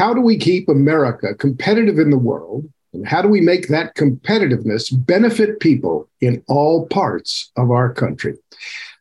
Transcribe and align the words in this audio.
how 0.00 0.14
do 0.14 0.22
we 0.22 0.38
keep 0.38 0.66
America 0.66 1.34
competitive 1.34 1.98
in 1.98 2.08
the 2.08 2.16
world? 2.16 2.66
And 2.94 3.06
how 3.06 3.20
do 3.20 3.28
we 3.28 3.42
make 3.42 3.68
that 3.68 3.94
competitiveness 3.96 4.88
benefit 5.04 5.60
people 5.60 6.08
in 6.22 6.42
all 6.48 6.86
parts 6.86 7.52
of 7.58 7.70
our 7.70 7.92
country? 7.92 8.34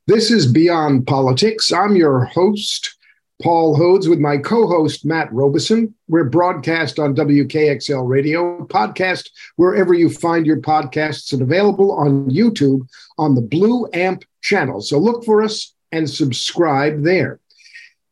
This 0.08 0.30
is 0.30 0.46
Beyond 0.46 1.08
Politics. 1.08 1.72
I'm 1.72 1.96
your 1.96 2.26
host, 2.26 2.98
Paul 3.42 3.78
Hodes, 3.78 4.10
with 4.10 4.20
my 4.20 4.40
co 4.40 4.68
host, 4.68 5.06
Matt 5.06 5.32
Robison. 5.32 5.96
We're 6.10 6.26
broadcast 6.26 7.00
on 7.00 7.16
WKXL 7.16 8.06
Radio, 8.06 8.66
podcast 8.66 9.30
wherever 9.56 9.94
you 9.94 10.10
find 10.10 10.46
your 10.46 10.60
podcasts, 10.60 11.32
and 11.32 11.42
available 11.42 11.94
on 11.94 12.30
YouTube 12.30 12.86
on 13.18 13.36
the 13.36 13.42
Blue 13.42 13.88
Amp 13.94 14.26
channel. 14.42 14.82
So 14.82 14.98
look 14.98 15.24
for 15.24 15.44
us 15.44 15.74
and 15.94 16.10
subscribe 16.10 17.04
there. 17.04 17.40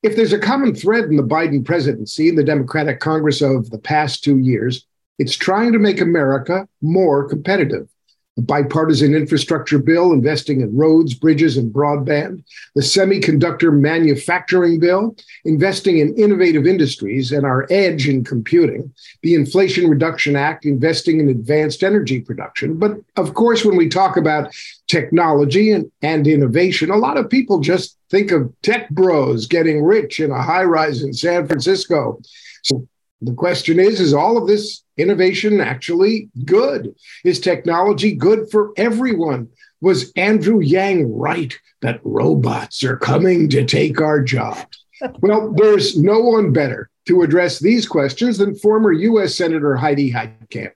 If 0.03 0.15
there's 0.15 0.33
a 0.33 0.39
common 0.39 0.75
thread 0.75 1.05
in 1.05 1.15
the 1.15 1.23
Biden 1.23 1.65
presidency 1.65 2.29
and 2.29 2.37
the 2.37 2.43
Democratic 2.43 2.99
Congress 2.99 3.41
of 3.41 3.69
the 3.69 3.79
past 3.79 4.23
two 4.23 4.37
years, 4.37 4.85
it's 5.17 5.35
trying 5.35 5.73
to 5.73 5.79
make 5.79 5.99
America 5.99 6.67
more 6.81 7.27
competitive 7.27 7.89
the 8.37 8.43
bipartisan 8.43 9.15
infrastructure 9.15 9.79
bill 9.79 10.13
investing 10.13 10.61
in 10.61 10.77
roads, 10.77 11.15
bridges, 11.15 11.57
and 11.57 11.73
broadband, 11.73 12.43
the 12.75 12.81
semiconductor 12.81 13.77
manufacturing 13.77 14.79
bill 14.79 15.15
investing 15.43 15.97
in 15.97 16.15
innovative 16.15 16.67
industries 16.67 17.31
and 17.31 17.45
our 17.45 17.65
edge 17.71 18.07
in 18.07 18.23
computing, 18.23 18.93
the 19.23 19.33
Inflation 19.33 19.89
Reduction 19.89 20.35
Act 20.35 20.65
investing 20.65 21.19
in 21.19 21.29
advanced 21.29 21.83
energy 21.83 22.21
production. 22.21 22.77
But 22.77 22.97
of 23.15 23.33
course, 23.33 23.65
when 23.65 23.75
we 23.75 23.89
talk 23.89 24.17
about 24.17 24.53
technology 24.87 25.71
and, 25.71 25.91
and 26.03 26.27
innovation, 26.27 26.91
a 26.91 26.97
lot 26.97 27.17
of 27.17 27.31
people 27.31 27.59
just 27.59 27.97
think 28.11 28.31
of 28.31 28.53
tech 28.61 28.87
bros 28.91 29.47
getting 29.47 29.83
rich 29.83 30.19
in 30.19 30.29
a 30.29 30.43
high 30.43 30.63
rise 30.63 31.01
in 31.01 31.11
San 31.11 31.47
Francisco. 31.47 32.21
So 32.63 32.87
the 33.21 33.33
question 33.33 33.79
is 33.79 33.99
is 33.99 34.13
all 34.13 34.37
of 34.37 34.47
this 34.47 34.83
innovation 34.97 35.61
actually 35.61 36.29
good? 36.45 36.93
Is 37.23 37.39
technology 37.39 38.13
good 38.13 38.49
for 38.51 38.71
everyone? 38.77 39.49
Was 39.81 40.11
Andrew 40.15 40.59
Yang 40.59 41.13
right 41.13 41.57
that 41.81 41.99
robots 42.03 42.83
are 42.83 42.97
coming 42.97 43.49
to 43.49 43.65
take 43.65 44.01
our 44.01 44.21
jobs? 44.21 44.85
well, 45.19 45.53
there's 45.53 45.97
no 45.97 46.19
one 46.19 46.51
better 46.51 46.89
to 47.07 47.21
address 47.21 47.59
these 47.59 47.87
questions 47.87 48.37
than 48.37 48.55
former 48.55 48.91
U.S. 48.91 49.35
Senator 49.35 49.75
Heidi 49.75 50.11
Heitkamp. 50.11 50.71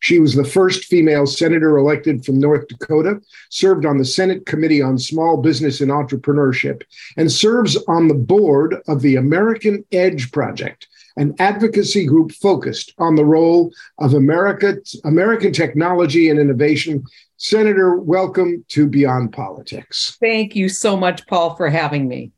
She 0.00 0.18
was 0.18 0.34
the 0.34 0.44
first 0.44 0.84
female 0.84 1.26
senator 1.26 1.76
elected 1.78 2.24
from 2.24 2.38
North 2.38 2.68
Dakota, 2.68 3.20
served 3.50 3.86
on 3.86 3.98
the 3.98 4.04
Senate 4.04 4.46
Committee 4.46 4.82
on 4.82 4.98
Small 4.98 5.40
Business 5.40 5.80
and 5.80 5.90
Entrepreneurship, 5.90 6.82
and 7.16 7.30
serves 7.30 7.76
on 7.88 8.08
the 8.08 8.14
board 8.14 8.76
of 8.88 9.00
the 9.00 9.16
American 9.16 9.84
Edge 9.92 10.32
Project, 10.32 10.88
an 11.16 11.34
advocacy 11.38 12.06
group 12.06 12.32
focused 12.32 12.94
on 12.98 13.14
the 13.14 13.24
role 13.24 13.72
of 13.98 14.14
America, 14.14 14.76
American 15.04 15.52
technology 15.52 16.28
and 16.28 16.38
innovation. 16.38 17.04
Senator, 17.38 17.96
welcome 17.96 18.64
to 18.68 18.86
Beyond 18.86 19.32
Politics. 19.32 20.16
Thank 20.20 20.54
you 20.54 20.68
so 20.68 20.96
much, 20.96 21.26
Paul, 21.26 21.56
for 21.56 21.68
having 21.68 22.08
me. 22.08 22.32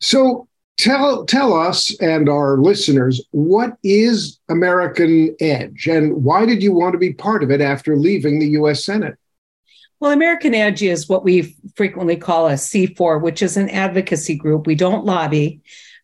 So, 0.00 0.48
tell 0.78 1.24
tell 1.26 1.52
us 1.52 1.94
and 2.00 2.28
our 2.28 2.56
listeners 2.58 3.24
what 3.30 3.76
is 3.84 4.40
American 4.48 5.36
Edge 5.38 5.86
and 5.86 6.24
why 6.24 6.46
did 6.46 6.62
you 6.62 6.72
want 6.72 6.92
to 6.92 6.98
be 6.98 7.12
part 7.12 7.42
of 7.42 7.50
it 7.50 7.60
after 7.60 7.96
leaving 7.96 8.38
the 8.38 8.48
U.S. 8.48 8.84
Senate? 8.84 9.16
Well, 10.00 10.10
American 10.10 10.54
Edge 10.54 10.82
is 10.82 11.08
what 11.08 11.22
we 11.22 11.54
frequently 11.76 12.16
call 12.16 12.48
a 12.48 12.54
C4, 12.54 13.22
which 13.22 13.40
is 13.40 13.56
an 13.56 13.68
advocacy 13.68 14.34
group. 14.34 14.66
We 14.66 14.74
don't 14.74 15.04
lobby 15.04 15.60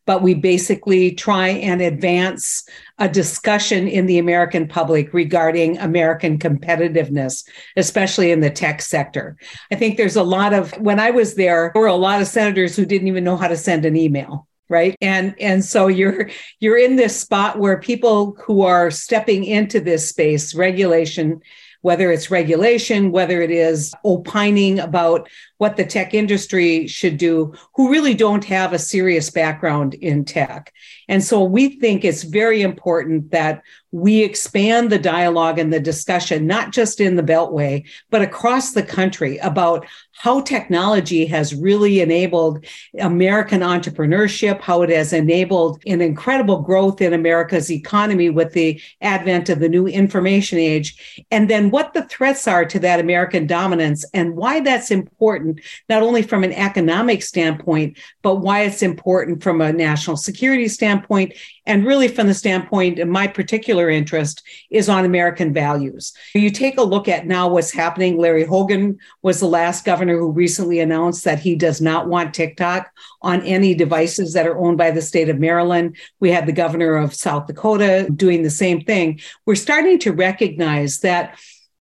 but 0.08 0.22
we 0.22 0.32
basically 0.32 1.12
try 1.12 1.48
and 1.48 1.82
advance 1.82 2.66
a 2.96 3.06
discussion 3.06 3.86
in 3.86 4.06
the 4.06 4.16
American 4.16 4.66
public 4.66 5.12
regarding 5.12 5.76
American 5.76 6.38
competitiveness, 6.38 7.46
especially 7.76 8.30
in 8.30 8.40
the 8.40 8.48
tech 8.48 8.80
sector. 8.80 9.36
I 9.70 9.74
think 9.74 9.98
there's 9.98 10.16
a 10.16 10.22
lot 10.22 10.54
of, 10.54 10.72
when 10.78 10.98
I 10.98 11.10
was 11.10 11.34
there, 11.34 11.72
there 11.74 11.82
were 11.82 11.88
a 11.88 11.94
lot 11.94 12.22
of 12.22 12.26
senators 12.26 12.74
who 12.74 12.86
didn't 12.86 13.06
even 13.08 13.22
know 13.22 13.36
how 13.36 13.48
to 13.48 13.56
send 13.56 13.84
an 13.84 13.96
email 13.96 14.48
right 14.70 14.96
and 15.00 15.34
and 15.40 15.64
so 15.64 15.86
you're 15.86 16.28
you're 16.60 16.76
in 16.76 16.96
this 16.96 17.18
spot 17.18 17.58
where 17.58 17.80
people 17.80 18.36
who 18.44 18.60
are 18.60 18.90
stepping 18.90 19.42
into 19.44 19.80
this 19.80 20.06
space 20.06 20.54
regulation 20.54 21.40
whether 21.88 22.12
it's 22.12 22.30
regulation, 22.30 23.12
whether 23.12 23.40
it 23.40 23.50
is 23.50 23.94
opining 24.04 24.78
about 24.78 25.26
what 25.56 25.78
the 25.78 25.86
tech 25.86 26.12
industry 26.12 26.86
should 26.86 27.16
do, 27.16 27.54
who 27.74 27.90
really 27.90 28.12
don't 28.12 28.44
have 28.44 28.74
a 28.74 28.78
serious 28.78 29.30
background 29.30 29.94
in 29.94 30.22
tech. 30.22 30.70
And 31.08 31.24
so 31.24 31.42
we 31.42 31.80
think 31.80 32.04
it's 32.04 32.24
very 32.24 32.60
important 32.60 33.30
that 33.30 33.62
we 33.90 34.22
expand 34.22 34.90
the 34.90 34.98
dialogue 34.98 35.58
and 35.58 35.72
the 35.72 35.80
discussion, 35.80 36.46
not 36.46 36.72
just 36.72 37.00
in 37.00 37.16
the 37.16 37.22
Beltway, 37.22 37.84
but 38.10 38.22
across 38.22 38.72
the 38.72 38.82
country 38.82 39.38
about 39.38 39.86
how 40.12 40.40
technology 40.40 41.24
has 41.26 41.54
really 41.54 42.00
enabled 42.00 42.64
American 42.98 43.60
entrepreneurship, 43.60 44.60
how 44.60 44.82
it 44.82 44.90
has 44.90 45.12
enabled 45.12 45.80
an 45.86 46.00
incredible 46.00 46.60
growth 46.60 47.00
in 47.00 47.12
America's 47.12 47.70
economy 47.70 48.28
with 48.28 48.52
the 48.52 48.80
advent 49.00 49.48
of 49.48 49.60
the 49.60 49.68
new 49.68 49.86
information 49.86 50.58
age, 50.58 51.24
and 51.30 51.48
then 51.48 51.70
what 51.70 51.94
the 51.94 52.02
threats 52.08 52.48
are 52.48 52.64
to 52.64 52.80
that 52.80 53.00
American 53.00 53.46
dominance 53.46 54.04
and 54.12 54.36
why 54.36 54.60
that's 54.60 54.90
important, 54.90 55.60
not 55.88 56.02
only 56.02 56.22
from 56.22 56.42
an 56.42 56.52
economic 56.52 57.22
standpoint, 57.22 57.96
but 58.22 58.36
why 58.36 58.62
it's 58.62 58.82
important 58.82 59.42
from 59.42 59.60
a 59.60 59.72
national 59.72 60.16
security 60.16 60.66
standpoint 60.66 61.32
and 61.68 61.86
really 61.86 62.08
from 62.08 62.26
the 62.26 62.34
standpoint 62.34 62.98
of 62.98 63.08
my 63.08 63.26
particular 63.26 63.90
interest 63.90 64.42
is 64.70 64.88
on 64.88 65.04
American 65.04 65.52
values. 65.52 66.14
You 66.34 66.50
take 66.50 66.78
a 66.78 66.82
look 66.82 67.08
at 67.08 67.26
now 67.26 67.46
what's 67.46 67.70
happening. 67.70 68.16
Larry 68.16 68.44
Hogan 68.44 68.98
was 69.22 69.38
the 69.38 69.46
last 69.46 69.84
governor 69.84 70.16
who 70.18 70.32
recently 70.32 70.80
announced 70.80 71.24
that 71.24 71.38
he 71.38 71.54
does 71.54 71.82
not 71.82 72.08
want 72.08 72.32
TikTok 72.32 72.90
on 73.20 73.42
any 73.42 73.74
devices 73.74 74.32
that 74.32 74.46
are 74.46 74.58
owned 74.58 74.78
by 74.78 74.90
the 74.90 75.02
state 75.02 75.28
of 75.28 75.38
Maryland. 75.38 75.96
We 76.20 76.30
had 76.30 76.46
the 76.46 76.52
governor 76.52 76.96
of 76.96 77.14
South 77.14 77.46
Dakota 77.46 78.08
doing 78.16 78.42
the 78.42 78.50
same 78.50 78.80
thing. 78.80 79.20
We're 79.44 79.54
starting 79.54 79.98
to 80.00 80.12
recognize 80.12 81.00
that 81.00 81.38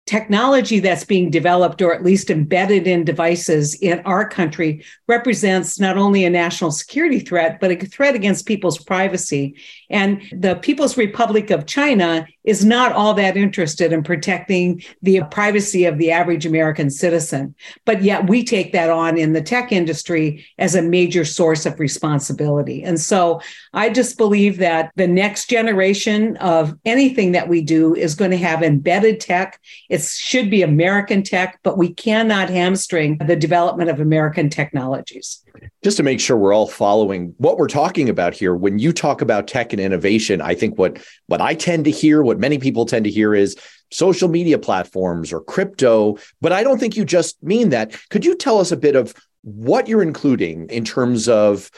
technology 0.08 0.80
that's 0.80 1.04
being 1.04 1.30
developed 1.30 1.82
or 1.82 1.94
at 1.94 2.02
least 2.02 2.30
embedded 2.30 2.86
in 2.86 3.04
devices 3.04 3.74
in 3.74 4.00
our 4.00 4.26
country 4.26 4.82
represents 5.06 5.78
not 5.78 5.98
only 5.98 6.24
a 6.24 6.30
national 6.30 6.70
security 6.70 7.20
threat, 7.20 7.60
but 7.60 7.70
a 7.70 7.76
threat 7.76 8.14
against 8.14 8.46
people's 8.46 8.82
privacy. 8.82 9.54
And 9.90 10.22
the 10.32 10.56
People's 10.56 10.96
Republic 10.96 11.50
of 11.50 11.66
China 11.66 12.26
is 12.44 12.64
not 12.64 12.92
all 12.92 13.14
that 13.14 13.36
interested 13.36 13.92
in 13.92 14.02
protecting 14.02 14.82
the 15.02 15.20
privacy 15.30 15.84
of 15.84 15.98
the 15.98 16.10
average 16.10 16.46
American 16.46 16.90
citizen. 16.90 17.54
But 17.84 18.02
yet 18.02 18.28
we 18.28 18.42
take 18.42 18.72
that 18.72 18.90
on 18.90 19.18
in 19.18 19.34
the 19.34 19.42
tech 19.42 19.70
industry 19.70 20.46
as 20.58 20.74
a 20.74 20.82
major 20.82 21.24
source 21.24 21.66
of 21.66 21.78
responsibility. 21.78 22.82
And 22.82 23.00
so 23.00 23.40
I 23.74 23.90
just 23.90 24.16
believe 24.16 24.58
that 24.58 24.92
the 24.96 25.06
next 25.06 25.50
generation 25.50 26.36
of 26.38 26.74
anything 26.84 27.32
that 27.32 27.48
we 27.48 27.60
do 27.60 27.94
is 27.94 28.14
going 28.14 28.30
to 28.30 28.38
have 28.38 28.62
embedded 28.62 29.20
tech. 29.20 29.60
It 29.90 30.02
should 30.02 30.50
be 30.50 30.62
American 30.62 31.22
tech, 31.22 31.60
but 31.62 31.76
we 31.76 31.92
cannot 31.92 32.48
hamstring 32.48 33.18
the 33.18 33.36
development 33.36 33.90
of 33.90 34.00
American 34.00 34.48
technologies 34.48 35.44
just 35.82 35.96
to 35.96 36.02
make 36.02 36.20
sure 36.20 36.36
we're 36.36 36.54
all 36.54 36.66
following 36.66 37.34
what 37.38 37.56
we're 37.56 37.68
talking 37.68 38.08
about 38.08 38.34
here 38.34 38.54
when 38.54 38.78
you 38.78 38.92
talk 38.92 39.20
about 39.20 39.46
tech 39.46 39.72
and 39.78 39.86
innovation 39.86 40.40
i 40.40 40.54
think 40.54 40.78
what 40.78 40.98
what 41.26 41.40
i 41.40 41.54
tend 41.54 41.84
to 41.84 41.90
hear 41.90 42.22
what 42.22 42.38
many 42.38 42.58
people 42.58 42.84
tend 42.84 43.04
to 43.04 43.10
hear 43.10 43.34
is 43.34 43.56
social 43.90 44.28
media 44.28 44.58
platforms 44.58 45.32
or 45.32 45.40
crypto. 45.40 46.18
But 46.40 46.52
i 46.52 46.62
don't 46.62 46.78
think 46.78 46.96
you 46.96 47.04
just 47.04 47.42
mean 47.42 47.70
that. 47.70 47.96
Could 48.10 48.24
you 48.24 48.36
tell 48.36 48.58
us 48.58 48.72
a 48.72 48.76
bit 48.76 48.96
of 48.96 49.14
what 49.42 49.88
you're 49.88 50.02
including 50.02 50.68
in 50.68 50.84
terms 50.84 51.28
of 51.28 51.70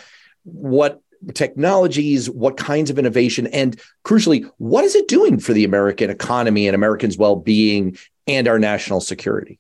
what 0.45 1.01
technologies 1.35 2.31
what 2.31 2.57
kinds 2.57 2.89
of 2.89 2.99
innovation 2.99 3.47
and 3.49 3.79
crucially 4.07 4.49
what 4.57 4.85
is 4.85 4.95
it 4.95 5.07
doing 5.07 5.39
for 5.39 5.53
the 5.53 5.65
american 5.65 6.09
economy 6.09 6.67
and 6.67 6.75
americans 6.75 7.19
well-being 7.19 7.95
and 8.27 8.49
our 8.49 8.59
national 8.59 9.03
security 9.03 9.59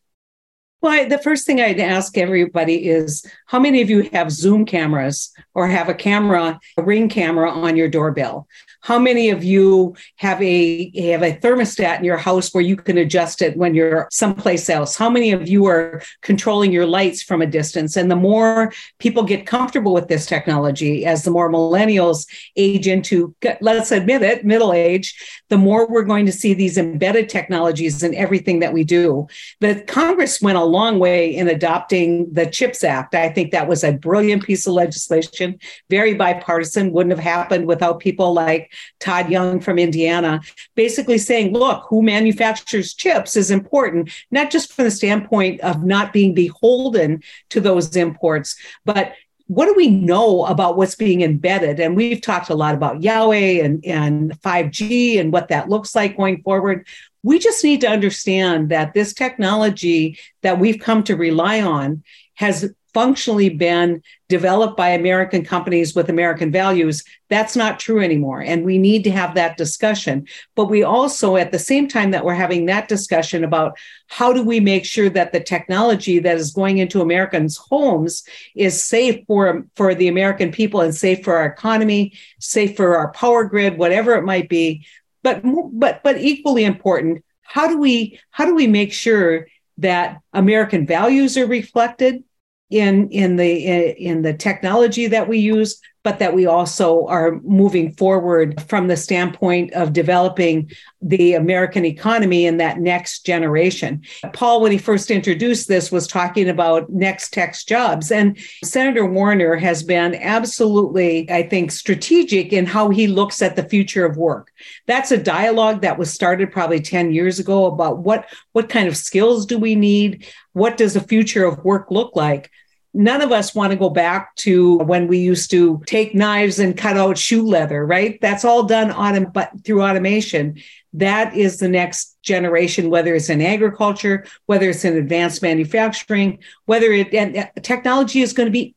well, 0.80 1.08
the 1.08 1.18
first 1.18 1.46
thing 1.46 1.60
I'd 1.60 1.80
ask 1.80 2.16
everybody 2.16 2.88
is 2.88 3.24
how 3.46 3.58
many 3.58 3.82
of 3.82 3.90
you 3.90 4.08
have 4.12 4.30
Zoom 4.30 4.64
cameras 4.64 5.30
or 5.54 5.68
have 5.68 5.88
a 5.88 5.94
camera, 5.94 6.58
a 6.76 6.82
ring 6.82 7.08
camera 7.08 7.50
on 7.50 7.76
your 7.76 7.88
doorbell? 7.88 8.48
How 8.82 8.98
many 8.98 9.28
of 9.30 9.44
you 9.44 9.94
have 10.16 10.40
a 10.40 10.90
have 11.10 11.22
a 11.22 11.36
thermostat 11.36 11.98
in 11.98 12.04
your 12.04 12.16
house 12.16 12.54
where 12.54 12.64
you 12.64 12.76
can 12.76 12.96
adjust 12.96 13.42
it 13.42 13.56
when 13.56 13.74
you're 13.74 14.08
someplace 14.10 14.70
else? 14.70 14.96
How 14.96 15.10
many 15.10 15.32
of 15.32 15.48
you 15.48 15.66
are 15.66 16.02
controlling 16.22 16.72
your 16.72 16.86
lights 16.86 17.22
from 17.22 17.42
a 17.42 17.46
distance? 17.46 17.96
And 17.96 18.10
the 18.10 18.16
more 18.16 18.72
people 18.98 19.22
get 19.22 19.46
comfortable 19.46 19.92
with 19.92 20.08
this 20.08 20.24
technology, 20.24 21.04
as 21.04 21.24
the 21.24 21.30
more 21.30 21.50
millennials 21.50 22.26
age 22.56 22.86
into, 22.86 23.34
let's 23.60 23.92
admit 23.92 24.22
it, 24.22 24.44
middle 24.44 24.72
age, 24.72 25.14
the 25.50 25.58
more 25.58 25.86
we're 25.86 26.04
going 26.04 26.24
to 26.26 26.32
see 26.32 26.54
these 26.54 26.78
embedded 26.78 27.28
technologies 27.28 28.02
in 28.02 28.14
everything 28.14 28.60
that 28.60 28.72
we 28.72 28.84
do. 28.84 29.26
The 29.60 29.82
Congress 29.86 30.40
went 30.40 30.56
a 30.56 30.64
long 30.64 30.98
way 30.98 31.34
in 31.34 31.48
adopting 31.48 32.32
the 32.32 32.46
CHIPS 32.46 32.82
Act. 32.84 33.14
I 33.14 33.28
think 33.28 33.50
that 33.50 33.68
was 33.68 33.84
a 33.84 33.92
brilliant 33.92 34.44
piece 34.44 34.66
of 34.66 34.72
legislation, 34.72 35.58
very 35.90 36.14
bipartisan, 36.14 36.92
wouldn't 36.92 37.14
have 37.14 37.24
happened 37.24 37.66
without 37.66 38.00
people 38.00 38.32
like 38.32 38.69
Todd 38.98 39.30
Young 39.30 39.60
from 39.60 39.78
Indiana, 39.78 40.40
basically 40.74 41.18
saying, 41.18 41.52
look, 41.52 41.86
who 41.88 42.02
manufactures 42.02 42.94
chips 42.94 43.36
is 43.36 43.50
important, 43.50 44.10
not 44.30 44.50
just 44.50 44.72
from 44.72 44.84
the 44.84 44.90
standpoint 44.90 45.60
of 45.60 45.84
not 45.84 46.12
being 46.12 46.34
beholden 46.34 47.22
to 47.50 47.60
those 47.60 47.96
imports, 47.96 48.56
but 48.84 49.14
what 49.50 49.66
do 49.66 49.74
we 49.74 49.90
know 49.90 50.46
about 50.46 50.76
what's 50.76 50.94
being 50.94 51.22
embedded? 51.22 51.80
And 51.80 51.96
we've 51.96 52.20
talked 52.20 52.50
a 52.50 52.54
lot 52.54 52.76
about 52.76 53.00
Huawei 53.00 53.64
and, 53.64 53.84
and 53.84 54.40
5G 54.42 55.18
and 55.18 55.32
what 55.32 55.48
that 55.48 55.68
looks 55.68 55.92
like 55.92 56.16
going 56.16 56.40
forward. 56.42 56.86
We 57.24 57.40
just 57.40 57.64
need 57.64 57.80
to 57.80 57.88
understand 57.88 58.68
that 58.68 58.94
this 58.94 59.12
technology 59.12 60.20
that 60.42 60.60
we've 60.60 60.78
come 60.78 61.02
to 61.02 61.16
rely 61.16 61.62
on 61.62 62.04
has 62.34 62.72
functionally 62.92 63.48
been 63.48 64.02
developed 64.28 64.76
by 64.76 64.90
American 64.90 65.44
companies 65.44 65.94
with 65.94 66.08
American 66.08 66.50
values. 66.52 67.04
That's 67.28 67.56
not 67.56 67.80
true 67.80 68.00
anymore. 68.00 68.40
And 68.40 68.64
we 68.64 68.78
need 68.78 69.04
to 69.04 69.10
have 69.10 69.34
that 69.34 69.56
discussion. 69.56 70.26
But 70.54 70.66
we 70.66 70.82
also, 70.82 71.36
at 71.36 71.52
the 71.52 71.58
same 71.58 71.88
time 71.88 72.12
that 72.12 72.24
we're 72.24 72.34
having 72.34 72.66
that 72.66 72.88
discussion 72.88 73.44
about 73.44 73.76
how 74.06 74.32
do 74.32 74.42
we 74.42 74.60
make 74.60 74.84
sure 74.84 75.10
that 75.10 75.32
the 75.32 75.40
technology 75.40 76.18
that 76.20 76.36
is 76.36 76.52
going 76.52 76.78
into 76.78 77.00
Americans' 77.00 77.56
homes 77.56 78.24
is 78.54 78.82
safe 78.82 79.24
for, 79.26 79.66
for 79.76 79.94
the 79.94 80.08
American 80.08 80.52
people 80.52 80.80
and 80.80 80.94
safe 80.94 81.24
for 81.24 81.36
our 81.36 81.46
economy, 81.46 82.12
safe 82.38 82.76
for 82.76 82.96
our 82.96 83.12
power 83.12 83.44
grid, 83.44 83.78
whatever 83.78 84.14
it 84.14 84.24
might 84.24 84.48
be. 84.48 84.86
But, 85.22 85.42
but, 85.72 86.02
but 86.02 86.18
equally 86.18 86.64
important, 86.64 87.24
how 87.42 87.68
do 87.68 87.78
we, 87.78 88.20
how 88.30 88.44
do 88.46 88.54
we 88.54 88.66
make 88.66 88.92
sure 88.92 89.46
that 89.78 90.20
American 90.32 90.86
values 90.86 91.36
are 91.36 91.46
reflected 91.46 92.22
in 92.70 93.08
in 93.10 93.36
the 93.36 93.92
in 94.00 94.22
the 94.22 94.32
technology 94.32 95.08
that 95.08 95.28
we 95.28 95.38
use 95.38 95.80
but 96.02 96.18
that 96.18 96.34
we 96.34 96.46
also 96.46 97.06
are 97.06 97.40
moving 97.42 97.92
forward 97.92 98.60
from 98.62 98.88
the 98.88 98.96
standpoint 98.96 99.72
of 99.74 99.92
developing 99.92 100.70
the 101.02 101.34
American 101.34 101.84
economy 101.84 102.46
in 102.46 102.56
that 102.56 102.78
next 102.78 103.26
generation. 103.26 104.02
Paul, 104.32 104.62
when 104.62 104.72
he 104.72 104.78
first 104.78 105.10
introduced 105.10 105.68
this, 105.68 105.92
was 105.92 106.06
talking 106.06 106.48
about 106.48 106.90
next 106.90 107.32
tech 107.32 107.54
jobs. 107.66 108.10
And 108.10 108.38
Senator 108.64 109.04
Warner 109.04 109.56
has 109.56 109.82
been 109.82 110.14
absolutely, 110.14 111.30
I 111.30 111.42
think, 111.42 111.70
strategic 111.70 112.52
in 112.52 112.64
how 112.64 112.88
he 112.88 113.06
looks 113.06 113.42
at 113.42 113.56
the 113.56 113.68
future 113.68 114.06
of 114.06 114.16
work. 114.16 114.52
That's 114.86 115.10
a 115.10 115.22
dialogue 115.22 115.82
that 115.82 115.98
was 115.98 116.12
started 116.12 116.52
probably 116.52 116.80
10 116.80 117.12
years 117.12 117.38
ago 117.38 117.66
about 117.66 117.98
what, 117.98 118.26
what 118.52 118.68
kind 118.68 118.88
of 118.88 118.96
skills 118.96 119.44
do 119.44 119.58
we 119.58 119.74
need? 119.74 120.26
What 120.52 120.76
does 120.76 120.94
the 120.94 121.00
future 121.00 121.44
of 121.44 121.64
work 121.64 121.90
look 121.90 122.16
like? 122.16 122.50
None 122.92 123.20
of 123.20 123.32
us 123.32 123.54
want 123.54 123.72
to 123.72 123.78
go 123.78 123.90
back 123.90 124.34
to 124.36 124.78
when 124.78 125.06
we 125.06 125.18
used 125.18 125.50
to 125.50 125.82
take 125.86 126.14
knives 126.14 126.58
and 126.58 126.76
cut 126.76 126.96
out 126.96 127.18
shoe 127.18 127.46
leather, 127.46 127.84
right? 127.86 128.18
That's 128.20 128.44
all 128.44 128.64
done 128.64 128.90
autom- 128.90 129.32
but 129.32 129.52
through 129.64 129.82
automation. 129.82 130.60
That 130.92 131.36
is 131.36 131.58
the 131.58 131.68
next 131.68 132.20
generation, 132.22 132.90
whether 132.90 133.14
it's 133.14 133.30
in 133.30 133.40
agriculture, 133.40 134.26
whether 134.46 134.70
it's 134.70 134.84
in 134.84 134.96
advanced 134.96 135.40
manufacturing, 135.40 136.40
whether 136.66 136.90
it 136.90 137.14
and 137.14 137.36
uh, 137.36 137.46
technology 137.62 138.22
is 138.22 138.32
going 138.32 138.48
to 138.48 138.52
be 138.52 138.74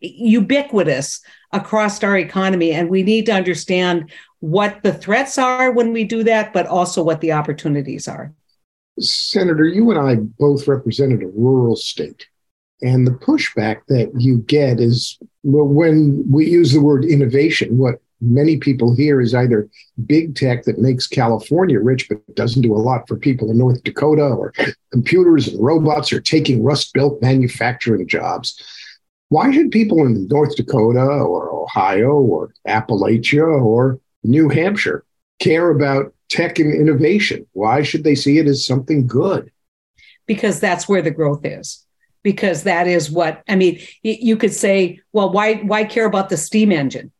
ubiquitous 0.00 1.20
across 1.52 2.02
our 2.02 2.16
economy. 2.16 2.72
And 2.72 2.90
we 2.90 3.02
need 3.02 3.26
to 3.26 3.32
understand 3.32 4.10
what 4.40 4.82
the 4.82 4.92
threats 4.92 5.38
are 5.38 5.70
when 5.70 5.92
we 5.92 6.02
do 6.02 6.24
that, 6.24 6.52
but 6.52 6.66
also 6.66 7.02
what 7.02 7.20
the 7.20 7.32
opportunities 7.32 8.08
are. 8.08 8.32
Senator, 8.98 9.64
you 9.64 9.90
and 9.90 10.00
I 10.00 10.16
both 10.16 10.66
represented 10.66 11.22
a 11.22 11.28
rural 11.28 11.76
state. 11.76 12.26
And 12.82 13.06
the 13.06 13.12
pushback 13.12 13.82
that 13.88 14.12
you 14.18 14.38
get 14.38 14.80
is 14.80 15.18
well, 15.44 15.66
when 15.66 16.24
we 16.30 16.48
use 16.48 16.72
the 16.72 16.80
word 16.80 17.04
innovation, 17.04 17.78
what 17.78 18.00
many 18.20 18.56
people 18.56 18.94
hear 18.94 19.20
is 19.20 19.34
either 19.34 19.68
big 20.06 20.34
tech 20.34 20.64
that 20.64 20.78
makes 20.78 21.06
California 21.06 21.80
rich 21.80 22.08
but 22.08 22.34
doesn't 22.34 22.62
do 22.62 22.74
a 22.74 22.76
lot 22.76 23.06
for 23.08 23.16
people 23.16 23.50
in 23.50 23.58
North 23.58 23.82
Dakota, 23.82 24.22
or 24.22 24.52
computers 24.90 25.48
and 25.48 25.62
robots 25.62 26.12
are 26.12 26.20
taking 26.20 26.62
Rust 26.62 26.92
Belt 26.92 27.20
manufacturing 27.22 28.06
jobs. 28.06 28.60
Why 29.28 29.52
should 29.52 29.70
people 29.70 30.04
in 30.04 30.28
North 30.28 30.56
Dakota 30.56 31.00
or 31.00 31.50
Ohio 31.50 32.12
or 32.12 32.52
Appalachia 32.68 33.62
or 33.62 33.98
New 34.22 34.48
Hampshire 34.48 35.04
care 35.40 35.70
about 35.70 36.14
tech 36.28 36.58
and 36.58 36.72
innovation? 36.72 37.46
Why 37.52 37.82
should 37.82 38.04
they 38.04 38.14
see 38.14 38.38
it 38.38 38.46
as 38.46 38.66
something 38.66 39.06
good? 39.06 39.50
Because 40.26 40.60
that's 40.60 40.88
where 40.88 41.02
the 41.02 41.10
growth 41.10 41.44
is 41.44 41.84
because 42.22 42.62
that 42.64 42.86
is 42.86 43.10
what 43.10 43.42
I 43.48 43.56
mean. 43.56 43.80
You 44.02 44.36
could 44.36 44.52
say, 44.52 45.00
well, 45.12 45.30
why 45.32 45.56
why 45.56 45.84
care 45.84 46.06
about 46.06 46.28
the 46.28 46.36
steam 46.36 46.72
engine? 46.72 47.12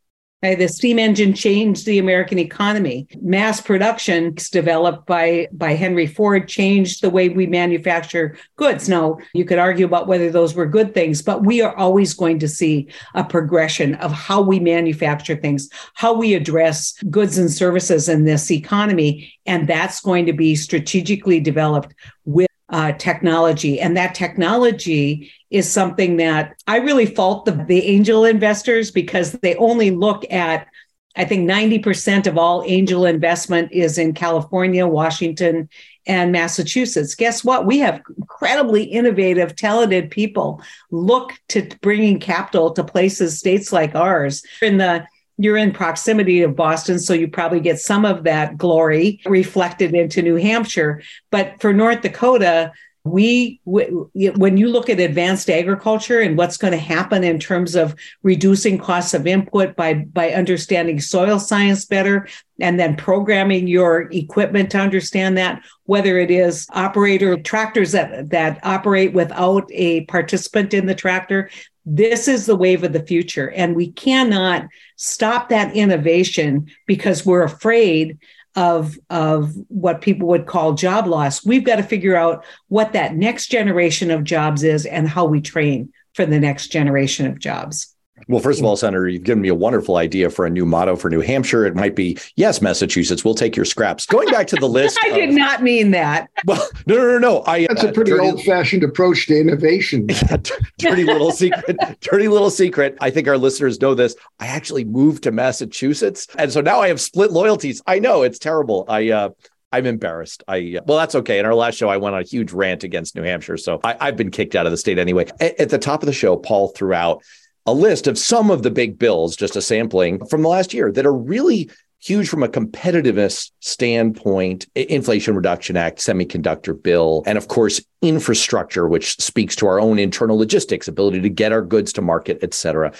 Okay, 0.43 0.55
the 0.55 0.67
steam 0.67 0.99
engine 0.99 1.33
changed 1.33 1.85
the 1.85 1.99
American 1.99 2.37
economy. 2.37 3.07
Mass 3.21 3.61
production 3.61 4.35
developed 4.51 5.07
by 5.07 5.47
by 5.53 5.73
Henry 5.73 6.05
Ford 6.05 6.49
changed 6.49 7.01
the 7.01 7.09
way 7.09 7.29
we 7.29 7.47
manufacture 7.47 8.35
goods. 8.57 8.89
Now, 8.89 9.19
you 9.33 9.45
could 9.45 9.57
argue 9.57 9.85
about 9.85 10.07
whether 10.07 10.29
those 10.29 10.53
were 10.53 10.65
good 10.65 10.93
things, 10.93 11.21
but 11.21 11.45
we 11.45 11.61
are 11.61 11.73
always 11.77 12.13
going 12.13 12.39
to 12.39 12.49
see 12.49 12.89
a 13.15 13.23
progression 13.23 13.95
of 13.95 14.11
how 14.11 14.41
we 14.41 14.59
manufacture 14.59 15.37
things, 15.37 15.69
how 15.93 16.11
we 16.13 16.33
address 16.33 17.01
goods 17.09 17.37
and 17.37 17.49
services 17.49 18.09
in 18.09 18.25
this 18.25 18.51
economy, 18.51 19.33
and 19.45 19.65
that's 19.65 20.01
going 20.01 20.25
to 20.25 20.33
be 20.33 20.55
strategically 20.55 21.39
developed 21.39 21.95
with 22.25 22.49
uh, 22.69 22.93
technology. 22.93 23.79
And 23.79 23.95
that 23.97 24.15
technology 24.15 25.31
is 25.51 25.71
something 25.71 26.17
that 26.17 26.55
I 26.67 26.77
really 26.77 27.05
fault 27.05 27.45
the, 27.45 27.51
the 27.51 27.83
angel 27.85 28.25
investors 28.25 28.91
because 28.91 29.33
they 29.33 29.55
only 29.55 29.91
look 29.91 30.25
at, 30.31 30.67
I 31.15 31.25
think 31.25 31.47
90% 31.47 32.25
of 32.25 32.37
all 32.37 32.63
angel 32.65 33.05
investment 33.05 33.71
is 33.71 33.97
in 33.97 34.13
California, 34.13 34.87
Washington, 34.87 35.69
and 36.07 36.31
Massachusetts. 36.31 37.15
Guess 37.15 37.43
what? 37.43 37.65
We 37.65 37.79
have 37.79 38.01
incredibly 38.17 38.83
innovative, 38.83 39.55
talented 39.55 40.09
people 40.09 40.61
look 40.91 41.33
to 41.49 41.69
bringing 41.81 42.19
capital 42.19 42.71
to 42.71 42.83
places, 42.83 43.37
states 43.37 43.71
like 43.71 43.95
ours. 43.95 44.43
In 44.61 44.77
the 44.77 45.05
you're 45.37 45.57
in 45.57 45.71
proximity 45.71 46.41
of 46.41 46.55
Boston, 46.55 46.99
so 46.99 47.13
you 47.13 47.27
probably 47.27 47.59
get 47.59 47.79
some 47.79 48.05
of 48.05 48.23
that 48.23 48.57
glory 48.57 49.19
reflected 49.25 49.93
into 49.93 50.21
New 50.21 50.35
Hampshire. 50.35 51.01
But 51.31 51.59
for 51.59 51.73
North 51.73 52.01
Dakota, 52.01 52.71
we 53.05 53.59
when 53.65 54.55
you 54.55 54.69
look 54.69 54.89
at 54.89 54.99
advanced 54.99 55.49
agriculture 55.49 56.21
and 56.21 56.37
what's 56.37 56.55
going 56.55 56.71
to 56.71 56.77
happen 56.77 57.21
in 57.21 57.37
terms 57.37 57.75
of 57.75 57.93
reducing 58.23 58.77
costs 58.77 59.13
of 59.13 59.27
input 59.27 59.75
by 59.75 59.93
by 59.93 60.31
understanding 60.31 61.01
soil 61.01 61.37
science 61.37 61.83
better 61.83 62.25
and 62.61 62.79
then 62.79 62.95
programming 62.95 63.67
your 63.67 64.09
equipment 64.13 64.71
to 64.71 64.77
understand 64.77 65.37
that 65.37 65.61
whether 65.83 66.17
it 66.17 66.31
is 66.31 66.65
operator 66.71 67.35
tractors 67.35 67.91
that 67.91 68.29
that 68.29 68.57
operate 68.63 69.13
without 69.13 69.69
a 69.73 70.05
participant 70.05 70.73
in 70.73 70.85
the 70.85 70.95
tractor 70.95 71.49
this 71.85 72.29
is 72.29 72.45
the 72.45 72.55
wave 72.55 72.83
of 72.83 72.93
the 72.93 73.05
future. 73.05 73.51
And 73.51 73.75
we 73.75 73.91
cannot 73.91 74.67
stop 74.95 75.49
that 75.49 75.75
innovation 75.75 76.67
because 76.87 77.25
we're 77.25 77.43
afraid 77.43 78.19
of 78.55 78.97
of 79.09 79.53
what 79.67 80.01
people 80.01 80.27
would 80.29 80.45
call 80.45 80.73
job 80.73 81.07
loss. 81.07 81.45
We've 81.45 81.63
got 81.63 81.77
to 81.77 81.83
figure 81.83 82.15
out 82.15 82.45
what 82.67 82.93
that 82.93 83.15
next 83.15 83.47
generation 83.47 84.11
of 84.11 84.23
jobs 84.23 84.63
is 84.63 84.85
and 84.85 85.07
how 85.07 85.25
we 85.25 85.41
train 85.41 85.91
for 86.13 86.25
the 86.25 86.39
next 86.39 86.67
generation 86.67 87.25
of 87.25 87.39
jobs 87.39 87.92
well, 88.27 88.39
first 88.39 88.59
of 88.59 88.65
all, 88.65 88.75
Senator, 88.75 89.07
you've 89.07 89.23
given 89.23 89.41
me 89.41 89.49
a 89.49 89.55
wonderful 89.55 89.97
idea 89.97 90.29
for 90.29 90.45
a 90.45 90.49
new 90.49 90.65
motto 90.65 90.95
for 90.95 91.09
New 91.09 91.21
Hampshire. 91.21 91.65
It 91.65 91.75
might 91.75 91.95
be, 91.95 92.17
yes, 92.35 92.61
Massachusetts, 92.61 93.25
we'll 93.25 93.35
take 93.35 93.55
your 93.55 93.65
scraps. 93.65 94.05
Going 94.05 94.29
back 94.29 94.47
to 94.47 94.55
the 94.55 94.67
list. 94.69 94.99
I 95.03 95.09
did 95.09 95.31
not 95.31 95.63
mean 95.63 95.91
that. 95.91 96.29
Well, 96.45 96.67
no, 96.87 96.95
no, 96.95 97.03
no, 97.13 97.17
no. 97.19 97.43
I, 97.45 97.67
That's 97.67 97.85
uh, 97.85 97.87
a 97.87 97.93
pretty 97.93 98.11
dirty, 98.11 98.25
old 98.25 98.43
fashioned 98.43 98.83
approach 98.83 99.27
to 99.27 99.39
innovation. 99.39 100.07
Yeah, 100.13 100.37
dirty 100.77 101.05
little 101.05 101.31
secret. 101.31 101.77
dirty 102.01 102.27
little 102.27 102.49
secret. 102.49 102.97
I 102.99 103.09
think 103.09 103.27
our 103.29 103.37
listeners 103.37 103.79
know 103.79 103.93
this. 103.93 104.15
I 104.39 104.47
actually 104.47 104.83
moved 104.83 105.23
to 105.23 105.31
Massachusetts. 105.31 106.27
And 106.37 106.51
so 106.51 106.59
now 106.59 106.81
I 106.81 106.89
have 106.89 106.99
split 106.99 107.31
loyalties. 107.31 107.81
I 107.87 107.99
know 107.99 108.23
it's 108.23 108.39
terrible. 108.39 108.85
I, 108.89 109.09
uh, 109.09 109.29
I'm 109.71 109.85
embarrassed. 109.85 110.43
I 110.47 110.79
well, 110.85 110.97
that's 110.97 111.15
okay. 111.15 111.39
In 111.39 111.45
our 111.45 111.55
last 111.55 111.75
show, 111.75 111.89
I 111.89 111.97
went 111.97 112.13
on 112.13 112.21
a 112.21 112.25
huge 112.25 112.51
rant 112.51 112.83
against 112.83 113.15
New 113.15 113.23
Hampshire, 113.23 113.57
so 113.57 113.79
I, 113.83 114.05
have 114.05 114.17
been 114.17 114.29
kicked 114.29 114.55
out 114.55 114.67
of 114.67 114.71
the 114.71 114.77
state 114.77 114.99
anyway. 114.99 115.25
At, 115.39 115.59
at 115.59 115.69
the 115.69 115.79
top 115.79 116.03
of 116.03 116.07
the 116.07 116.13
show, 116.13 116.37
Paul 116.37 116.67
threw 116.69 116.93
out 116.93 117.23
a 117.65 117.73
list 117.73 118.07
of 118.07 118.17
some 118.17 118.51
of 118.51 118.63
the 118.63 118.71
big 118.71 118.99
bills, 118.99 119.35
just 119.35 119.55
a 119.55 119.61
sampling 119.61 120.25
from 120.25 120.41
the 120.41 120.49
last 120.49 120.73
year 120.73 120.91
that 120.91 121.05
are 121.05 121.13
really 121.13 121.69
huge 122.03 122.27
from 122.27 122.43
a 122.43 122.49
competitiveness 122.49 123.51
standpoint 123.61 124.67
inflation 124.75 125.35
reduction 125.35 125.77
act 125.77 125.99
semiconductor 125.99 126.81
bill 126.81 127.23
and 127.25 127.37
of 127.37 127.47
course 127.47 127.81
infrastructure 128.01 128.89
which 128.89 129.15
speaks 129.21 129.55
to 129.55 129.67
our 129.67 129.79
own 129.79 129.97
internal 129.97 130.37
logistics 130.37 130.89
ability 130.89 131.21
to 131.21 131.29
get 131.29 131.53
our 131.53 131.61
goods 131.61 131.93
to 131.93 132.01
market 132.01 132.37
et 132.41 132.53
cetera. 132.53 132.91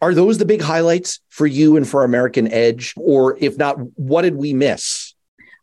Are 0.00 0.12
those 0.12 0.38
the 0.38 0.44
big 0.44 0.60
highlights 0.60 1.20
for 1.28 1.46
you 1.46 1.76
and 1.76 1.88
for 1.88 2.02
american 2.02 2.48
edge? 2.48 2.94
Or 2.96 3.36
if 3.38 3.56
not 3.58 3.76
what 3.96 4.22
did 4.22 4.34
we 4.34 4.52
miss 4.52 5.01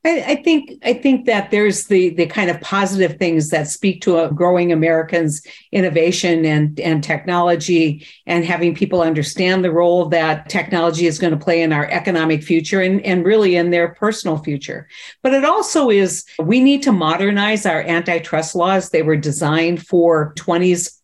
I, 0.06 0.24
I, 0.28 0.36
think 0.44 0.72
I 0.84 0.94
think 0.94 1.26
that 1.26 1.52
there's 1.52 1.88
the 1.88 2.10
the 2.12 2.26
kind 2.26 2.50
of 2.50 2.62
positive 2.62 3.18
things 3.18 3.50
that 3.50 3.68
speak 3.68 4.02
to 4.04 4.20
a 4.20 4.32
growing 4.32 4.72
Americans 4.72 5.46
innovation 5.74 6.46
and 6.46 6.80
and 6.80 7.04
technology 7.04 8.08
and 8.26 8.46
having 8.46 8.74
people 8.74 9.02
understand 9.02 9.64
the 9.64 9.72
role 9.72 10.06
that 10.10 10.48
technology 10.48 11.06
is 11.06 11.20
going 11.20 11.38
to 11.38 11.44
play 11.44 11.62
in 11.62 11.74
our 11.74 11.86
economic 11.88 12.44
future 12.44 12.80
and, 12.80 13.02
and 13.02 13.26
really 13.26 13.58
in 13.58 13.72
their 13.72 13.90
personal 13.96 14.38
future. 14.38 14.88
But 15.22 15.34
it 15.34 15.44
also 15.44 15.90
is 15.90 16.24
we 16.42 16.62
need 16.62 16.82
to 16.84 16.94
modernize 16.94 17.66
our 17.66 17.82
antitrust 17.82 18.56
laws. 18.56 18.92
They 18.92 19.02
were 19.02 19.18
designed 19.18 19.86
for 19.86 20.34
20s 20.36 20.99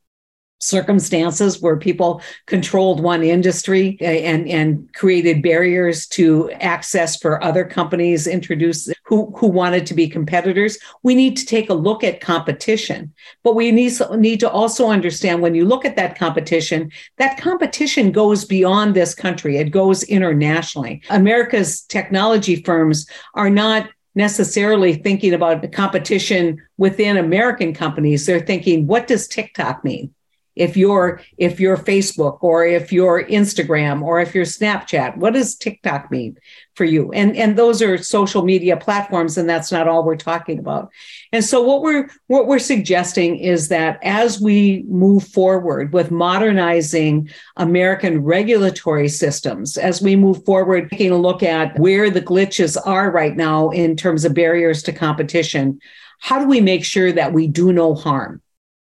circumstances 0.65 1.61
where 1.61 1.77
people 1.77 2.21
controlled 2.45 3.01
one 3.01 3.23
industry 3.23 3.97
and, 4.01 4.47
and 4.47 4.93
created 4.93 5.41
barriers 5.41 6.07
to 6.07 6.51
access 6.53 7.17
for 7.17 7.43
other 7.43 7.63
companies 7.63 8.27
introduced 8.27 8.91
who, 9.03 9.31
who 9.37 9.47
wanted 9.47 9.85
to 9.85 9.93
be 9.93 10.07
competitors. 10.07 10.77
We 11.03 11.15
need 11.15 11.37
to 11.37 11.45
take 11.45 11.69
a 11.69 11.73
look 11.73 12.03
at 12.03 12.21
competition, 12.21 13.13
but 13.43 13.55
we 13.55 13.71
need, 13.71 13.93
need 14.17 14.39
to 14.39 14.49
also 14.49 14.89
understand 14.89 15.41
when 15.41 15.55
you 15.55 15.65
look 15.65 15.85
at 15.85 15.95
that 15.95 16.17
competition, 16.17 16.91
that 17.17 17.39
competition 17.39 18.11
goes 18.11 18.45
beyond 18.45 18.95
this 18.95 19.13
country. 19.13 19.57
It 19.57 19.69
goes 19.69 20.03
internationally. 20.03 21.01
America's 21.09 21.81
technology 21.81 22.63
firms 22.63 23.07
are 23.35 23.49
not 23.49 23.89
necessarily 24.15 24.95
thinking 24.95 25.33
about 25.33 25.71
competition 25.71 26.61
within 26.77 27.17
American 27.17 27.73
companies. 27.73 28.25
They're 28.25 28.39
thinking, 28.39 28.87
what 28.87 29.07
does 29.07 29.27
TikTok 29.27 29.83
mean? 29.83 30.13
If 30.55 30.77
you're 30.77 31.21
if 31.37 31.59
you're 31.59 31.77
facebook 31.77 32.37
or 32.41 32.65
if 32.65 32.91
you're 32.91 33.23
instagram 33.25 34.01
or 34.01 34.19
if 34.19 34.33
you're 34.33 34.45
snapchat 34.45 35.17
what 35.17 35.33
does 35.33 35.55
tiktok 35.55 36.09
mean 36.11 36.37
for 36.75 36.83
you? 36.83 37.11
And 37.13 37.35
and 37.35 37.57
those 37.57 37.81
are 37.81 37.97
social 37.97 38.43
media 38.43 38.77
platforms 38.77 39.37
and 39.37 39.49
that's 39.49 39.71
not 39.71 39.87
all 39.87 40.03
we're 40.03 40.17
talking 40.17 40.59
about. 40.59 40.91
And 41.31 41.43
so 41.43 41.61
what 41.61 41.81
we're 41.81 42.09
what 42.27 42.47
we're 42.47 42.59
suggesting 42.59 43.37
is 43.37 43.69
that 43.69 43.97
as 44.03 44.39
we 44.39 44.83
move 44.87 45.25
forward 45.27 45.93
with 45.93 46.11
modernizing 46.11 47.29
american 47.57 48.23
regulatory 48.23 49.07
systems 49.07 49.77
as 49.77 50.01
we 50.01 50.15
move 50.15 50.43
forward 50.45 50.89
taking 50.89 51.11
a 51.11 51.17
look 51.17 51.43
at 51.43 51.77
where 51.79 52.09
the 52.09 52.21
glitches 52.21 52.77
are 52.85 53.11
right 53.11 53.35
now 53.35 53.69
in 53.69 53.95
terms 53.95 54.25
of 54.25 54.33
barriers 54.33 54.83
to 54.83 54.91
competition 54.91 55.79
how 56.19 56.39
do 56.39 56.47
we 56.47 56.61
make 56.61 56.83
sure 56.83 57.11
that 57.11 57.33
we 57.33 57.47
do 57.47 57.71
no 57.71 57.95
harm 57.95 58.41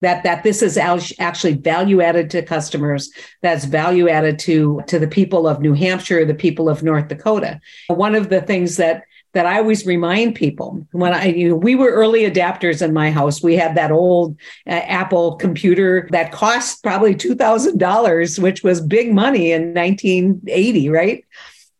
that 0.01 0.23
that 0.23 0.43
this 0.43 0.61
is 0.61 0.77
actually 0.77 1.53
value 1.53 2.01
added 2.01 2.29
to 2.29 2.41
customers 2.41 3.11
that's 3.41 3.65
value 3.65 4.07
added 4.07 4.37
to 4.39 4.81
to 4.87 4.99
the 4.99 5.07
people 5.07 5.47
of 5.47 5.59
new 5.59 5.73
hampshire 5.73 6.25
the 6.25 6.35
people 6.35 6.69
of 6.69 6.83
north 6.83 7.07
dakota 7.07 7.59
one 7.87 8.15
of 8.15 8.29
the 8.29 8.41
things 8.41 8.77
that 8.77 9.03
that 9.37 9.45
I 9.45 9.59
always 9.59 9.85
remind 9.85 10.33
people 10.33 10.87
when 10.91 11.13
I 11.13 11.25
you 11.25 11.49
know, 11.49 11.55
we 11.55 11.75
were 11.75 11.91
early 11.91 12.21
adapters 12.21 12.81
in 12.81 12.91
my 12.91 13.11
house. 13.11 13.43
We 13.43 13.55
had 13.55 13.75
that 13.75 13.91
old 13.91 14.35
uh, 14.65 14.71
Apple 14.71 15.35
computer 15.35 16.07
that 16.11 16.31
cost 16.31 16.81
probably 16.81 17.13
two 17.13 17.35
thousand 17.35 17.77
dollars, 17.77 18.39
which 18.39 18.63
was 18.63 18.81
big 18.81 19.13
money 19.13 19.51
in 19.51 19.75
1980, 19.75 20.89
right? 20.89 21.23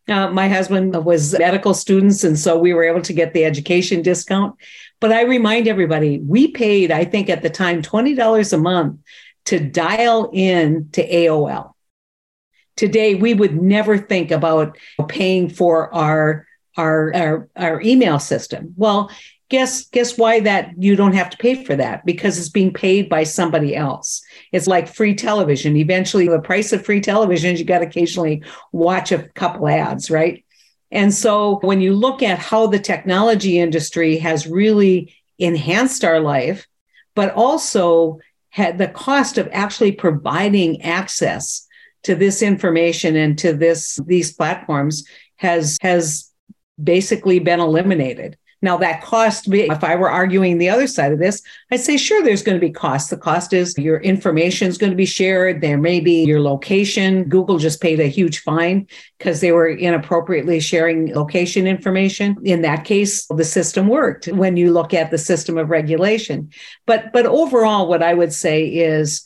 Uh, 0.08 0.30
my 0.30 0.48
husband 0.48 1.04
was 1.04 1.38
medical 1.38 1.74
students, 1.74 2.24
and 2.24 2.38
so 2.38 2.58
we 2.58 2.74
were 2.74 2.84
able 2.84 3.02
to 3.02 3.14
get 3.14 3.34
the 3.34 3.44
education 3.44 4.02
discount. 4.02 4.56
But 5.00 5.12
I 5.12 5.24
remind 5.24 5.68
everybody, 5.68 6.20
we 6.20 6.50
paid, 6.50 6.92
I 6.92 7.06
think 7.06 7.30
at 7.30 7.44
the 7.44 7.50
time, 7.50 7.82
$20 7.82 8.54
a 8.54 8.58
month 8.58 9.00
to 9.46 9.60
dial 9.60 10.30
in 10.34 10.89
to 10.94 11.08
AOL. 11.08 11.74
Today, 12.75 13.16
we 13.16 13.34
would 13.34 13.60
never 13.62 13.98
think 13.98 14.32
about 14.32 14.77
paying 15.08 15.50
for 15.50 15.94
our, 15.94 16.46
our, 16.75 17.13
our, 17.16 17.50
our 17.56 17.82
email 17.82 18.20
system. 18.20 18.74
Well, 18.75 19.10
guess 19.50 19.86
guess 19.86 20.18
why 20.18 20.42
that 20.42 20.72
you 20.77 20.96
don't 20.96 21.13
have 21.13 21.30
to 21.30 21.38
pay 21.38 21.63
for 21.63 21.75
that 21.75 22.06
because 22.06 22.38
it's 22.38 22.50
being 22.50 22.74
paid 22.74 23.08
by 23.08 23.24
somebody 23.24 23.75
else 23.75 24.22
it's 24.51 24.68
like 24.68 24.94
free 24.94 25.16
television 25.16 25.77
eventually 25.77 26.27
the 26.27 26.39
price 26.39 26.74
of 26.74 26.84
free 26.84 27.00
television 27.00 27.54
is 27.54 27.60
you 27.60 27.66
got 27.66 27.80
to 27.80 27.86
occasionally 27.86 28.44
watch 28.74 29.12
a 29.12 29.24
couple 29.30 29.68
ads 29.68 30.12
right 30.12 30.44
and 30.91 31.13
so 31.13 31.60
when 31.62 31.82
you 31.82 31.94
look 31.94 32.24
at 32.24 32.39
how 32.39 32.67
the 32.67 32.79
technology 32.79 33.60
industry 33.60 34.17
has 34.17 34.48
really 34.48 35.13
enhanced 35.38 36.03
our 36.03 36.20
life, 36.20 36.65
but 37.15 37.34
also 37.34 38.20
had 38.50 38.77
the 38.77 38.88
cost 38.88 39.38
of 39.38 39.50
actually 39.51 39.91
providing 39.91 40.82
access 40.82 41.67
to 42.03 42.15
this 42.15 42.41
information 42.41 43.15
and 43.15 43.38
to 43.38 43.53
this 43.53 44.00
these 44.06 44.34
platforms 44.34 45.03
has 45.36 45.77
has 45.82 46.32
basically 46.82 47.39
been 47.39 47.60
eliminated. 47.60 48.38
Now, 48.68 48.76
that 48.80 49.02
cost, 49.02 49.48
if 49.48 49.82
I 49.82 49.96
were 49.96 50.10
arguing 50.10 50.58
the 50.58 50.68
other 50.68 50.88
side 50.88 51.14
of 51.14 51.20
this, 51.20 51.42
I'd 51.72 51.80
say, 51.80 51.96
sure, 51.96 52.22
there's 52.22 52.44
going 52.44 52.60
to 52.60 52.68
be 52.68 52.70
cost. 52.70 53.10
The 53.10 53.16
cost 53.16 53.54
is 53.54 53.78
your 53.78 54.02
information 54.02 54.68
is 54.68 54.78
going 54.78 54.92
to 54.92 54.98
be 54.98 55.06
shared. 55.06 55.62
There 55.62 55.78
may 55.78 56.02
be 56.02 56.26
your 56.26 56.42
location. 56.42 57.30
Google 57.30 57.60
just 57.60 57.80
paid 57.80 58.02
a 58.02 58.08
huge 58.08 58.40
fine 58.40 58.86
because 59.18 59.40
they 59.40 59.54
were 59.54 59.70
inappropriately 59.70 60.60
sharing 60.60 61.16
location 61.16 61.66
information. 61.66 62.36
In 62.44 62.62
that 62.64 62.84
case, 62.84 63.26
the 63.28 63.46
system 63.46 63.88
worked 63.88 64.26
when 64.26 64.58
you 64.58 64.74
look 64.74 64.94
at 64.94 65.12
the 65.12 65.18
system 65.18 65.58
of 65.58 65.70
regulation. 65.70 66.52
But, 66.86 67.14
but 67.14 67.26
overall, 67.26 67.88
what 67.88 68.04
I 68.04 68.14
would 68.14 68.34
say 68.34 68.66
is, 68.66 69.24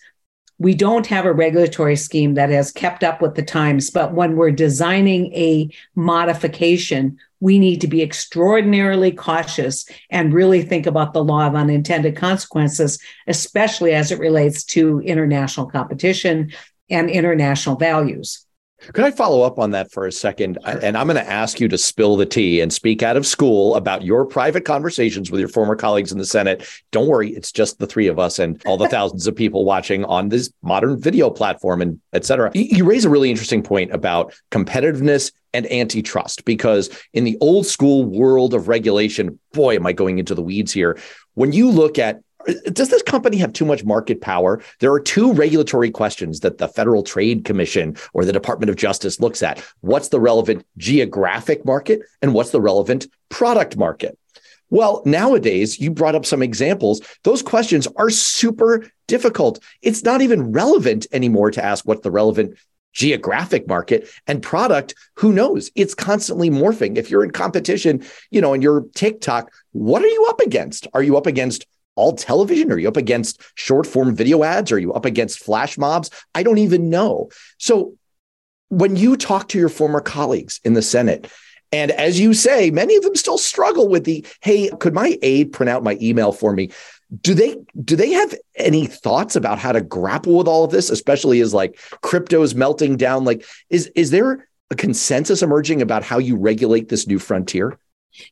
we 0.60 0.76
don't 0.76 1.08
have 1.08 1.26
a 1.26 1.34
regulatory 1.34 1.96
scheme 1.96 2.36
that 2.36 2.52
has 2.52 2.72
kept 2.72 3.04
up 3.04 3.24
with 3.24 3.34
the 3.34 3.42
times. 3.42 3.90
But 3.90 4.14
when 4.14 4.36
we're 4.36 4.52
designing 4.52 5.34
a 5.34 5.68
modification, 5.96 7.18
we 7.42 7.60
need 7.60 7.82
to 7.82 7.88
be 7.88 8.02
extraordinarily 8.02 9.12
cautious 9.12 9.86
and 10.10 10.34
really 10.34 10.62
think 10.62 10.86
about 10.86 11.12
the 11.12 11.24
law 11.24 11.46
of 11.46 11.56
unintended 11.56 12.16
consequences, 12.16 13.00
especially 13.28 13.94
as 13.94 14.12
it 14.12 14.20
relates 14.20 14.64
to 14.64 15.02
international 15.02 15.66
competition 15.66 16.54
and 16.90 17.10
international 17.10 17.76
values. 17.76 18.46
Could 18.94 19.06
I 19.06 19.12
follow 19.12 19.44
up 19.44 19.60
on 19.60 19.72
that 19.72 19.92
for 19.92 20.08
a 20.08 20.12
second? 20.12 20.58
And 20.66 20.98
I'm 20.98 21.06
going 21.06 21.24
to 21.24 21.30
ask 21.30 21.60
you 21.60 21.68
to 21.68 21.78
spill 21.78 22.16
the 22.16 22.26
tea 22.26 22.62
and 22.62 22.74
speak 22.74 23.04
out 23.04 23.16
of 23.16 23.28
school 23.28 23.76
about 23.76 24.02
your 24.02 24.26
private 24.26 24.66
conversations 24.66 25.30
with 25.30 25.40
your 25.40 25.50
former 25.50 25.76
colleagues 25.76 26.12
in 26.12 26.18
the 26.18 26.26
Senate. 26.26 26.68
Don't 26.92 27.08
worry, 27.08 27.30
it's 27.30 27.52
just 27.52 27.78
the 27.78 27.86
three 27.86 28.08
of 28.08 28.18
us 28.18 28.40
and 28.40 28.60
all 28.66 28.78
the 28.78 28.90
thousands 28.90 29.28
of 29.28 29.36
people 29.36 29.66
watching 29.66 30.04
on 30.06 30.30
this 30.30 30.52
modern 30.64 31.00
video 31.00 31.30
platform 31.30 31.82
and 31.82 32.02
et 32.14 32.26
cetera. 32.26 32.52
You 32.56 32.84
raise 32.84 33.06
a 33.06 33.10
really 33.10 33.30
interesting 33.30 33.62
point 33.62 33.92
about 33.94 34.34
competitiveness 34.50 35.32
and 35.54 35.72
antitrust 35.72 36.46
because 36.46 36.90
in 37.14 37.24
the 37.24 37.38
old 37.42 37.66
school 37.66 38.06
world 38.06 38.54
of 38.54 38.68
regulation, 38.68 39.40
boy, 39.54 39.76
am 39.76 39.86
I 39.86 39.94
going 39.94 40.20
into 40.20 40.36
the 40.36 40.42
weeds 40.42 40.72
here. 40.72 40.98
When 41.34 41.52
you 41.52 41.70
look 41.70 42.00
at 42.00 42.22
does 42.74 42.90
this 42.90 43.04
company 43.04 43.38
have 43.38 43.54
too 43.54 43.66
much 43.66 43.84
market 43.84 44.22
power? 44.22 44.62
There 44.80 44.92
are 44.92 45.00
two 45.00 45.32
regulatory 45.34 45.92
questions 45.92 46.40
that 46.40 46.58
the 46.58 46.68
Federal 46.68 47.04
Trade 47.04 47.46
Commission 47.46 47.96
or 48.14 48.26
the 48.26 48.34
Department 48.34 48.72
of 48.72 48.76
Justice 48.76 49.20
looks 49.20 49.44
at. 49.44 49.64
What's 49.82 50.10
the 50.10 50.20
relevant 50.20 50.66
geographic 50.78 51.66
market 51.66 52.02
and 52.22 52.34
what's 52.34 52.50
the 52.50 52.60
relevant 52.60 53.08
product 53.30 53.78
market? 53.78 54.18
Well, 54.72 55.02
nowadays, 55.06 55.80
you 55.80 55.92
brought 55.92 56.16
up 56.16 56.26
some 56.26 56.42
examples. 56.42 57.02
Those 57.24 57.42
questions 57.42 57.88
are 57.98 58.10
super 58.10 58.90
difficult. 59.08 59.62
It's 59.82 60.04
not 60.04 60.22
even 60.22 60.54
relevant 60.54 61.08
anymore 61.12 61.52
to 61.52 61.64
ask 61.64 61.86
what 61.86 62.04
the 62.04 62.12
relevant 62.12 62.58
geographic 62.94 63.68
market 63.68 64.10
and 64.28 64.44
product 64.44 64.94
who 65.16 65.32
knows 65.32 65.72
it's 65.76 65.94
constantly 65.94 66.50
morphing 66.50 66.98
if 66.98 67.10
you're 67.10 67.24
in 67.24 67.32
competition 67.32 68.04
you 68.32 68.42
know 68.42 68.54
and 68.54 68.62
you're 68.62 68.86
tiktok 68.96 69.52
what 69.72 70.04
are 70.04 70.08
you 70.08 70.26
up 70.30 70.40
against 70.42 70.88
are 70.94 71.04
you 71.04 71.18
up 71.18 71.26
against 71.26 71.66
all 71.96 72.14
television? 72.14 72.72
Are 72.72 72.78
you 72.78 72.88
up 72.88 72.98
against 72.98 73.42
short 73.56 73.86
form 73.86 74.16
video 74.16 74.44
ads? 74.44 74.72
Are 74.72 74.80
you 74.80 74.94
up 74.94 75.06
against 75.06 75.44
flash 75.44 75.78
mobs? 75.78 76.10
I 76.34 76.44
don't 76.44 76.58
even 76.58 76.90
know. 76.90 77.30
So 77.58 77.96
when 78.70 78.96
you 78.96 79.18
talk 79.18 79.50
to 79.50 79.60
your 79.60 79.70
former 79.70 80.02
colleagues 80.02 80.60
in 80.64 80.74
the 80.74 80.82
Senate, 80.82 81.30
and 81.72 81.92
as 81.92 82.20
you 82.20 82.34
say, 82.34 82.70
many 82.72 82.96
of 82.96 83.04
them 83.04 83.16
still 83.16 83.38
struggle 83.38 83.88
with 83.88 84.04
the, 84.04 84.26
hey, 84.42 84.70
could 84.80 84.94
my 84.94 85.18
aide 85.22 85.54
print 85.54 85.70
out 85.70 85.84
my 85.84 85.98
email 86.02 86.32
for 86.32 86.54
me? 86.54 86.72
Do 87.20 87.34
they 87.34 87.58
do 87.84 87.96
they 87.96 88.12
have 88.12 88.34
any 88.56 88.86
thoughts 88.86 89.36
about 89.36 89.60
how 89.60 89.74
to 89.74 89.82
grapple 89.82 90.38
with 90.38 90.48
all 90.48 90.64
of 90.64 90.72
this, 90.72 90.90
especially 90.90 91.42
as 91.42 91.54
like 91.54 91.78
crypto 92.02 92.42
is 92.42 92.56
melting 92.56 92.96
down? 92.96 93.26
Like, 93.26 93.46
is 93.70 93.92
is 93.96 94.12
there 94.12 94.48
a 94.70 94.76
consensus 94.76 95.42
emerging 95.42 95.82
about 95.82 96.04
how 96.04 96.20
you 96.20 96.38
regulate 96.38 96.88
this 96.88 97.08
new 97.08 97.20
frontier? 97.20 97.78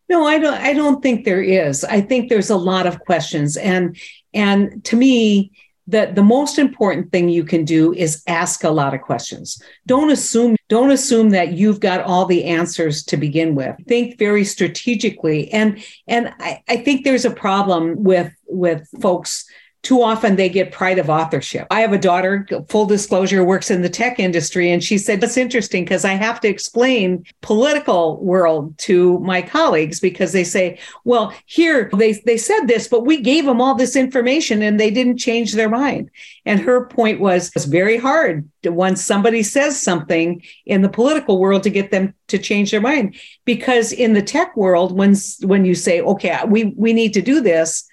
No, 0.07 0.25
I 0.25 0.39
don't 0.39 0.53
I 0.53 0.74
don't 0.74 1.01
think 1.01 1.25
there 1.25 1.41
is. 1.41 1.83
I 1.83 2.01
think 2.01 2.29
there's 2.29 2.50
a 2.50 2.57
lot 2.57 2.88
of 2.88 3.00
questions 3.00 3.57
and 3.57 3.98
and 4.33 4.83
to 4.86 4.95
me 4.95 5.51
the 5.89 6.12
the 6.13 6.24
most 6.24 6.60
important 6.60 7.12
thing 7.12 7.29
you 7.29 7.43
can 7.43 7.65
do 7.65 7.93
is 7.93 8.24
ask 8.27 8.63
a 8.63 8.69
lot 8.69 8.93
of 8.93 9.01
questions. 9.01 9.62
Don't 9.88 10.12
assume 10.12 10.55
don't 10.67 10.91
assume 10.91 11.31
that 11.31 11.53
you've 11.53 11.79
got 11.79 12.01
all 12.01 12.25
the 12.25 12.46
answers 12.46 13.03
to 13.05 13.17
begin 13.17 13.55
with. 13.55 13.75
Think 13.88 14.17
very 14.19 14.46
strategically 14.46 15.51
and 15.51 15.84
and 16.08 16.34
I, 16.39 16.62
I 16.67 16.77
think 16.77 17.03
there's 17.03 17.25
a 17.25 17.31
problem 17.31 18.03
with 18.03 18.31
with 18.48 18.88
folks 19.01 19.46
too 19.81 20.01
often 20.01 20.36
they 20.36 20.50
get 20.50 20.71
pride 20.71 21.00
of 21.00 21.09
authorship. 21.09 21.65
I 21.71 21.81
have 21.81 21.93
a 21.93 21.98
daughter, 21.98 22.45
full 22.67 22.86
disclosure, 22.86 23.43
works 23.43 23.71
in 23.71 23.81
the 23.81 23.89
tech 23.89 24.19
industry. 24.19 24.71
And 24.71 24.83
she 24.83 24.98
said, 24.98 25.21
that's 25.21 25.38
interesting 25.38 25.86
because 25.86 26.03
I 26.03 26.13
have 26.13 26.41
to 26.41 26.50
explain 26.50 27.24
political 27.41 28.21
world 28.24 28.77
to 28.79 29.19
my 29.19 29.41
colleagues 29.41 30.00
because 30.00 30.33
they 30.33 30.43
say, 30.43 30.79
well, 31.05 31.33
here 31.45 31.89
they, 31.93 32.13
they 32.25 32.38
said 32.38 32.65
this, 32.65 32.88
but 32.88 33.05
we 33.05 33.21
gave 33.21 33.45
them 33.45 33.62
all 33.62 33.75
this 33.75 33.95
information 33.95 34.62
and 34.62 34.79
they 34.79 34.91
didn't 34.91 35.17
change 35.17 35.53
their 35.53 35.69
mind. 35.69 36.12
And 36.45 36.59
her 36.59 36.86
point 36.88 37.21
was 37.21 37.51
it's 37.55 37.65
very 37.65 37.98
hard 37.98 38.50
once 38.65 39.01
somebody 39.01 39.43
says 39.43 39.81
something 39.81 40.43
in 40.65 40.81
the 40.81 40.89
political 40.89 41.39
world 41.39 41.63
to 41.63 41.69
get 41.69 41.91
them 41.91 42.13
to 42.27 42.38
change 42.38 42.71
their 42.71 42.81
mind. 42.81 43.15
Because 43.45 43.93
in 43.93 44.13
the 44.13 44.21
tech 44.21 44.57
world, 44.57 44.98
when, 44.98 45.15
when 45.41 45.63
you 45.63 45.75
say, 45.75 46.01
okay, 46.01 46.39
we, 46.45 46.65
we 46.75 46.91
need 46.91 47.13
to 47.13 47.21
do 47.21 47.39
this, 47.39 47.88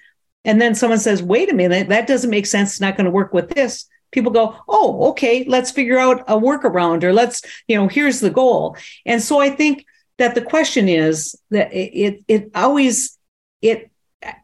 and 0.47 0.61
then 0.61 0.73
someone 0.73 0.97
says, 0.97 1.21
wait 1.21 1.51
a 1.51 1.53
minute, 1.53 1.89
that 1.89 2.07
doesn't 2.07 2.29
make 2.29 2.45
sense. 2.45 2.71
It's 2.71 2.81
not 2.81 2.95
going 2.95 3.05
to 3.05 3.11
work 3.11 3.33
with 3.33 3.49
this. 3.49 3.85
People 4.11 4.31
go, 4.31 4.55
oh, 4.69 5.09
okay, 5.09 5.43
let's 5.43 5.71
figure 5.71 5.99
out 5.99 6.21
a 6.21 6.39
workaround 6.39 7.03
or 7.03 7.11
let's, 7.11 7.41
you 7.67 7.75
know, 7.75 7.89
here's 7.89 8.21
the 8.21 8.29
goal. 8.29 8.77
And 9.05 9.21
so 9.21 9.41
I 9.41 9.49
think 9.49 9.85
that 10.17 10.35
the 10.35 10.41
question 10.41 10.87
is 10.87 11.35
that 11.51 11.73
it, 11.73 12.23
it, 12.29 12.51
always, 12.55 13.17
it, 13.61 13.91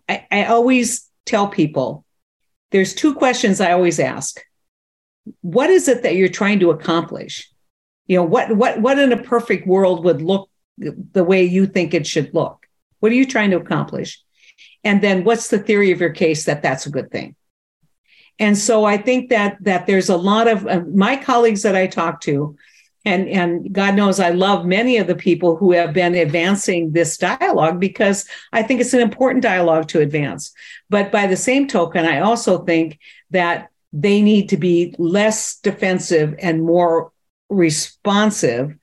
I, 0.09 0.27
I 0.29 0.45
always 0.47 1.09
tell 1.25 1.47
people 1.47 2.03
there's 2.71 2.93
two 2.93 3.15
questions 3.15 3.61
I 3.61 3.71
always 3.71 3.97
ask. 3.97 4.41
What 5.39 5.69
is 5.69 5.87
it 5.87 6.03
that 6.03 6.17
you're 6.17 6.27
trying 6.27 6.59
to 6.59 6.71
accomplish? 6.71 7.49
You 8.07 8.17
know, 8.17 8.25
what, 8.25 8.53
what, 8.57 8.81
what 8.81 8.99
in 8.99 9.13
a 9.13 9.23
perfect 9.23 9.65
world 9.65 10.03
would 10.03 10.21
look 10.21 10.49
the 10.77 11.23
way 11.23 11.45
you 11.45 11.65
think 11.65 11.93
it 11.93 12.05
should 12.05 12.33
look? 12.33 12.67
What 12.99 13.13
are 13.13 13.15
you 13.15 13.25
trying 13.25 13.51
to 13.51 13.57
accomplish? 13.57 14.21
And 14.83 15.01
then 15.01 15.23
what's 15.23 15.49
the 15.49 15.59
theory 15.59 15.91
of 15.91 16.01
your 16.01 16.11
case 16.11 16.45
that 16.45 16.61
that's 16.61 16.85
a 16.85 16.91
good 16.91 17.11
thing? 17.11 17.35
And 18.39 18.57
so 18.57 18.85
i 18.85 18.97
think 18.97 19.29
that 19.29 19.57
that 19.61 19.85
there's 19.85 20.09
a 20.09 20.17
lot 20.17 20.47
of 20.47 20.67
uh, 20.67 20.81
my 20.93 21.15
colleagues 21.15 21.61
that 21.63 21.75
i 21.75 21.87
talk 21.87 22.21
to 22.21 22.55
and 23.05 23.27
and 23.27 23.71
god 23.71 23.95
knows 23.95 24.19
i 24.19 24.29
love 24.29 24.65
many 24.65 24.97
of 24.97 25.07
the 25.07 25.15
people 25.15 25.55
who 25.55 25.71
have 25.71 25.93
been 25.93 26.15
advancing 26.15 26.91
this 26.91 27.17
dialogue 27.17 27.79
because 27.79 28.27
i 28.51 28.63
think 28.63 28.81
it's 28.81 28.93
an 28.93 29.01
important 29.01 29.43
dialogue 29.43 29.87
to 29.87 30.01
advance. 30.01 30.51
But 30.89 31.11
by 31.11 31.27
the 31.27 31.37
same 31.37 31.67
token 31.67 32.05
i 32.05 32.19
also 32.19 32.63
think 32.63 32.99
that 33.29 33.69
they 33.91 34.21
need 34.21 34.49
to 34.49 34.57
be 34.57 34.95
less 34.97 35.57
defensive 35.57 36.35
and 36.39 36.63
more 36.63 37.11
responsive 37.49 38.75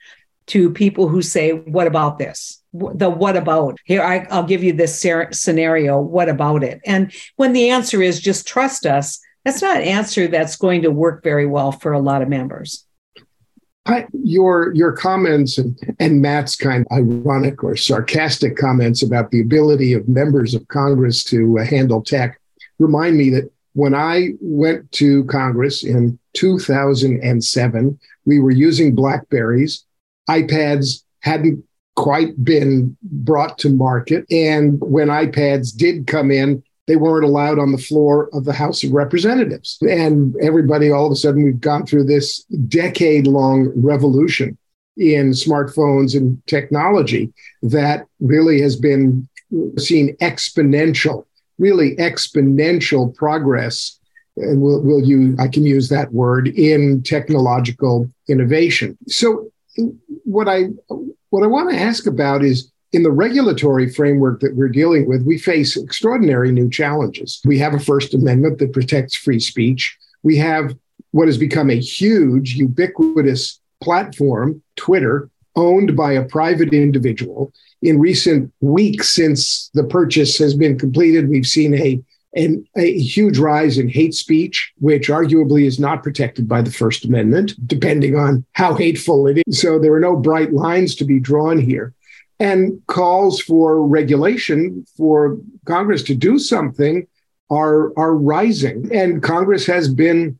to 0.46 0.70
people 0.70 1.08
who 1.08 1.22
say 1.22 1.50
what 1.52 1.88
about 1.88 2.18
this 2.18 2.59
the 2.72 3.10
what 3.10 3.36
about? 3.36 3.78
Here 3.84 4.02
I, 4.02 4.26
will 4.34 4.46
give 4.46 4.62
you 4.62 4.72
this 4.72 5.00
scenario 5.32 6.00
what 6.00 6.28
about 6.28 6.62
it? 6.62 6.80
And 6.86 7.12
when 7.36 7.52
the 7.52 7.70
answer 7.70 8.02
is 8.02 8.20
just 8.20 8.46
trust 8.46 8.86
us 8.86 9.20
that's 9.44 9.62
not 9.62 9.78
an 9.78 9.84
answer 9.84 10.28
that's 10.28 10.56
going 10.56 10.82
to 10.82 10.90
work 10.90 11.22
very 11.22 11.46
well 11.46 11.72
for 11.72 11.92
a 11.92 12.00
lot 12.00 12.22
of 12.22 12.28
members. 12.28 12.86
I, 13.86 14.06
your 14.12 14.74
your 14.74 14.92
comments 14.92 15.56
and, 15.56 15.78
and 15.98 16.20
Matt's 16.20 16.54
kind 16.54 16.86
of 16.90 16.98
ironic 16.98 17.64
or 17.64 17.76
sarcastic 17.76 18.56
comments 18.56 19.02
about 19.02 19.30
the 19.30 19.40
ability 19.40 19.94
of 19.94 20.06
members 20.06 20.54
of 20.54 20.68
Congress 20.68 21.24
to 21.24 21.58
uh, 21.58 21.64
handle 21.64 22.02
tech 22.02 22.38
remind 22.78 23.16
me 23.16 23.30
that 23.30 23.50
when 23.72 23.94
I 23.94 24.30
went 24.40 24.90
to 24.92 25.24
Congress 25.24 25.84
in 25.84 26.18
2007, 26.34 27.98
we 28.26 28.38
were 28.38 28.50
using 28.50 28.94
Blackberries. 28.94 29.84
iPads 30.28 31.02
hadn't 31.20 31.64
quite 31.96 32.42
been 32.44 32.96
brought 33.02 33.58
to 33.58 33.68
market. 33.68 34.24
And 34.30 34.80
when 34.80 35.08
iPads 35.08 35.76
did 35.76 36.06
come 36.06 36.30
in, 36.30 36.62
they 36.86 36.96
weren't 36.96 37.24
allowed 37.24 37.58
on 37.58 37.72
the 37.72 37.78
floor 37.78 38.28
of 38.32 38.44
the 38.44 38.52
House 38.52 38.82
of 38.82 38.92
Representatives. 38.92 39.78
And 39.82 40.34
everybody, 40.42 40.90
all 40.90 41.06
of 41.06 41.12
a 41.12 41.16
sudden, 41.16 41.44
we've 41.44 41.60
gone 41.60 41.86
through 41.86 42.04
this 42.04 42.42
decade 42.68 43.26
long 43.26 43.70
revolution 43.76 44.58
in 44.96 45.30
smartphones 45.30 46.16
and 46.16 46.44
technology 46.46 47.32
that 47.62 48.06
really 48.18 48.60
has 48.60 48.76
been 48.76 49.28
seen 49.78 50.16
exponential, 50.16 51.26
really 51.58 51.96
exponential 51.96 53.14
progress. 53.14 53.98
And 54.36 54.60
we'll, 54.60 54.82
we'll 54.82 55.04
use, 55.04 55.38
I 55.38 55.48
can 55.48 55.64
use 55.64 55.88
that 55.90 56.12
word 56.12 56.48
in 56.48 57.02
technological 57.02 58.10
innovation. 58.28 58.98
So, 59.06 59.50
what 60.30 60.48
I 60.48 60.66
what 61.30 61.42
I 61.42 61.46
want 61.46 61.70
to 61.70 61.78
ask 61.78 62.06
about 62.06 62.44
is 62.44 62.70
in 62.92 63.02
the 63.02 63.10
regulatory 63.10 63.88
framework 63.88 64.40
that 64.40 64.56
we're 64.56 64.68
dealing 64.68 65.06
with, 65.06 65.22
we 65.22 65.38
face 65.38 65.76
extraordinary 65.76 66.50
new 66.50 66.68
challenges. 66.68 67.40
We 67.44 67.58
have 67.58 67.74
a 67.74 67.78
First 67.78 68.14
Amendment 68.14 68.58
that 68.58 68.72
protects 68.72 69.14
free 69.14 69.38
speech. 69.38 69.96
We 70.22 70.36
have 70.38 70.74
what 71.12 71.28
has 71.28 71.38
become 71.38 71.70
a 71.70 71.78
huge, 71.78 72.54
ubiquitous 72.54 73.60
platform, 73.80 74.62
Twitter, 74.76 75.30
owned 75.56 75.96
by 75.96 76.12
a 76.12 76.24
private 76.24 76.72
individual. 76.72 77.52
In 77.82 77.98
recent 77.98 78.52
weeks, 78.60 79.10
since 79.10 79.70
the 79.74 79.84
purchase 79.84 80.38
has 80.38 80.54
been 80.54 80.78
completed, 80.78 81.28
we've 81.28 81.46
seen 81.46 81.74
a 81.74 82.00
and 82.34 82.66
a 82.76 82.98
huge 82.98 83.38
rise 83.38 83.78
in 83.78 83.88
hate 83.88 84.14
speech, 84.14 84.72
which 84.78 85.08
arguably 85.08 85.66
is 85.66 85.80
not 85.80 86.02
protected 86.02 86.48
by 86.48 86.62
the 86.62 86.70
First 86.70 87.04
Amendment, 87.04 87.54
depending 87.66 88.16
on 88.16 88.44
how 88.52 88.74
hateful 88.74 89.26
it 89.26 89.42
is. 89.46 89.60
So 89.60 89.78
there 89.78 89.92
are 89.94 90.00
no 90.00 90.16
bright 90.16 90.52
lines 90.52 90.94
to 90.96 91.04
be 91.04 91.18
drawn 91.18 91.58
here. 91.58 91.94
And 92.38 92.80
calls 92.86 93.40
for 93.40 93.86
regulation 93.86 94.86
for 94.96 95.38
Congress 95.66 96.02
to 96.04 96.14
do 96.14 96.38
something 96.38 97.06
are, 97.50 97.92
are 97.98 98.14
rising. 98.14 98.88
And 98.94 99.22
Congress 99.22 99.66
has 99.66 99.92
been, 99.92 100.38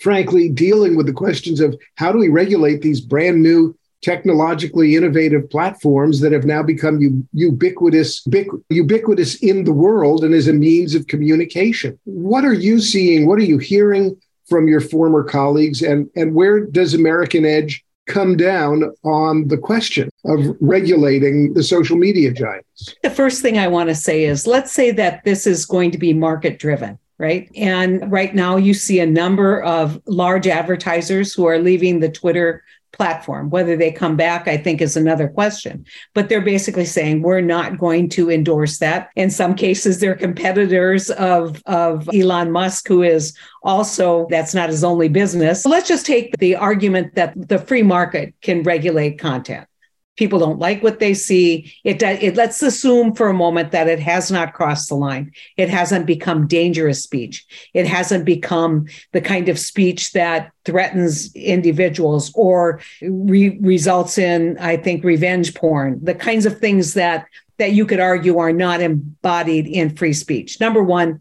frankly, 0.00 0.48
dealing 0.48 0.96
with 0.96 1.06
the 1.06 1.12
questions 1.12 1.60
of 1.60 1.78
how 1.96 2.10
do 2.10 2.18
we 2.18 2.28
regulate 2.28 2.80
these 2.80 3.00
brand 3.00 3.42
new 3.42 3.76
technologically 4.02 4.96
innovative 4.96 5.48
platforms 5.48 6.20
that 6.20 6.32
have 6.32 6.44
now 6.44 6.62
become 6.62 7.26
ubiquitous 7.32 8.26
ubiquitous 8.68 9.36
in 9.36 9.64
the 9.64 9.72
world 9.72 10.24
and 10.24 10.34
as 10.34 10.48
a 10.48 10.52
means 10.52 10.94
of 10.94 11.06
communication. 11.06 11.98
What 12.04 12.44
are 12.44 12.52
you 12.52 12.80
seeing? 12.80 13.26
What 13.26 13.38
are 13.38 13.44
you 13.44 13.58
hearing 13.58 14.20
from 14.46 14.68
your 14.68 14.80
former 14.80 15.22
colleagues? 15.22 15.82
And 15.82 16.10
and 16.16 16.34
where 16.34 16.66
does 16.66 16.94
american 16.94 17.44
edge 17.44 17.84
come 18.06 18.36
down 18.36 18.92
on 19.04 19.46
the 19.46 19.56
question 19.56 20.10
of 20.24 20.56
regulating 20.60 21.54
the 21.54 21.62
social 21.62 21.96
media 21.96 22.32
giants? 22.32 22.94
The 23.02 23.10
first 23.10 23.40
thing 23.40 23.58
i 23.58 23.68
want 23.68 23.88
to 23.88 23.94
say 23.94 24.24
is 24.24 24.46
let's 24.46 24.72
say 24.72 24.90
that 24.90 25.24
this 25.24 25.46
is 25.46 25.64
going 25.64 25.92
to 25.92 25.98
be 25.98 26.12
market 26.12 26.58
driven 26.58 26.98
right? 27.18 27.48
And 27.54 28.10
right 28.10 28.34
now, 28.34 28.56
you 28.56 28.74
see 28.74 28.98
a 28.98 29.06
number 29.06 29.62
of 29.62 30.02
large 30.06 30.48
advertisers 30.48 31.32
who 31.32 31.46
are 31.46 31.60
leaving 31.60 32.00
the 32.00 32.08
Twitter 32.08 32.64
platform. 32.92 33.50
Whether 33.50 33.76
they 33.76 33.90
come 33.90 34.16
back, 34.16 34.46
I 34.46 34.56
think, 34.56 34.80
is 34.80 34.96
another 34.96 35.28
question. 35.28 35.84
But 36.14 36.28
they're 36.28 36.40
basically 36.40 36.84
saying 36.84 37.22
we're 37.22 37.40
not 37.40 37.78
going 37.78 38.08
to 38.10 38.30
endorse 38.30 38.78
that. 38.78 39.10
In 39.16 39.30
some 39.30 39.54
cases, 39.54 39.98
they're 39.98 40.14
competitors 40.14 41.10
of, 41.10 41.62
of 41.66 42.08
Elon 42.14 42.52
Musk, 42.52 42.86
who 42.88 43.02
is 43.02 43.36
also, 43.62 44.26
that's 44.30 44.54
not 44.54 44.68
his 44.68 44.84
only 44.84 45.08
business. 45.08 45.62
So 45.62 45.70
Let's 45.70 45.88
just 45.88 46.06
take 46.06 46.36
the 46.38 46.56
argument 46.56 47.14
that 47.14 47.32
the 47.36 47.58
free 47.58 47.82
market 47.82 48.34
can 48.42 48.62
regulate 48.62 49.18
content 49.18 49.66
people 50.16 50.38
don't 50.38 50.58
like 50.58 50.82
what 50.82 50.98
they 50.98 51.14
see. 51.14 51.72
It 51.84 52.02
it 52.02 52.36
let's 52.36 52.62
assume 52.62 53.14
for 53.14 53.28
a 53.28 53.34
moment 53.34 53.72
that 53.72 53.88
it 53.88 54.00
has 54.00 54.30
not 54.30 54.52
crossed 54.52 54.88
the 54.88 54.94
line. 54.94 55.32
It 55.56 55.70
hasn't 55.70 56.06
become 56.06 56.46
dangerous 56.46 57.02
speech. 57.02 57.46
It 57.72 57.86
hasn't 57.86 58.24
become 58.24 58.86
the 59.12 59.20
kind 59.20 59.48
of 59.48 59.58
speech 59.58 60.12
that 60.12 60.52
threatens 60.64 61.34
individuals 61.34 62.30
or 62.34 62.80
re- 63.00 63.58
results 63.60 64.18
in 64.18 64.58
i 64.58 64.76
think 64.76 65.02
revenge 65.04 65.54
porn. 65.54 65.98
The 66.02 66.14
kinds 66.14 66.46
of 66.46 66.58
things 66.58 66.94
that 66.94 67.26
that 67.58 67.72
you 67.72 67.86
could 67.86 68.00
argue 68.00 68.38
are 68.38 68.52
not 68.52 68.80
embodied 68.80 69.66
in 69.66 69.96
free 69.96 70.12
speech. 70.12 70.60
Number 70.60 70.82
one 70.82 71.20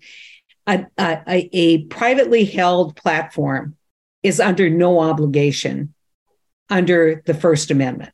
a, 0.67 0.85
a, 0.97 1.49
a 1.53 1.83
privately 1.85 2.45
held 2.45 2.95
platform 2.95 3.75
is 4.21 4.39
under 4.39 4.69
no 4.69 4.99
obligation 4.99 5.93
under 6.69 7.23
the 7.25 7.33
first 7.33 7.71
amendment 7.71 8.13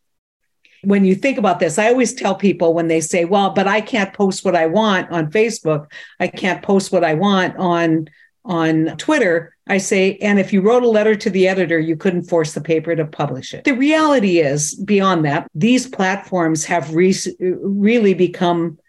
when 0.88 1.04
you 1.04 1.16
think 1.16 1.38
about 1.38 1.60
this, 1.60 1.78
I 1.78 1.90
always 1.90 2.14
tell 2.14 2.34
people 2.34 2.74
when 2.74 2.88
they 2.88 3.02
say, 3.02 3.26
well, 3.26 3.50
but 3.50 3.68
I 3.68 3.82
can't 3.82 4.14
post 4.14 4.46
what 4.46 4.56
I 4.56 4.68
want 4.68 5.12
on 5.12 5.30
Facebook, 5.30 5.92
I 6.18 6.28
can't 6.28 6.64
post 6.64 6.94
what 6.94 7.04
I 7.04 7.14
want 7.14 7.58
on 7.58 8.08
on 8.46 8.96
Twitter, 8.96 9.54
I 9.68 9.78
say, 9.78 10.16
and 10.22 10.40
if 10.40 10.54
you 10.54 10.62
wrote 10.62 10.84
a 10.84 10.88
letter 10.88 11.16
to 11.16 11.30
the 11.30 11.50
editor, 11.50 11.78
you 11.78 11.98
couldn't 11.98 12.30
force 12.30 12.54
the 12.54 12.62
paper 12.62 12.96
to 12.96 13.04
publish 13.04 13.54
it. 13.54 13.66
The 13.66 13.74
reality 13.74 14.40
is, 14.40 14.74
beyond 14.74 15.26
that, 15.26 15.50
these 15.54 15.86
platforms 15.86 16.64
have 16.64 16.96
re- 16.96 17.14
really 17.42 18.14
become 18.14 18.80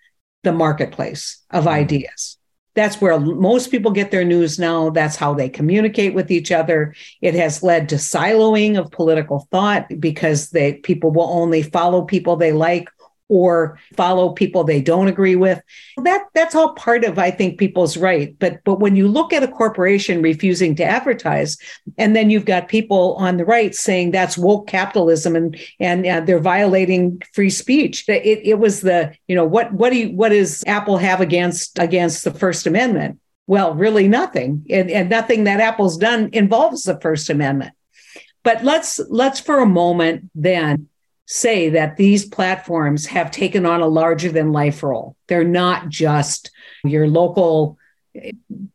the 0.45 0.53
marketplace 0.53 1.45
of 1.51 1.65
mm-hmm. 1.65 1.75
ideas 1.75 2.38
that's 2.79 3.01
where 3.01 3.19
most 3.19 3.73
people 3.73 3.91
get 3.91 4.13
their 4.13 4.25
news 4.25 4.57
now. 4.59 4.91
That's 4.91 5.17
how 5.17 5.35
they 5.35 5.49
communicate 5.49 6.15
with 6.15 6.31
each 6.31 6.53
other. 6.53 6.95
It 7.21 7.35
has 7.35 7.63
led 7.63 7.89
to 7.89 7.97
siloing 7.97 8.79
of 8.79 8.93
political 8.93 9.49
thought 9.51 9.89
because 9.99 10.51
they 10.51 10.75
people 10.75 11.11
will 11.11 11.29
only 11.29 11.63
follow 11.63 12.03
people 12.03 12.37
they 12.37 12.53
like 12.53 12.89
or 13.29 13.79
follow 13.95 14.31
people 14.31 14.65
they 14.65 14.81
don't 14.81 15.09
agree 15.09 15.37
with. 15.37 15.61
That 16.03 16.25
that's 16.35 16.55
all 16.55 16.73
part 16.75 17.05
of 17.05 17.19
I 17.19 17.31
think 17.31 17.59
people's 17.59 17.97
right. 17.97 18.35
But 18.39 18.65
but 18.65 18.81
when 18.81 18.97
you 18.97 19.07
look 19.07 19.33
at 19.33 19.43
a 19.43 19.49
corporation 19.49 20.23
refusing 20.23 20.75
to 20.77 20.85
advertise, 20.85 21.59
and 21.99 22.17
then 22.17 22.31
you've 22.31 22.45
got 22.45 22.69
people 22.69 23.15
on 23.17 23.37
the 23.37 23.45
right 23.45 23.75
saying 23.75 24.11
that's 24.11 24.39
woke 24.39 24.67
capitalism 24.67 25.37
and 25.37 25.59
and 25.79 26.27
they're 26.27 26.39
violating 26.39 27.21
free 27.35 27.51
speech. 27.51 28.09
It, 28.09 28.41
it 28.45 28.59
was 28.59 28.81
the 28.81 29.15
you 29.29 29.37
know 29.37 29.45
what 29.45 29.73
what 29.73 29.91
do 29.91 29.99
you, 29.99 30.17
what 30.17 30.31
does 30.31 30.65
Apple 30.67 30.97
have 30.97 31.21
against 31.21 31.79
against 31.79 32.25
the 32.25 32.33
First 32.33 32.67
Amendment? 32.67 33.21
Well, 33.47 33.75
really 33.75 34.09
nothing, 34.09 34.67
and, 34.69 34.91
and 34.91 35.09
nothing 35.09 35.45
that 35.45 35.61
Apple's 35.61 35.97
done 35.97 36.29
involves 36.35 36.85
the 36.85 37.01
First 37.01 37.31
Amendment. 37.31 37.73
But 38.43 38.63
let's 38.65 39.01
let's 39.09 39.41
for 39.41 39.59
a 39.59 39.67
moment 39.67 40.31
then 40.35 40.89
say 41.31 41.69
that 41.69 41.99
these 41.99 42.25
platforms 42.25 43.05
have 43.05 43.31
taken 43.31 43.67
on 43.67 43.83
a 43.83 43.87
larger 43.87 44.33
than 44.33 44.51
life 44.51 44.83
role. 44.83 45.15
They're 45.27 45.45
not 45.45 45.91
just 45.91 46.51
your 46.83 47.07
local 47.07 47.79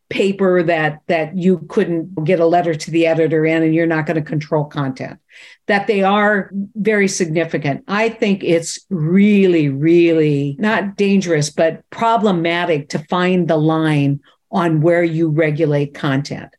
paper 0.10 0.62
that 0.62 1.02
that 1.08 1.36
you 1.36 1.66
couldn't 1.68 2.24
get 2.24 2.40
a 2.40 2.46
letter 2.46 2.76
to 2.76 2.92
the 2.92 3.08
editor 3.08 3.44
in 3.44 3.64
and 3.64 3.74
you're 3.74 3.88
not 3.88 4.06
going 4.06 4.16
to 4.16 4.22
control 4.22 4.66
content. 4.66 5.20
That 5.66 5.88
they 5.88 6.04
are 6.04 6.52
very 6.76 7.08
significant. 7.08 7.84
I 7.88 8.10
think 8.10 8.44
it's 8.44 8.80
really 8.90 9.70
really 9.70 10.56
not 10.60 10.96
dangerous 10.96 11.50
but 11.50 11.90
problematic 11.90 12.90
to 12.90 13.00
find 13.10 13.48
the 13.48 13.58
line 13.58 14.22
on 14.52 14.82
where 14.82 15.04
you 15.04 15.30
regulate 15.30 15.96
content. 15.96 16.56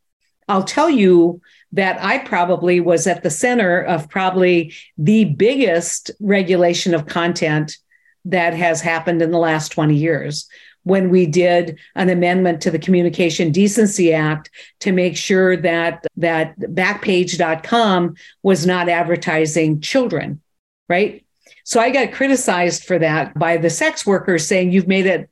I'll 0.49 0.65
tell 0.65 0.89
you 0.89 1.41
that 1.71 2.01
I 2.03 2.19
probably 2.19 2.79
was 2.79 3.07
at 3.07 3.23
the 3.23 3.29
center 3.29 3.81
of 3.81 4.09
probably 4.09 4.73
the 4.97 5.25
biggest 5.25 6.11
regulation 6.19 6.93
of 6.93 7.07
content 7.07 7.77
that 8.25 8.53
has 8.53 8.81
happened 8.81 9.21
in 9.21 9.31
the 9.31 9.37
last 9.37 9.69
20 9.69 9.95
years 9.95 10.47
when 10.83 11.09
we 11.09 11.25
did 11.25 11.79
an 11.95 12.09
amendment 12.09 12.61
to 12.61 12.71
the 12.71 12.79
Communication 12.79 13.51
Decency 13.51 14.13
Act 14.13 14.51
to 14.79 14.91
make 14.91 15.17
sure 15.17 15.57
that 15.57 16.05
that 16.15 16.57
backpage.com 16.59 18.15
was 18.43 18.65
not 18.65 18.87
advertising 18.87 19.81
children, 19.81 20.41
right? 20.87 21.25
So 21.63 21.79
I 21.79 21.89
got 21.89 22.13
criticized 22.13 22.83
for 22.83 22.99
that 22.99 23.37
by 23.37 23.57
the 23.57 23.71
sex 23.71 24.05
workers 24.05 24.47
saying 24.47 24.71
you've 24.71 24.87
made 24.87 25.07
it 25.07 25.29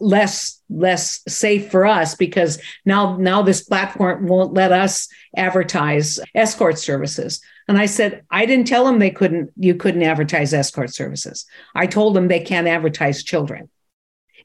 less 0.00 0.60
less 0.70 1.20
safe 1.26 1.70
for 1.70 1.84
us 1.84 2.14
because 2.14 2.60
now 2.84 3.16
now 3.16 3.42
this 3.42 3.64
platform 3.64 4.26
won't 4.26 4.54
let 4.54 4.72
us 4.72 5.08
advertise 5.36 6.20
escort 6.34 6.78
services. 6.78 7.40
And 7.68 7.78
i 7.78 7.86
said 7.86 8.22
i 8.30 8.46
didn't 8.46 8.66
tell 8.66 8.84
them 8.84 8.98
they 8.98 9.10
couldn't 9.10 9.50
you 9.56 9.74
couldn't 9.74 10.02
advertise 10.02 10.54
escort 10.54 10.94
services. 10.94 11.46
I 11.74 11.86
told 11.86 12.14
them 12.14 12.28
they 12.28 12.40
can't 12.40 12.68
advertise 12.68 13.24
children. 13.24 13.70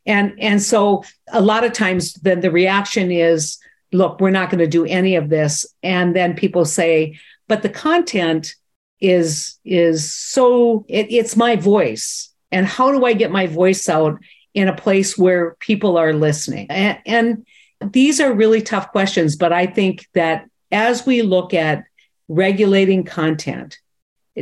And 0.06 0.34
and 0.40 0.62
so 0.62 1.04
a 1.32 1.42
lot 1.42 1.64
of 1.64 1.74
times 1.74 2.14
then 2.14 2.40
the 2.40 2.52
reaction 2.52 3.12
is 3.12 3.58
look 3.94 4.20
we're 4.20 4.32
not 4.32 4.50
going 4.50 4.60
to 4.60 4.68
do 4.68 4.86
any 4.86 5.16
of 5.16 5.30
this. 5.30 5.66
And 5.84 6.16
then 6.16 6.36
people 6.36 6.66
say 6.66 7.20
but 7.48 7.62
the 7.62 7.70
content 7.70 8.56
is 9.00 9.60
is 9.64 10.12
so 10.12 10.84
it, 10.88 11.12
it's 11.12 11.36
my 11.36 11.56
voice. 11.58 12.34
And 12.52 12.66
how 12.66 12.92
do 12.92 13.06
i 13.06 13.14
get 13.14 13.30
my 13.30 13.46
voice 13.46 13.88
out 13.88 14.20
in 14.58 14.68
a 14.68 14.76
place 14.76 15.16
where 15.16 15.56
people 15.60 15.98
are 15.98 16.14
listening? 16.14 16.66
And, 16.72 16.98
and 17.06 17.46
these 17.94 18.20
are 18.20 18.34
really 18.34 18.62
tough 18.62 18.92
questions, 18.92 19.36
but 19.36 19.54
I 19.54 19.68
think 19.68 20.08
that 20.14 20.50
as 20.72 21.06
we 21.06 21.22
look 21.22 21.54
at 21.54 21.84
regulating 22.28 23.04
content, 23.04 23.78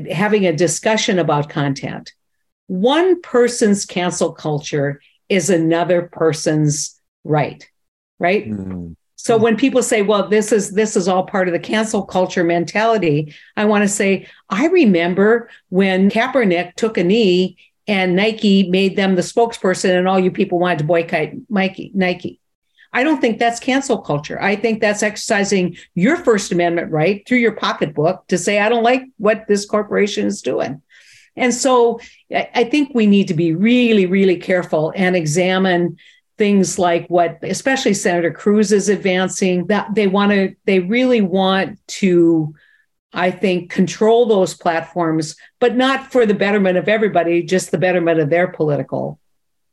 having 0.09 0.45
a 0.45 0.55
discussion 0.55 1.19
about 1.19 1.49
content, 1.49 2.13
one 2.67 3.21
person's 3.21 3.85
cancel 3.85 4.31
culture 4.31 5.01
is 5.27 5.49
another 5.49 6.03
person's 6.03 6.97
right, 7.25 7.69
right? 8.17 8.49
Mm. 8.49 8.95
So 9.17 9.37
when 9.37 9.57
people 9.57 9.83
say, 9.83 10.01
well, 10.01 10.29
this 10.29 10.53
is 10.53 10.71
this 10.71 10.95
is 10.95 11.07
all 11.09 11.25
part 11.25 11.49
of 11.49 11.51
the 11.51 11.59
cancel 11.59 12.03
culture 12.03 12.43
mentality, 12.43 13.35
I 13.57 13.65
want 13.65 13.83
to 13.83 13.87
say, 13.89 14.27
I 14.49 14.67
remember 14.67 15.49
when 15.69 16.09
Kaepernick 16.09 16.75
took 16.75 16.97
a 16.97 17.03
knee 17.03 17.57
and 17.87 18.15
Nike 18.15 18.69
made 18.69 18.95
them 18.95 19.15
the 19.15 19.21
spokesperson, 19.21 19.97
and 19.97 20.07
all 20.07 20.19
you 20.19 20.31
people 20.31 20.59
wanted 20.59 20.79
to 20.79 20.85
boycott 20.85 21.29
Nike. 21.49 21.91
Nike. 21.93 22.39
I 22.93 23.03
don't 23.03 23.19
think 23.19 23.39
that's 23.39 23.59
cancel 23.59 23.97
culture. 23.97 24.41
I 24.41 24.55
think 24.55 24.79
that's 24.79 25.03
exercising 25.03 25.75
your 25.95 26.15
First 26.15 26.53
Amendment 26.53 26.91
right 26.91 27.27
through 27.27 27.39
your 27.39 27.51
pocketbook 27.51 28.25
to 28.27 28.37
say, 28.37 28.59
I 28.59 28.69
don't 28.69 28.83
like 28.83 29.03
what 29.17 29.47
this 29.47 29.65
corporation 29.65 30.25
is 30.25 30.41
doing. 30.41 30.81
And 31.35 31.53
so 31.53 31.99
I 32.31 32.63
think 32.63 32.91
we 32.93 33.05
need 33.05 33.27
to 33.27 33.33
be 33.33 33.53
really, 33.53 34.05
really 34.05 34.37
careful 34.37 34.93
and 34.95 35.15
examine 35.15 35.97
things 36.37 36.79
like 36.79 37.07
what 37.07 37.37
especially 37.43 37.93
Senator 37.93 38.31
Cruz 38.31 38.71
is 38.71 38.87
advancing 38.87 39.67
that 39.67 39.93
they 39.93 40.07
want 40.07 40.31
to, 40.31 40.55
they 40.65 40.79
really 40.79 41.21
want 41.21 41.85
to 41.87 42.55
I 43.15 43.31
think, 43.31 43.71
control 43.71 44.25
those 44.25 44.53
platforms, 44.53 45.35
but 45.59 45.75
not 45.75 46.11
for 46.11 46.25
the 46.25 46.33
betterment 46.33 46.77
of 46.77 46.89
everybody, 46.89 47.41
just 47.43 47.71
the 47.71 47.77
betterment 47.77 48.19
of 48.19 48.29
their 48.29 48.47
political 48.49 49.19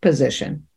position. 0.01 0.69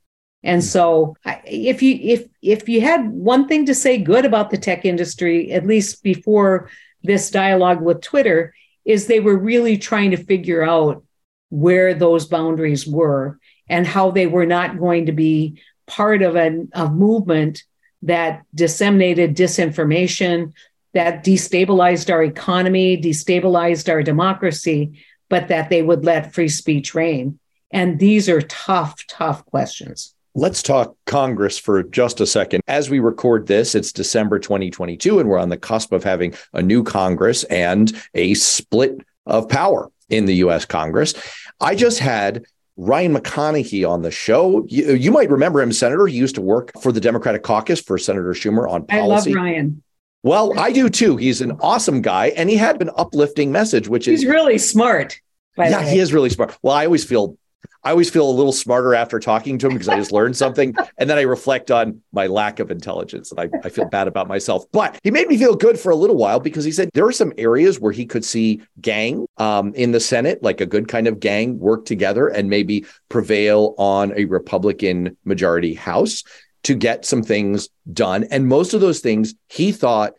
And 0.43 0.61
hmm. 0.61 0.65
so 0.65 1.15
if 1.45 1.81
you 1.81 1.99
if 2.01 2.27
if 2.41 2.67
you 2.67 2.81
had 2.81 3.09
one 3.09 3.47
thing 3.47 3.65
to 3.67 3.75
say 3.75 3.97
good 3.97 4.25
about 4.25 4.49
the 4.49 4.57
tech 4.57 4.83
industry, 4.83 5.51
at 5.51 5.65
least 5.65 6.03
before 6.03 6.69
this 7.03 7.29
dialogue 7.29 7.81
with 7.81 8.01
Twitter, 8.01 8.53
is 8.83 9.05
they 9.05 9.19
were 9.19 9.37
really 9.37 9.77
trying 9.77 10.11
to 10.11 10.17
figure 10.17 10.63
out 10.63 11.03
where 11.49 11.93
those 11.93 12.25
boundaries 12.25 12.87
were 12.87 13.39
and 13.69 13.85
how 13.85 14.11
they 14.11 14.27
were 14.27 14.45
not 14.45 14.79
going 14.79 15.05
to 15.05 15.11
be 15.11 15.61
part 15.87 16.21
of 16.21 16.35
a, 16.35 16.65
a 16.73 16.89
movement 16.89 17.63
that 18.01 18.43
disseminated 18.53 19.35
disinformation, 19.35 20.53
that 20.95 21.25
destabilized 21.25 22.11
our 22.11 22.23
economy, 22.23 22.99
destabilized 22.99 23.91
our 23.91 24.01
democracy, 24.01 24.97
but 25.29 25.49
that 25.49 25.69
they 25.69 25.81
would 25.81 26.05
let 26.05 26.33
free 26.33 26.47
speech 26.47 26.95
reign. 26.95 27.37
And 27.69 27.99
these 27.99 28.29
are 28.29 28.41
tough, 28.41 29.05
tough 29.07 29.45
questions. 29.45 30.15
Let's 30.35 30.63
talk 30.63 30.95
Congress 31.05 31.57
for 31.57 31.83
just 31.83 32.21
a 32.21 32.25
second. 32.25 32.61
As 32.67 32.89
we 32.89 32.99
record 32.99 33.47
this, 33.47 33.75
it's 33.75 33.91
December 33.91 34.39
2022, 34.39 35.19
and 35.19 35.29
we're 35.29 35.37
on 35.37 35.49
the 35.49 35.57
cusp 35.57 35.91
of 35.91 36.03
having 36.03 36.33
a 36.53 36.61
new 36.61 36.83
Congress 36.83 37.43
and 37.45 37.91
a 38.13 38.33
split 38.33 39.01
of 39.25 39.49
power 39.49 39.91
in 40.09 40.25
the 40.25 40.35
US 40.35 40.65
Congress. 40.65 41.13
I 41.59 41.75
just 41.75 41.99
had 41.99 42.45
Ryan 42.77 43.15
McConaghy 43.15 43.89
on 43.89 44.01
the 44.01 44.11
show. 44.11 44.65
You, 44.67 44.93
you, 44.93 45.11
might 45.11 45.29
remember 45.29 45.61
him, 45.61 45.71
Senator. 45.71 46.07
He 46.07 46.17
used 46.17 46.35
to 46.35 46.41
work 46.41 46.71
for 46.81 46.91
the 46.91 47.01
Democratic 47.01 47.43
caucus 47.43 47.81
for 47.81 47.97
Senator 47.97 48.33
Schumer 48.33 48.69
on 48.69 48.85
policy. 48.85 49.31
I 49.31 49.35
love 49.35 49.43
Ryan. 49.43 49.83
Well, 50.25 50.57
I 50.57 50.71
do 50.71 50.89
too. 50.89 51.17
He's 51.17 51.41
an 51.41 51.51
awesome 51.61 52.01
guy, 52.01 52.29
and 52.29 52.49
he 52.49 52.55
had 52.55 52.81
an 52.81 52.89
uplifting 52.97 53.51
message, 53.51 53.87
which 53.87 54.07
is 54.07 54.21
he's 54.21 54.29
really 54.29 54.57
smart. 54.57 55.21
Yeah, 55.55 55.87
he 55.87 55.99
is 55.99 56.13
really 56.13 56.31
smart. 56.31 56.57
Well, 56.63 56.73
I 56.73 56.85
always 56.85 57.05
feel 57.05 57.37
I 57.83 57.91
always 57.91 58.09
feel 58.09 58.27
a 58.27 58.31
little 58.31 58.51
smarter 58.51 58.95
after 58.95 59.19
talking 59.19 59.59
to 59.59 59.67
him 59.67 59.73
because 59.73 59.87
I 59.87 59.97
just 59.97 60.11
learned 60.11 60.35
something. 60.35 60.75
And 60.97 61.09
then 61.09 61.17
I 61.17 61.23
reflect 61.23 61.71
on 61.71 62.01
my 62.13 62.27
lack 62.27 62.59
of 62.59 62.71
intelligence 62.71 63.31
and 63.31 63.39
I, 63.39 63.49
I, 63.65 63.69
feel 63.69 63.85
bad 63.85 64.07
about 64.07 64.29
myself. 64.29 64.63
But 64.71 64.97
he 65.03 65.11
made 65.11 65.27
me 65.27 65.37
feel 65.37 65.55
good 65.55 65.77
for 65.77 65.91
a 65.91 65.95
little 65.95 66.15
while 66.15 66.39
because 66.39 66.63
he 66.63 66.71
said 66.71 66.89
there 66.93 67.05
are 67.05 67.11
some 67.11 67.33
areas 67.37 67.81
where 67.81 67.91
he 67.91 68.05
could 68.05 68.23
see 68.23 68.61
gang 68.79 69.27
um, 69.37 69.73
in 69.75 69.91
the 69.91 69.99
Senate, 69.99 70.41
like 70.41 70.61
a 70.61 70.65
good 70.65 70.87
kind 70.87 71.07
of 71.07 71.19
gang, 71.19 71.59
work 71.59 71.85
together 71.85 72.29
and 72.29 72.49
maybe 72.49 72.85
prevail 73.09 73.75
on 73.77 74.13
a 74.15 74.23
Republican 74.23 75.17
majority 75.25 75.73
House 75.73 76.23
to 76.65 76.75
get 76.75 77.05
some 77.05 77.23
things 77.23 77.69
done. 77.91 78.25
And 78.31 78.47
most 78.47 78.73
of 78.73 78.81
those 78.81 78.99
things 78.99 79.35
he 79.49 79.71
thought 79.71 80.13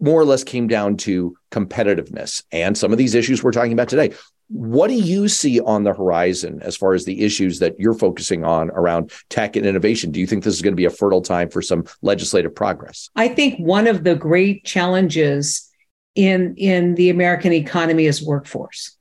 more 0.00 0.20
or 0.20 0.24
less 0.24 0.44
came 0.44 0.66
down 0.66 0.96
to 0.98 1.36
competitiveness 1.50 2.42
and 2.52 2.76
some 2.76 2.92
of 2.92 2.98
these 2.98 3.14
issues 3.14 3.42
we're 3.42 3.52
talking 3.52 3.72
about 3.72 3.88
today. 3.88 4.12
What 4.48 4.88
do 4.88 4.94
you 4.94 5.28
see 5.28 5.60
on 5.60 5.84
the 5.84 5.94
horizon 5.94 6.60
as 6.62 6.76
far 6.76 6.94
as 6.94 7.04
the 7.04 7.22
issues 7.22 7.60
that 7.60 7.78
you're 7.78 7.94
focusing 7.94 8.44
on 8.44 8.70
around 8.70 9.12
tech 9.30 9.56
and 9.56 9.64
innovation? 9.64 10.10
Do 10.10 10.20
you 10.20 10.26
think 10.26 10.44
this 10.44 10.54
is 10.54 10.62
going 10.62 10.72
to 10.72 10.76
be 10.76 10.84
a 10.84 10.90
fertile 10.90 11.22
time 11.22 11.48
for 11.48 11.62
some 11.62 11.84
legislative 12.02 12.54
progress? 12.54 13.08
I 13.16 13.28
think 13.28 13.58
one 13.58 13.86
of 13.86 14.04
the 14.04 14.14
great 14.14 14.64
challenges 14.64 15.70
in 16.14 16.54
in 16.56 16.94
the 16.96 17.08
American 17.10 17.52
economy 17.52 18.06
is 18.06 18.22
workforce. 18.22 18.96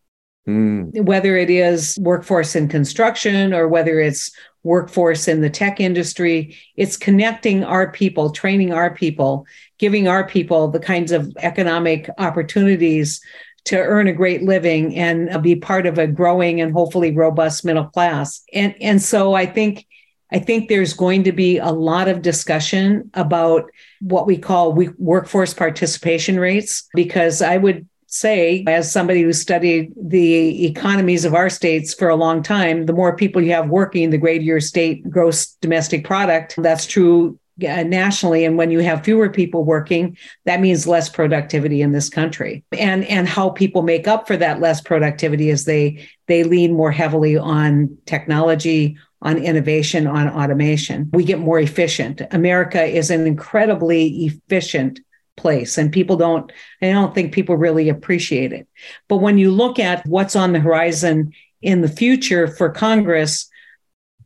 Mm. 0.48 1.04
Whether 1.04 1.38
it 1.38 1.50
is 1.50 1.98
workforce 2.02 2.56
in 2.56 2.68
construction 2.68 3.54
or 3.54 3.68
whether 3.68 4.00
it's 4.00 4.32
workforce 4.64 5.28
in 5.28 5.42
the 5.42 5.50
tech 5.50 5.80
industry. 5.80 6.58
It's 6.76 6.98
connecting 6.98 7.64
our 7.64 7.92
people, 7.92 8.32
training 8.32 8.74
our 8.74 8.94
people, 8.94 9.46
giving 9.78 10.08
our 10.08 10.26
people 10.26 10.70
the 10.70 10.80
kinds 10.80 11.12
of 11.12 11.32
economic 11.38 12.10
opportunities 12.18 13.22
to 13.66 13.78
earn 13.78 14.08
a 14.08 14.14
great 14.14 14.44
living 14.44 14.96
and 14.96 15.42
be 15.42 15.56
part 15.56 15.86
of 15.86 15.98
a 15.98 16.08
growing 16.08 16.60
and 16.60 16.74
hopefully 16.74 17.12
robust 17.12 17.64
middle 17.64 17.86
class. 17.86 18.44
And 18.54 18.76
and 18.82 19.02
so 19.02 19.34
I 19.34 19.46
think 19.46 19.86
I 20.32 20.40
think 20.40 20.68
there's 20.68 20.94
going 20.94 21.24
to 21.26 21.32
be 21.32 21.60
a 21.60 21.70
lot 21.70 22.08
of 22.08 22.24
discussion 22.24 23.12
about 23.14 23.70
what 24.02 24.26
we 24.26 24.38
call 24.38 24.74
workforce 24.98 25.54
participation 25.54 26.40
rates 26.40 26.90
because 26.96 27.42
I 27.42 27.58
would 27.58 27.88
say, 28.14 28.64
as 28.68 28.92
somebody 28.92 29.24
who 29.24 29.34
studied 29.34 29.92
the 30.00 30.66
economies 30.66 31.26
of 31.26 31.34
our 31.34 31.50
states 31.50 31.94
for 31.94 32.10
a 32.10 32.16
long 32.16 32.44
time, 32.44 32.86
the 32.86 32.94
more 32.94 33.16
people 33.16 33.42
you 33.42 33.52
have 33.52 33.70
working, 33.70 34.12
the 34.12 34.18
greater 34.18 34.44
your 34.44 34.60
state 34.62 35.10
gross 35.10 35.48
domestic 35.62 36.06
product. 36.06 36.56
That's 36.58 36.86
true 36.86 37.40
nationally. 37.58 38.46
And 38.46 38.58
when 38.58 38.72
you 38.72 38.80
have 38.80 39.04
fewer 39.04 39.30
people 39.30 39.64
working 39.64 40.18
that 40.46 40.60
means 40.60 40.88
less 40.88 41.08
productivity 41.08 41.82
in 41.82 41.92
this 41.92 42.10
country. 42.10 42.64
And 42.72 43.04
and 43.06 43.28
how 43.28 43.50
people 43.50 43.84
make 43.84 44.08
up 44.08 44.26
for 44.28 44.36
that 44.38 44.60
less 44.60 44.82
productivity 44.82 45.50
is 45.50 45.66
they 45.66 46.08
they 46.28 46.44
lean 46.44 46.74
more 46.74 46.92
heavily 46.92 47.38
on 47.38 47.96
technology 48.06 48.98
on 49.22 49.38
innovation 49.38 50.08
on 50.08 50.28
automation. 50.28 51.10
We 51.14 51.24
get 51.24 51.40
more 51.40 51.60
efficient. 51.60 52.22
America 52.32 52.84
is 52.84 53.10
an 53.10 53.26
incredibly 53.26 54.26
efficient 54.26 55.00
place 55.36 55.78
and 55.78 55.92
people 55.92 56.16
don't 56.16 56.52
i 56.82 56.92
don't 56.92 57.16
think 57.16 57.34
people 57.34 57.56
really 57.58 57.90
appreciate 57.90 58.54
it 58.54 58.68
but 59.08 59.18
when 59.18 59.38
you 59.38 59.52
look 59.52 59.80
at 59.80 60.06
what's 60.06 60.36
on 60.36 60.54
the 60.54 60.60
horizon 60.60 61.34
in 61.62 61.82
the 61.82 61.88
future 61.88 62.48
for 62.48 62.70
congress 62.70 63.50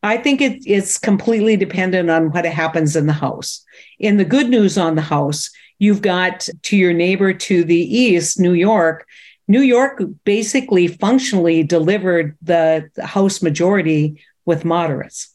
I 0.04 0.18
think 0.18 0.42
it, 0.42 0.62
it's 0.66 0.98
completely 0.98 1.58
dependent 1.58 2.10
on 2.10 2.32
what 2.32 2.46
happens 2.46 2.96
in 2.96 3.08
the 3.08 3.14
House. 3.14 3.64
In 4.00 4.18
the 4.18 4.26
good 4.26 4.50
news 4.50 4.78
on 4.78 4.96
the 4.96 5.02
House, 5.02 5.50
you've 5.80 6.02
got 6.02 6.48
to 6.64 6.78
your 6.78 6.94
neighbor 6.94 7.34
to 7.34 7.64
the 7.64 7.98
east, 7.98 8.40
New 8.40 8.54
York. 8.54 9.08
New 9.48 9.62
York 9.62 10.02
basically 10.24 10.88
functionally 10.88 11.64
delivered 11.64 12.38
the 12.42 12.90
House 13.02 13.42
majority 13.42 14.22
with 14.46 14.66
moderates, 14.66 15.34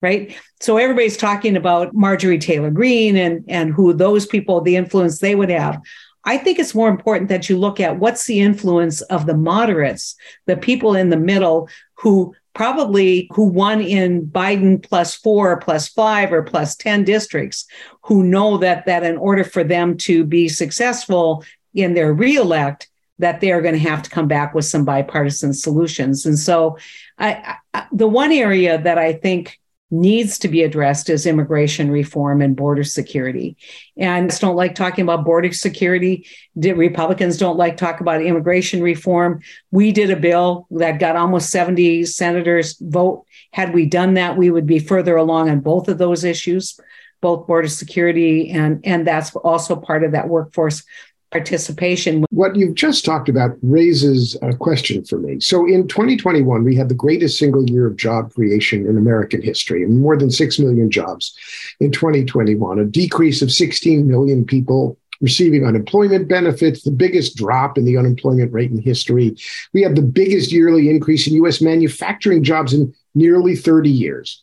right? 0.00 0.36
So 0.60 0.76
everybody's 0.76 1.16
talking 1.16 1.56
about 1.56 1.94
Marjorie 1.94 2.38
Taylor 2.38 2.70
Greene 2.70 3.16
and, 3.16 3.44
and 3.48 3.72
who 3.72 3.92
those 3.92 4.26
people, 4.26 4.60
the 4.60 4.76
influence 4.76 5.18
they 5.18 5.34
would 5.34 5.50
have. 5.50 5.80
I 6.24 6.36
think 6.36 6.58
it's 6.58 6.74
more 6.74 6.88
important 6.88 7.28
that 7.30 7.48
you 7.48 7.56
look 7.58 7.80
at 7.80 7.98
what's 7.98 8.26
the 8.26 8.40
influence 8.40 9.00
of 9.02 9.26
the 9.26 9.36
moderates, 9.36 10.14
the 10.46 10.56
people 10.56 10.94
in 10.94 11.10
the 11.10 11.16
middle 11.16 11.68
who 11.94 12.34
probably 12.54 13.30
who 13.32 13.44
won 13.44 13.80
in 13.80 14.26
Biden 14.26 14.82
plus 14.82 15.14
four, 15.14 15.58
plus 15.58 15.88
five, 15.88 16.32
or 16.32 16.42
plus 16.42 16.76
10 16.76 17.04
districts, 17.04 17.66
who 18.02 18.24
know 18.24 18.58
that 18.58 18.84
that 18.86 19.04
in 19.04 19.16
order 19.16 19.44
for 19.44 19.62
them 19.62 19.96
to 19.98 20.24
be 20.24 20.48
successful 20.48 21.44
in 21.72 21.94
their 21.94 22.12
reelect, 22.12 22.88
that 23.20 23.40
they 23.40 23.52
are 23.52 23.62
going 23.62 23.74
to 23.74 23.88
have 23.88 24.02
to 24.02 24.10
come 24.10 24.26
back 24.26 24.54
with 24.54 24.64
some 24.64 24.84
bipartisan 24.84 25.54
solutions. 25.54 26.26
And 26.26 26.38
so 26.38 26.78
I, 27.16 27.56
I, 27.72 27.86
the 27.92 28.08
one 28.08 28.32
area 28.32 28.76
that 28.76 28.98
I 28.98 29.12
think 29.12 29.58
needs 29.90 30.38
to 30.38 30.48
be 30.48 30.62
addressed 30.62 31.08
is 31.08 31.26
immigration 31.26 31.90
reform 31.90 32.42
and 32.42 32.54
border 32.54 32.84
security. 32.84 33.56
And 33.96 34.24
I 34.24 34.28
just 34.28 34.40
don't 34.40 34.56
like 34.56 34.74
talking 34.74 35.02
about 35.02 35.24
border 35.24 35.52
security. 35.52 36.26
Republicans 36.56 37.38
don't 37.38 37.56
like 37.56 37.76
talk 37.76 38.00
about 38.00 38.22
immigration 38.22 38.82
reform. 38.82 39.40
We 39.70 39.92
did 39.92 40.10
a 40.10 40.16
bill 40.16 40.66
that 40.72 40.98
got 40.98 41.16
almost 41.16 41.50
70 41.50 42.04
senators 42.04 42.76
vote. 42.80 43.24
Had 43.52 43.72
we 43.72 43.86
done 43.86 44.14
that, 44.14 44.36
we 44.36 44.50
would 44.50 44.66
be 44.66 44.78
further 44.78 45.16
along 45.16 45.48
on 45.48 45.60
both 45.60 45.88
of 45.88 45.96
those 45.96 46.22
issues, 46.22 46.78
both 47.22 47.46
border 47.46 47.68
security 47.68 48.50
and 48.50 48.80
and 48.84 49.06
that's 49.06 49.34
also 49.36 49.74
part 49.74 50.04
of 50.04 50.12
that 50.12 50.28
workforce 50.28 50.84
participation. 51.30 52.24
What 52.30 52.56
you've 52.56 52.74
just 52.74 53.04
talked 53.04 53.28
about 53.28 53.56
raises 53.62 54.36
a 54.42 54.54
question 54.54 55.04
for 55.04 55.18
me. 55.18 55.40
So 55.40 55.66
in 55.66 55.86
2021, 55.88 56.64
we 56.64 56.74
had 56.74 56.88
the 56.88 56.94
greatest 56.94 57.38
single 57.38 57.68
year 57.68 57.86
of 57.86 57.96
job 57.96 58.32
creation 58.32 58.86
in 58.86 58.96
American 58.96 59.42
history, 59.42 59.84
more 59.86 60.16
than 60.16 60.30
6 60.30 60.58
million 60.58 60.90
jobs 60.90 61.36
in 61.80 61.92
2021, 61.92 62.78
a 62.78 62.84
decrease 62.84 63.42
of 63.42 63.52
16 63.52 64.08
million 64.08 64.44
people 64.44 64.98
receiving 65.20 65.66
unemployment 65.66 66.28
benefits, 66.28 66.82
the 66.82 66.90
biggest 66.90 67.36
drop 67.36 67.76
in 67.76 67.84
the 67.84 67.96
unemployment 67.96 68.52
rate 68.52 68.70
in 68.70 68.80
history. 68.80 69.36
We 69.72 69.82
have 69.82 69.96
the 69.96 70.02
biggest 70.02 70.52
yearly 70.52 70.88
increase 70.88 71.26
in 71.26 71.34
US 71.44 71.60
manufacturing 71.60 72.44
jobs 72.44 72.72
in 72.72 72.94
nearly 73.14 73.56
30 73.56 73.90
years. 73.90 74.42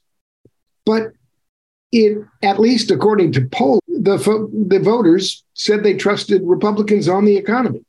But 0.86 1.14
it, 1.92 2.18
at 2.44 2.60
least 2.60 2.92
according 2.92 3.32
to 3.34 3.46
polls, 3.46 3.80
the, 4.06 4.66
the 4.68 4.80
voters 4.80 5.44
said 5.56 5.84
they 5.84 5.96
trusted 5.96 6.42
Republicans 6.46 7.10
on 7.10 7.26
the 7.26 7.36
economy. 7.36 7.84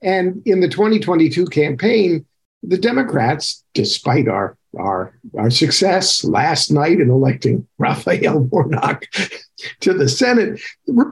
And 0.00 0.42
in 0.46 0.60
the 0.60 0.68
2022 0.68 1.46
campaign, 1.46 2.24
the 2.62 2.78
Democrats, 2.78 3.64
despite 3.74 4.28
our 4.28 4.56
our 4.78 5.18
our 5.38 5.48
success 5.48 6.22
last 6.22 6.70
night 6.70 7.00
in 7.00 7.08
electing 7.08 7.66
Raphael 7.78 8.40
Warnock 8.40 9.06
to 9.80 9.94
the 9.94 10.08
Senate, 10.08 10.60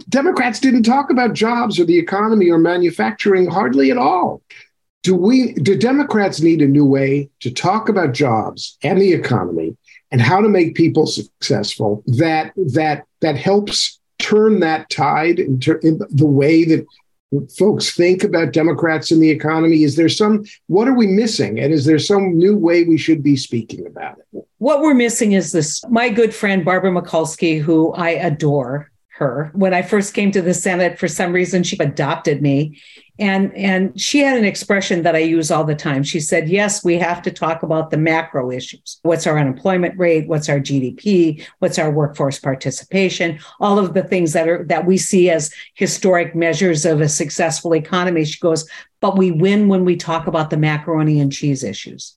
Democrats 0.09 0.61
didn't 0.61 0.83
talk 0.83 1.11
about 1.11 1.33
jobs 1.33 1.81
or 1.81 1.85
the 1.85 1.99
economy 1.99 2.51
or 2.51 2.59
manufacturing 2.59 3.47
hardly 3.47 3.91
at 3.91 3.97
all. 3.97 4.43
Do 5.03 5.15
we 5.15 5.55
do 5.55 5.77
Democrats 5.77 6.41
need 6.41 6.61
a 6.61 6.69
new 6.69 6.85
way 6.85 7.31
to 7.41 7.51
talk 7.51 7.89
about 7.89 8.13
jobs 8.13 8.77
and 8.83 9.01
the 9.01 9.13
economy 9.13 9.77
and 10.11 10.21
how 10.21 10.41
to 10.41 10.49
make 10.49 10.75
people 10.75 11.07
successful 11.07 12.03
that 12.07 12.53
that 12.57 13.07
that 13.21 13.37
helps 13.37 13.99
turn 14.25 14.61
that 14.61 14.89
tide 14.89 15.39
in, 15.39 15.61
ter- 15.61 15.79
in 15.79 16.01
the 16.11 16.27
way 16.27 16.65
that 16.65 16.87
folks 17.59 17.95
think 17.95 18.25
about 18.25 18.53
Democrats 18.53 19.11
in 19.11 19.21
the 19.21 19.31
economy? 19.31 19.83
Is 19.83 19.97
there 19.97 20.09
some, 20.09 20.45
what 20.69 20.89
are 20.89 20.95
we 20.95 21.07
missing? 21.07 21.59
And 21.61 21.73
is 21.73 21.85
there 21.85 21.99
some 21.99 22.39
new 22.39 22.57
way 22.57 22.85
we 22.85 22.97
should 22.97 23.23
be 23.23 23.37
speaking 23.37 23.87
about 23.87 24.19
it? 24.19 24.47
What 24.59 24.81
we're 24.81 24.95
missing 24.95 25.33
is 25.33 25.53
this. 25.53 25.85
My 25.89 26.09
good 26.09 26.35
friend, 26.35 26.65
Barbara 26.65 26.91
Mikulski, 26.91 27.61
who 27.61 27.93
I 27.93 28.11
adore 28.11 28.91
her, 29.17 29.51
when 29.55 29.73
I 29.73 29.83
first 29.83 30.13
came 30.13 30.33
to 30.33 30.43
the 30.43 30.55
Senate, 30.55 30.99
for 30.99 31.07
some 31.07 31.33
reason, 31.33 31.63
she 31.63 31.77
adopted 31.79 32.43
me. 32.43 32.81
And 33.17 33.55
and 33.55 33.99
she 34.01 34.19
had 34.19 34.37
an 34.37 34.45
expression 34.45 35.05
that 35.05 35.15
i 35.15 35.21
use 35.21 35.53
all 35.53 35.63
the 35.63 35.77
time. 35.77 36.03
She 36.03 36.19
said 36.19 36.49
yes 36.49 36.85
we 36.85 36.99
have 36.99 37.23
to 37.23 37.31
talk 37.31 37.63
about 37.63 37.93
the 37.93 37.97
macro 37.97 38.51
issues. 38.51 38.99
What's 39.03 39.29
our 39.29 39.39
unemployment 39.39 39.97
rate? 39.97 40.27
What's 40.27 40.49
our 40.49 40.59
gdp 40.59 41.47
what's 41.61 41.79
our 41.79 41.93
workforce 41.93 42.41
participation? 42.41 43.39
All 43.61 43.79
of 43.79 43.95
the 43.95 44.03
things 44.03 44.33
that 44.33 44.49
are 44.49 44.65
that 44.65 44.85
we 44.85 44.97
see 44.97 45.31
as 45.31 45.55
historic 45.75 46.35
measures 46.35 46.85
of 46.85 47.01
a 47.01 47.09
successful 47.09 47.77
economy. 47.77 48.25
She 48.25 48.41
goes 48.41 48.69
but 49.01 49.17
we 49.17 49.31
win 49.31 49.69
when 49.69 49.85
we 49.85 49.95
talk 49.95 50.27
about 50.27 50.51
the 50.51 50.57
macaroni 50.57 51.21
and 51.21 51.31
cheese 51.33 51.63
issues. 51.63 52.17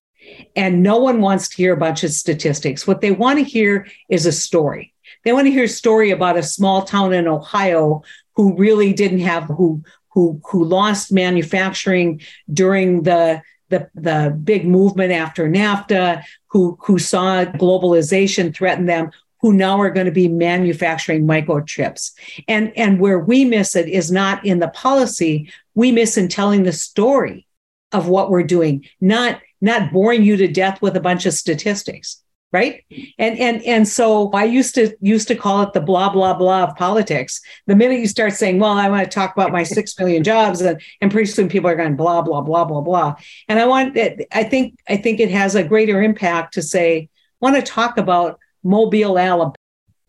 And 0.56 0.82
no 0.82 0.98
one 0.98 1.22
wants 1.22 1.48
to 1.50 1.58
hear 1.58 1.74
a 1.74 1.78
bunch 1.78 2.04
of 2.04 2.12
statistics. 2.12 2.88
What 2.88 3.02
they 3.02 3.12
want 3.12 3.38
to 3.38 3.46
hear 3.46 3.88
is 4.10 4.26
a 4.26 4.32
story 4.32 4.96
they 5.28 5.34
want 5.34 5.46
to 5.46 5.52
hear 5.52 5.66
a 5.66 5.68
story 5.70 6.12
about 6.12 6.38
a 6.38 6.44
small 6.44 6.84
town 6.84 7.12
in 7.12 7.28
ohio 7.28 8.02
who 8.36 8.56
really 8.56 8.94
didn't 8.94 9.20
have 9.20 9.44
who 9.44 9.84
who 10.08 10.40
who 10.50 10.64
lost 10.64 11.12
manufacturing 11.12 12.22
during 12.54 13.04
the 13.04 13.42
the, 13.68 13.90
the 13.94 14.40
big 14.42 14.66
movement 14.66 15.12
after 15.12 15.50
NAFTA, 15.50 16.24
who, 16.48 16.78
who 16.82 16.98
saw 16.98 17.44
globalization 17.44 18.56
threaten 18.56 18.86
them, 18.86 19.12
who 19.42 19.52
now 19.52 19.82
are 19.82 19.90
going 19.90 20.06
to 20.06 20.12
be 20.14 20.30
manufacturing 20.30 21.28
microchips. 21.28 22.14
And, 22.48 22.72
and 22.78 23.02
where 23.02 23.20
we 23.20 23.44
miss 23.44 23.76
it 23.76 23.90
is 23.90 24.10
not 24.10 24.46
in 24.46 24.60
the 24.60 24.70
policy, 24.70 25.52
we 25.76 25.92
miss 25.92 26.16
in 26.16 26.30
telling 26.30 26.64
the 26.64 26.72
story 26.72 27.46
of 27.92 28.08
what 28.08 28.30
we're 28.30 28.44
doing, 28.44 28.86
not, 29.02 29.42
not 29.60 29.92
boring 29.92 30.24
you 30.24 30.38
to 30.38 30.48
death 30.48 30.82
with 30.82 30.96
a 30.96 31.02
bunch 31.02 31.26
of 31.26 31.34
statistics 31.34 32.24
right? 32.54 32.86
And 33.20 33.38
and 33.38 33.62
and 33.64 33.88
so 33.88 34.32
i 34.32 34.46
used 34.46 34.76
to 34.76 34.96
used 35.02 35.28
to 35.28 35.36
call 35.36 35.62
it 35.64 35.74
the 35.74 35.82
blah 35.82 36.10
blah 36.10 36.34
blah 36.34 36.64
of 36.64 36.76
politics. 36.76 37.42
The 37.66 37.76
minute 37.76 38.00
you 38.00 38.08
start 38.08 38.34
saying 38.34 38.60
well 38.60 38.72
i 38.72 38.90
want 38.90 39.04
to 39.04 39.14
talk 39.14 39.34
about 39.34 39.52
my 39.52 39.64
six 39.78 39.98
million 40.00 40.24
jobs 40.24 40.62
and, 40.62 40.82
and 41.02 41.12
pretty 41.12 41.30
soon 41.30 41.50
people 41.50 41.70
are 41.70 41.76
going 41.76 41.96
blah 41.96 42.22
blah 42.22 42.42
blah 42.42 42.66
blah 42.66 42.82
blah. 42.82 43.16
And 43.50 43.60
i 43.60 43.66
want 43.66 43.96
that 43.96 44.26
i 44.32 44.44
think 44.44 44.80
i 44.88 44.98
think 44.98 45.20
it 45.20 45.32
has 45.32 45.56
a 45.56 45.64
greater 45.64 46.02
impact 46.02 46.54
to 46.54 46.62
say 46.62 47.10
want 47.42 47.56
to 47.56 47.62
talk 47.62 47.98
about 47.98 48.40
mobile 48.64 49.20
alabama 49.20 49.56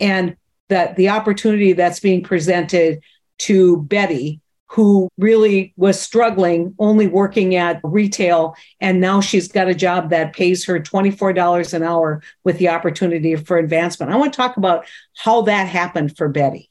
and 0.01 0.37
that 0.69 0.97
the 0.97 1.09
opportunity 1.09 1.73
that's 1.73 2.01
being 2.01 2.23
presented 2.23 3.03
to 3.39 3.83
betty 3.83 4.41
who 4.71 5.09
really 5.17 5.73
was 5.77 6.01
struggling, 6.01 6.75
only 6.79 7.07
working 7.07 7.55
at 7.55 7.81
retail. 7.83 8.55
And 8.81 9.01
now 9.01 9.21
she's 9.21 9.49
got 9.49 9.69
a 9.69 9.75
job 9.75 10.11
that 10.11 10.35
pays 10.35 10.65
her 10.67 10.79
$24 10.79 11.73
an 11.73 11.83
hour 11.83 12.23
with 12.45 12.59
the 12.59 12.69
opportunity 12.69 13.35
for 13.35 13.57
advancement. 13.57 14.13
I 14.13 14.17
want 14.17 14.33
to 14.33 14.37
talk 14.37 14.59
about 14.59 14.87
how 15.17 15.43
that 15.43 15.69
happened 15.69 16.17
for 16.17 16.29
Betty. 16.29 16.71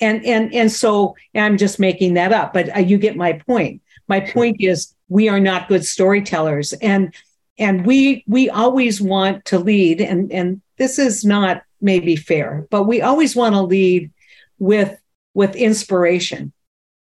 And, 0.00 0.24
and, 0.24 0.54
and 0.54 0.70
so 0.70 1.16
I'm 1.34 1.58
just 1.58 1.78
making 1.78 2.14
that 2.14 2.32
up, 2.32 2.52
but 2.52 2.74
uh, 2.74 2.80
you 2.80 2.98
get 2.98 3.16
my 3.16 3.34
point. 3.34 3.82
My 4.08 4.20
point 4.20 4.56
is 4.60 4.94
we 5.08 5.28
are 5.28 5.40
not 5.40 5.68
good 5.68 5.84
storytellers. 5.84 6.72
And, 6.74 7.14
and 7.58 7.84
we, 7.84 8.24
we 8.26 8.48
always 8.48 9.00
want 9.00 9.44
to 9.46 9.58
lead, 9.58 10.00
and, 10.00 10.32
and 10.32 10.62
this 10.78 10.98
is 10.98 11.24
not 11.24 11.62
maybe 11.80 12.16
fair, 12.16 12.66
but 12.70 12.84
we 12.84 13.02
always 13.02 13.34
want 13.36 13.54
to 13.54 13.62
lead 13.62 14.10
with, 14.58 14.96
with 15.34 15.56
inspiration 15.56 16.52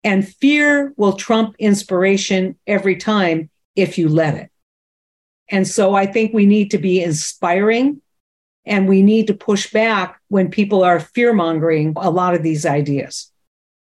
and 0.04 0.26
fear 0.26 0.92
will 0.96 1.14
trump 1.14 1.56
inspiration 1.58 2.56
every 2.66 2.96
time 2.96 3.50
if 3.76 3.98
you 3.98 4.08
let 4.08 4.34
it. 4.34 4.50
And 5.50 5.66
so 5.66 5.94
I 5.94 6.06
think 6.06 6.32
we 6.32 6.46
need 6.46 6.70
to 6.72 6.78
be 6.78 7.02
inspiring 7.02 8.00
and 8.66 8.86
we 8.86 9.02
need 9.02 9.26
to 9.28 9.34
push 9.34 9.72
back 9.72 10.20
when 10.28 10.50
people 10.50 10.84
are 10.84 11.00
fear 11.00 11.32
mongering 11.32 11.94
a 11.96 12.10
lot 12.10 12.34
of 12.34 12.42
these 12.42 12.66
ideas. 12.66 13.32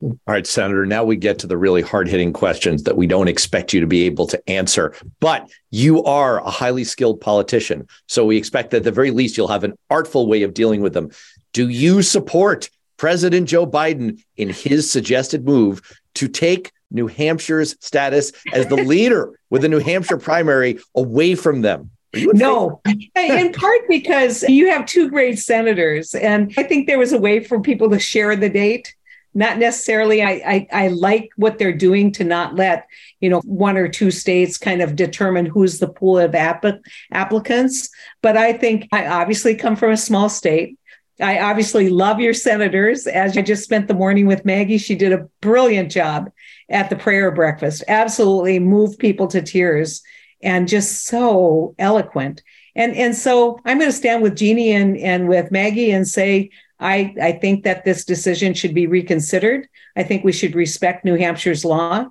All 0.02 0.18
right, 0.26 0.46
Senator. 0.46 0.84
Now 0.84 1.04
we 1.04 1.14
get 1.14 1.38
to 1.40 1.46
the 1.46 1.56
really 1.56 1.82
hard 1.82 2.08
hitting 2.08 2.32
questions 2.32 2.82
that 2.84 2.96
we 2.96 3.06
don't 3.06 3.28
expect 3.28 3.72
you 3.72 3.80
to 3.80 3.86
be 3.86 4.02
able 4.02 4.26
to 4.28 4.50
answer. 4.50 4.94
But 5.20 5.48
you 5.70 6.02
are 6.02 6.40
a 6.40 6.50
highly 6.50 6.82
skilled 6.82 7.20
politician. 7.20 7.86
So 8.08 8.24
we 8.24 8.36
expect 8.36 8.70
that 8.70 8.78
at 8.78 8.82
the 8.84 8.90
very 8.90 9.12
least 9.12 9.36
you'll 9.36 9.46
have 9.48 9.62
an 9.62 9.74
artful 9.90 10.26
way 10.26 10.42
of 10.42 10.54
dealing 10.54 10.80
with 10.80 10.94
them. 10.94 11.10
Do 11.52 11.68
you 11.68 12.02
support 12.02 12.68
President 13.02 13.48
Joe 13.48 13.66
Biden 13.66 14.22
in 14.36 14.48
his 14.48 14.88
suggested 14.88 15.44
move 15.44 15.82
to 16.14 16.28
take 16.28 16.70
New 16.92 17.08
Hampshire's 17.08 17.74
status 17.84 18.30
as 18.52 18.68
the 18.68 18.76
leader 18.76 19.36
with 19.50 19.62
the 19.62 19.68
New 19.68 19.80
Hampshire 19.80 20.18
primary 20.18 20.78
away 20.94 21.34
from 21.34 21.62
them? 21.62 21.90
No, 22.14 22.80
in 23.16 23.52
part 23.54 23.80
because 23.88 24.44
you 24.44 24.70
have 24.70 24.86
two 24.86 25.10
great 25.10 25.40
senators. 25.40 26.14
And 26.14 26.54
I 26.56 26.62
think 26.62 26.86
there 26.86 27.00
was 27.00 27.12
a 27.12 27.18
way 27.18 27.42
for 27.42 27.60
people 27.60 27.90
to 27.90 27.98
share 27.98 28.36
the 28.36 28.48
date 28.48 28.94
not 29.34 29.58
necessarily 29.58 30.22
I, 30.22 30.30
I, 30.30 30.66
I 30.72 30.88
like 30.88 31.30
what 31.36 31.58
they're 31.58 31.72
doing 31.72 32.12
to 32.12 32.24
not 32.24 32.54
let 32.54 32.86
you 33.20 33.30
know 33.30 33.40
one 33.40 33.76
or 33.76 33.88
two 33.88 34.10
states 34.10 34.58
kind 34.58 34.82
of 34.82 34.96
determine 34.96 35.46
who's 35.46 35.78
the 35.78 35.88
pool 35.88 36.18
of 36.18 36.34
app- 36.34 36.80
applicants 37.12 37.88
but 38.20 38.36
i 38.36 38.52
think 38.52 38.88
i 38.92 39.06
obviously 39.06 39.54
come 39.54 39.76
from 39.76 39.92
a 39.92 39.96
small 39.96 40.28
state 40.28 40.78
i 41.22 41.38
obviously 41.40 41.88
love 41.88 42.20
your 42.20 42.34
senators 42.34 43.06
as 43.06 43.36
i 43.36 43.42
just 43.42 43.64
spent 43.64 43.88
the 43.88 43.94
morning 43.94 44.26
with 44.26 44.44
maggie 44.44 44.78
she 44.78 44.94
did 44.94 45.12
a 45.12 45.28
brilliant 45.40 45.90
job 45.90 46.30
at 46.68 46.90
the 46.90 46.96
prayer 46.96 47.30
breakfast 47.30 47.82
absolutely 47.88 48.58
moved 48.58 48.98
people 48.98 49.26
to 49.26 49.40
tears 49.40 50.02
and 50.42 50.68
just 50.68 51.04
so 51.06 51.74
eloquent 51.78 52.42
and 52.74 52.94
and 52.96 53.14
so 53.14 53.58
i'm 53.64 53.78
going 53.78 53.90
to 53.90 53.96
stand 53.96 54.22
with 54.22 54.36
Jeanne 54.36 54.58
and 54.58 54.96
and 54.98 55.28
with 55.28 55.50
maggie 55.50 55.90
and 55.90 56.06
say 56.06 56.50
I, 56.82 57.14
I 57.22 57.32
think 57.32 57.62
that 57.62 57.84
this 57.84 58.04
decision 58.04 58.54
should 58.54 58.74
be 58.74 58.88
reconsidered. 58.88 59.68
I 59.94 60.02
think 60.02 60.24
we 60.24 60.32
should 60.32 60.56
respect 60.56 61.04
New 61.04 61.16
Hampshire's 61.16 61.64
law. 61.64 62.06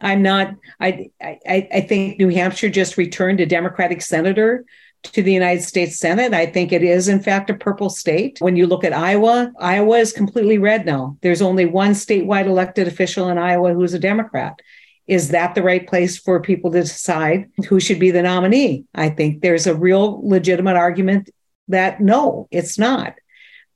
I'm 0.00 0.22
not, 0.22 0.54
I, 0.80 1.10
I, 1.20 1.68
I 1.72 1.80
think 1.80 2.18
New 2.18 2.28
Hampshire 2.28 2.70
just 2.70 2.96
returned 2.96 3.40
a 3.40 3.46
Democratic 3.46 4.00
senator 4.00 4.64
to 5.02 5.22
the 5.22 5.32
United 5.32 5.62
States 5.62 5.98
Senate. 5.98 6.32
I 6.32 6.46
think 6.46 6.72
it 6.72 6.82
is, 6.82 7.08
in 7.08 7.20
fact, 7.20 7.50
a 7.50 7.54
purple 7.54 7.90
state. 7.90 8.38
When 8.40 8.56
you 8.56 8.66
look 8.66 8.84
at 8.84 8.92
Iowa, 8.92 9.52
Iowa 9.58 9.98
is 9.98 10.12
completely 10.12 10.58
red 10.58 10.86
now. 10.86 11.16
There's 11.22 11.42
only 11.42 11.66
one 11.66 11.92
statewide 11.92 12.46
elected 12.46 12.88
official 12.88 13.28
in 13.28 13.38
Iowa 13.38 13.74
who's 13.74 13.94
a 13.94 13.98
Democrat. 13.98 14.60
Is 15.06 15.30
that 15.30 15.54
the 15.54 15.62
right 15.62 15.86
place 15.86 16.16
for 16.16 16.40
people 16.40 16.70
to 16.70 16.80
decide 16.80 17.50
who 17.68 17.80
should 17.80 17.98
be 17.98 18.12
the 18.12 18.22
nominee? 18.22 18.84
I 18.94 19.08
think 19.08 19.42
there's 19.42 19.66
a 19.66 19.74
real 19.74 20.26
legitimate 20.26 20.76
argument 20.76 21.30
that 21.68 22.00
no, 22.00 22.48
it's 22.50 22.78
not. 22.78 23.14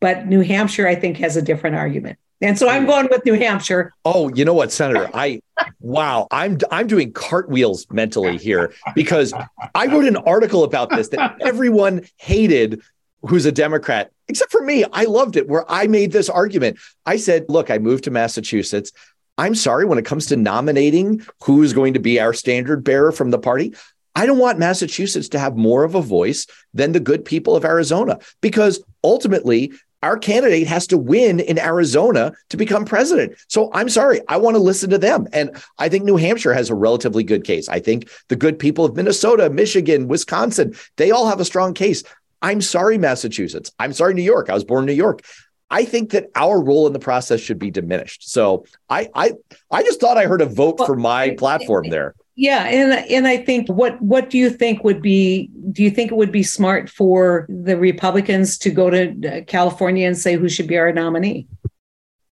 But 0.01 0.27
New 0.27 0.41
Hampshire, 0.41 0.87
I 0.87 0.95
think, 0.95 1.17
has 1.19 1.37
a 1.37 1.43
different 1.43 1.77
argument. 1.77 2.19
And 2.43 2.59
so 2.59 2.69
I'm 2.69 2.85
going 2.85 3.09
with 3.11 3.25
New 3.25 3.35
Hampshire. 3.35 3.93
Oh, 4.05 4.29
you 4.35 4.45
know 4.45 4.53
what, 4.53 4.71
Senator? 4.71 5.11
I 5.15 5.41
wow, 5.81 6.27
I'm 6.31 6.59
I'm 6.71 6.87
doing 6.87 7.13
cartwheels 7.13 7.87
mentally 7.91 8.37
here 8.37 8.73
because 8.95 9.33
I 9.75 9.87
wrote 9.87 10.05
an 10.05 10.17
article 10.17 10.65
about 10.65 10.91
this 10.91 11.09
that 11.09 11.37
everyone 11.41 12.07
hated 12.19 12.83
who's 13.23 13.47
a 13.47 13.53
Democrat, 13.53 14.11
except 14.29 14.53
for 14.53 14.63
me. 14.63 14.85
I 14.93 15.05
loved 15.05 15.37
it 15.37 15.49
where 15.49 15.65
I 15.71 15.87
made 15.87 16.13
this 16.13 16.29
argument. 16.29 16.79
I 17.07 17.17
said, 17.17 17.47
look, 17.49 17.71
I 17.71 17.79
moved 17.79 18.05
to 18.05 18.11
Massachusetts. 18.11 18.93
I'm 19.39 19.55
sorry, 19.55 19.85
when 19.85 19.99
it 19.99 20.05
comes 20.05 20.27
to 20.27 20.37
nominating 20.37 21.23
who's 21.43 21.73
going 21.73 21.95
to 21.95 22.01
be 22.01 22.21
our 22.21 22.33
standard 22.33 22.85
bearer 22.85 23.13
from 23.13 23.31
the 23.31 23.39
party, 23.39 23.75
I 24.15 24.25
don't 24.25 24.39
want 24.39 24.59
Massachusetts 24.59 25.29
to 25.31 25.39
have 25.39 25.57
more 25.57 25.85
of 25.85 25.95
a 25.95 26.01
voice 26.01 26.47
than 26.73 26.93
the 26.93 27.01
good 27.01 27.25
people 27.25 27.55
of 27.55 27.65
Arizona 27.65 28.19
because 28.41 28.83
ultimately 29.05 29.73
our 30.07 30.17
candidate 30.17 30.69
has 30.69 30.87
to 30.87 30.97
win 30.97 31.41
in 31.41 31.59
Arizona 31.59 32.33
to 32.51 32.57
become 32.57 32.85
president. 32.85 33.35
So 33.49 33.71
I'm 33.73 33.89
sorry, 33.89 34.21
I 34.29 34.37
want 34.37 34.55
to 34.55 34.63
listen 34.63 34.89
to 34.91 34.99
them. 34.99 35.27
And 35.33 35.51
I 35.79 35.89
think 35.89 36.05
New 36.05 36.17
Hampshire 36.17 36.55
has 36.55 36.71
a 36.71 36.77
relatively 36.77 37.25
good 37.25 37.43
case. 37.43 37.69
I 37.69 37.81
think 37.81 38.09
the 38.29 38.37
good 38.37 38.57
people 38.57 38.85
of 38.85 38.95
Minnesota, 38.95 39.51
Michigan, 39.51 40.07
Wisconsin, 40.07 40.77
they 40.97 41.11
all 41.11 41.29
have 41.29 41.41
a 41.41 41.45
strong 41.45 41.75
case. 41.75 42.05
I'm 42.41 42.61
sorry, 42.61 42.99
Massachusetts. 42.99 43.73
I'm 43.81 43.93
sorry, 43.93 44.15
New 44.15 44.23
York. 44.23 44.49
I 44.49 44.55
was 44.55 44.65
born 44.65 44.85
in 44.85 44.87
New 44.87 44.93
York. 44.93 45.25
I 45.71 45.85
think 45.85 46.11
that 46.11 46.27
our 46.37 46.63
role 46.63 46.87
in 46.87 46.93
the 46.93 47.01
process 47.01 47.41
should 47.41 47.59
be 47.59 47.73
diminished. 47.73 48.31
So 48.31 48.65
I 48.89 49.09
I 49.13 49.33
I 49.73 49.83
just 49.83 50.01
thought 50.01 50.19
I 50.19 50.27
heard 50.27 50.41
a 50.41 50.47
vote 50.47 50.79
for 50.87 50.95
my 50.95 51.31
platform 51.31 51.89
there. 51.89 52.15
Yeah, 52.39 52.65
and 52.65 52.93
and 53.11 53.27
I 53.27 53.39
think 53.39 53.69
what 53.69 54.01
what 54.03 54.29
do 54.29 54.37
you 54.37 54.51
think 54.51 54.85
would 54.85 55.01
be 55.01 55.51
do 55.73 55.83
you 55.83 55.91
think 55.91 56.13
it 56.13 56.17
would 56.17 56.31
be 56.31 56.43
smart 56.43 56.91
for 56.91 57.47
the 57.49 57.79
Republicans 57.79 58.59
to 58.59 58.71
go 58.71 58.91
to 58.91 59.39
uh, 59.39 59.45
California 59.45 60.07
and 60.07 60.17
say 60.17 60.37
who 60.37 60.51
should 60.51 60.67
be 60.67 60.77
our 60.77 60.93
nominee? 60.93 61.49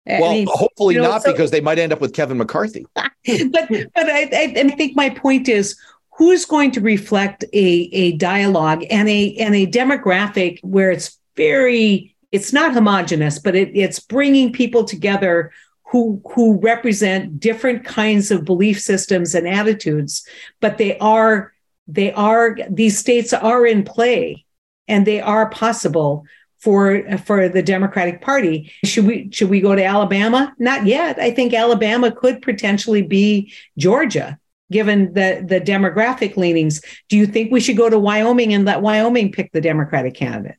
well, 0.07 0.31
I 0.31 0.35
mean, 0.35 0.47
hopefully 0.49 0.95
you 0.95 1.03
know, 1.03 1.11
not 1.11 1.23
so, 1.23 1.33
because 1.33 1.51
they 1.51 1.61
might 1.61 1.81
end 1.81 1.93
up 1.93 2.01
with 2.01 2.13
Kevin 2.13 2.39
McCarthy. 2.39 2.87
but 2.95 3.11
but 3.25 3.89
I, 3.97 4.29
I, 4.33 4.55
I 4.57 4.69
think 4.71 4.95
my 4.95 5.11
point 5.11 5.49
is 5.49 5.77
who's 6.17 6.45
going 6.45 6.71
to 6.73 6.81
reflect 6.81 7.45
a 7.53 7.91
a 7.93 8.13
dialogue 8.13 8.85
and 8.91 9.09
a 9.09 9.35
and 9.37 9.57
a 9.57 9.67
demographic 9.67 10.61
where 10.63 10.93
it's 10.93 11.19
very 11.37 12.15
it's 12.31 12.53
not 12.53 12.73
homogenous, 12.73 13.39
but 13.39 13.57
it, 13.57 13.71
it's 13.75 13.99
bringing 13.99 14.53
people 14.53 14.85
together 14.85 15.51
who 15.91 16.21
who 16.35 16.59
represent 16.61 17.41
different 17.41 17.85
kinds 17.85 18.31
of 18.31 18.45
belief 18.45 18.81
systems 18.81 19.35
and 19.35 19.49
attitudes 19.49 20.27
but 20.61 20.79
they 20.79 20.99
are 20.99 21.53
they 21.87 22.13
are 22.13 22.57
these 22.71 22.99
states 22.99 23.33
are 23.33 23.67
in 23.67 23.83
play 23.83 24.45
and 24.87 25.07
they 25.07 25.21
are 25.21 25.49
possible 25.51 26.25
for 26.59 27.03
for 27.19 27.49
the 27.49 27.63
democratic 27.63 28.21
party. 28.21 28.73
Should 28.85 29.07
we 29.07 29.31
should 29.33 29.49
we 29.49 29.61
go 29.61 29.75
to 29.75 29.85
alabama? 29.85 30.55
Not 30.59 30.87
yet. 30.87 31.19
I 31.19 31.31
think 31.31 31.55
alabama 31.55 32.11
could 32.11 32.43
potentially 32.43 33.03
be 33.03 33.53
georgia 33.77 34.39
given 34.71 35.15
the 35.15 35.45
the 35.47 35.61
demographic 35.61 36.37
leanings. 36.37 36.83
Do 37.09 37.17
you 37.17 37.27
think 37.27 37.51
we 37.51 37.61
should 37.61 37.77
go 37.77 37.89
to 37.89 37.99
wyoming 37.99 38.53
and 38.53 38.65
let 38.65 38.83
wyoming 38.83 39.33
pick 39.33 39.53
the 39.53 39.61
democratic 39.61 40.15
candidate 40.15 40.58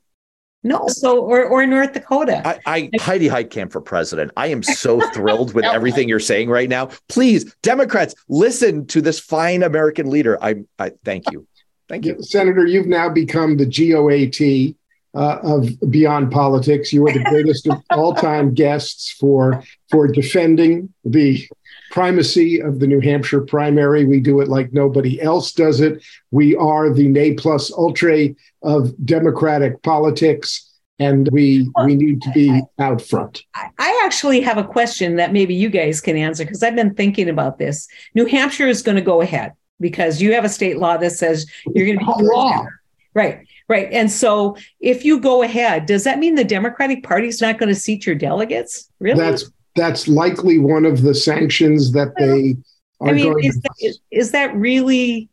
no, 0.63 0.87
so 0.87 1.21
or 1.21 1.45
or 1.45 1.65
North 1.65 1.93
Dakota. 1.93 2.45
I, 2.45 2.59
I 2.65 2.89
Heidi 2.99 3.29
Heitkamp 3.29 3.71
for 3.71 3.79
president. 3.79 4.31
I 4.35 4.47
am 4.47 4.61
so 4.61 4.99
thrilled 5.13 5.53
with 5.53 5.63
everything 5.65 6.09
you're 6.09 6.19
saying 6.19 6.49
right 6.49 6.67
now. 6.67 6.89
Please, 7.07 7.53
Democrats, 7.61 8.13
listen 8.27 8.85
to 8.87 9.01
this 9.01 9.19
fine 9.19 9.63
American 9.63 10.09
leader. 10.09 10.37
I, 10.43 10.63
I 10.77 10.91
thank 11.05 11.31
you, 11.31 11.47
thank 11.87 12.05
you, 12.05 12.21
Senator. 12.21 12.65
You've 12.65 12.87
now 12.87 13.09
become 13.09 13.55
the 13.55 13.65
GOAT 13.65 14.75
uh, 15.15 15.39
of 15.41 15.69
Beyond 15.89 16.31
Politics. 16.31 16.91
You 16.91 17.07
are 17.07 17.13
the 17.13 17.23
greatest 17.23 17.67
of 17.67 17.81
all 17.91 18.13
time 18.13 18.53
guests 18.53 19.11
for 19.11 19.63
for 19.89 20.07
defending 20.07 20.93
the 21.05 21.47
primacy 21.91 22.62
of 22.62 22.80
the 22.80 22.88
New 22.88 22.99
Hampshire 22.99 23.41
primary. 23.41 24.06
We 24.06 24.19
do 24.19 24.41
it 24.41 24.47
like 24.47 24.73
nobody 24.73 25.21
else 25.21 25.52
does 25.52 25.82
it. 25.82 26.04
We 26.32 26.56
are 26.56 26.93
the 26.93 27.08
ne 27.08 27.34
plus 27.34 27.71
ultra 27.71 28.30
of 28.63 28.93
democratic 29.06 29.82
politics. 29.84 30.65
And 31.02 31.30
we 31.32 31.69
we 31.86 31.95
need 31.95 32.21
to 32.23 32.32
be 32.32 32.62
out 32.78 33.02
front. 33.02 33.43
I 33.56 34.02
actually 34.06 34.41
have 34.41 34.58
a 34.58 34.65
question 34.65 35.15
that 35.15 35.32
maybe 35.32 35.56
you 35.56 35.69
guys 35.69 36.02
can 36.02 36.17
answer 36.17 36.43
because 36.43 36.62
I've 36.62 36.75
been 36.75 36.93
thinking 36.93 37.30
about 37.30 37.58
this. 37.58 37.88
New 38.15 38.25
Hampshire 38.25 38.67
is 38.67 38.82
going 38.82 38.97
to 38.97 39.02
go 39.02 39.21
ahead 39.21 39.54
because 39.80 40.21
you 40.21 40.34
have 40.34 40.43
a 40.43 40.49
state 40.49 40.78
law 40.78 40.97
that 40.97 41.12
says 41.12 41.45
you're 41.73 41.86
going 41.86 41.99
to 41.99 42.06
be 42.06 42.12
law. 42.23 42.65
Right, 43.13 43.47
right. 43.67 43.88
And 43.91 44.12
so 44.12 44.58
if 44.82 45.04
you 45.04 45.19
go 45.19 45.41
ahead, 45.41 45.86
does 45.86 46.04
that 46.04 46.19
mean 46.19 46.36
the 46.36 46.43
Democratic 46.43 47.04
Party 47.04 47.28
is 47.28 47.41
not 47.41 47.58
going 47.58 47.69
to 47.69 47.80
seat 47.80 48.06
your 48.06 48.15
delegates? 48.15 48.89
Really? 48.99 49.19
That's 49.19 49.49
that's 49.75 50.08
likely 50.08 50.58
one 50.58 50.86
of 50.86 51.01
the 51.01 51.15
sanctions 51.15 51.91
that 51.93 52.13
they 52.17 52.55
are 53.01 53.10
I 53.10 53.13
mean, 53.13 53.32
going 53.32 53.43
is, 53.45 53.55
to- 53.55 53.62
that, 53.62 53.97
is 54.12 54.32
that 54.32 54.55
really 54.55 55.29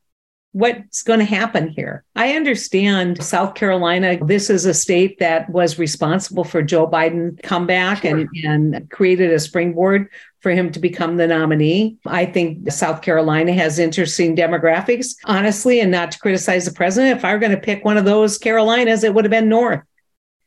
what's 0.57 1.03
going 1.03 1.19
to 1.19 1.27
happen 1.27 1.69
here? 1.69 2.03
I 2.15 2.33
understand 2.33 3.23
South 3.23 3.55
Carolina, 3.55 4.17
this 4.25 4.49
is 4.49 4.65
a 4.65 4.73
state 4.73 5.19
that 5.19 5.51
was 5.51 5.79
responsible 5.79 6.45
for 6.45 6.63
Joe 6.63 6.87
Biden 6.87 7.43
comeback 7.43 8.03
sure. 8.03 8.17
and, 8.17 8.29
and 8.43 8.91
created 8.91 9.33
a 9.33 9.39
springboard 9.39 10.09
for 10.41 10.53
him 10.53 10.73
to 10.73 10.81
become 10.81 11.19
the 11.19 11.27
nominee. 11.27 11.99
I 12.07 12.25
think 12.25 12.73
South 12.73 13.03
Carolina 13.03 13.53
has 13.53 13.79
interesting 13.79 14.35
demographics, 14.35 15.17
honestly, 15.27 15.81
and 15.81 15.91
not 15.91 16.13
to 16.13 16.19
criticize 16.19 16.65
the 16.65 16.73
president. 16.73 17.19
If 17.19 17.25
I 17.25 17.35
were 17.35 17.39
going 17.39 17.53
to 17.53 17.59
pick 17.59 17.85
one 17.85 17.99
of 17.99 18.07
those 18.07 18.39
Carolinas, 18.39 19.05
it 19.05 19.13
would 19.13 19.25
have 19.25 19.31
been 19.31 19.51
North. 19.51 19.83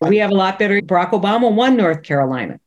We 0.02 0.18
have 0.18 0.32
a 0.32 0.36
lot 0.36 0.58
better. 0.58 0.82
Barack 0.82 1.12
Obama 1.12 1.54
won 1.54 1.78
North 1.78 2.02
Carolina. 2.02 2.60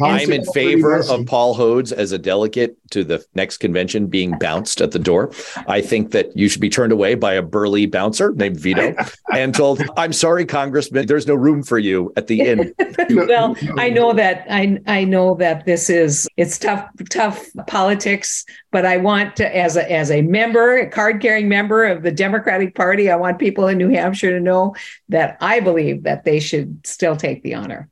I'm 0.00 0.32
in 0.32 0.44
favor 0.44 1.00
of 1.00 1.26
Paul 1.26 1.56
Hodes 1.56 1.92
as 1.92 2.12
a 2.12 2.18
delegate 2.18 2.76
to 2.90 3.04
the 3.04 3.24
next 3.34 3.58
convention 3.58 4.06
being 4.06 4.38
bounced 4.38 4.80
at 4.80 4.92
the 4.92 4.98
door. 4.98 5.32
I 5.66 5.80
think 5.80 6.12
that 6.12 6.36
you 6.36 6.48
should 6.48 6.60
be 6.60 6.68
turned 6.68 6.92
away 6.92 7.14
by 7.14 7.34
a 7.34 7.42
burly 7.42 7.86
bouncer 7.86 8.32
named 8.32 8.58
Vito 8.60 8.94
and 9.32 9.54
told, 9.54 9.82
I'm 9.96 10.12
sorry, 10.12 10.46
Congressman, 10.46 11.06
there's 11.06 11.26
no 11.26 11.34
room 11.34 11.62
for 11.62 11.78
you 11.78 12.12
at 12.16 12.26
the 12.26 12.40
inn. 12.40 12.74
well, 13.10 13.56
I 13.76 13.90
know 13.90 14.12
that 14.12 14.46
I 14.48 14.78
I 14.86 15.04
know 15.04 15.34
that 15.36 15.64
this 15.64 15.90
is 15.90 16.28
it's 16.36 16.58
tough, 16.58 16.88
tough 17.10 17.46
politics, 17.66 18.44
but 18.70 18.86
I 18.86 18.98
want 18.98 19.36
to 19.36 19.56
as 19.56 19.76
a 19.76 19.90
as 19.90 20.10
a 20.10 20.22
member, 20.22 20.78
a 20.78 20.90
card 20.90 21.20
carrying 21.20 21.48
member 21.48 21.84
of 21.84 22.02
the 22.02 22.12
Democratic 22.12 22.74
Party, 22.74 23.10
I 23.10 23.16
want 23.16 23.38
people 23.38 23.68
in 23.68 23.78
New 23.78 23.88
Hampshire 23.88 24.30
to 24.30 24.40
know 24.40 24.74
that 25.08 25.36
I 25.40 25.60
believe 25.60 26.04
that 26.04 26.24
they 26.24 26.40
should 26.40 26.86
still 26.86 27.16
take 27.16 27.42
the 27.42 27.54
honor 27.54 27.88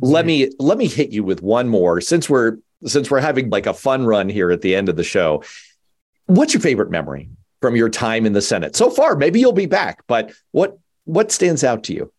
let 0.00 0.24
me 0.24 0.50
let 0.58 0.78
me 0.78 0.88
hit 0.88 1.10
you 1.10 1.22
with 1.22 1.42
one 1.42 1.68
more 1.68 2.00
since 2.00 2.28
we're 2.28 2.58
since 2.86 3.10
we're 3.10 3.20
having 3.20 3.50
like 3.50 3.66
a 3.66 3.74
fun 3.74 4.06
run 4.06 4.28
here 4.28 4.50
at 4.50 4.60
the 4.60 4.74
end 4.74 4.88
of 4.88 4.96
the 4.96 5.04
show, 5.04 5.42
what's 6.26 6.54
your 6.54 6.60
favorite 6.60 6.90
memory 6.90 7.28
from 7.60 7.76
your 7.76 7.88
time 7.88 8.26
in 8.26 8.32
the 8.32 8.42
Senate 8.42 8.74
so 8.74 8.90
far? 8.90 9.16
Maybe 9.16 9.40
you'll 9.40 9.52
be 9.52 9.66
back, 9.66 10.02
but 10.06 10.32
what 10.50 10.78
what 11.04 11.32
stands 11.32 11.64
out 11.64 11.84
to 11.84 11.94
you? 11.94 12.12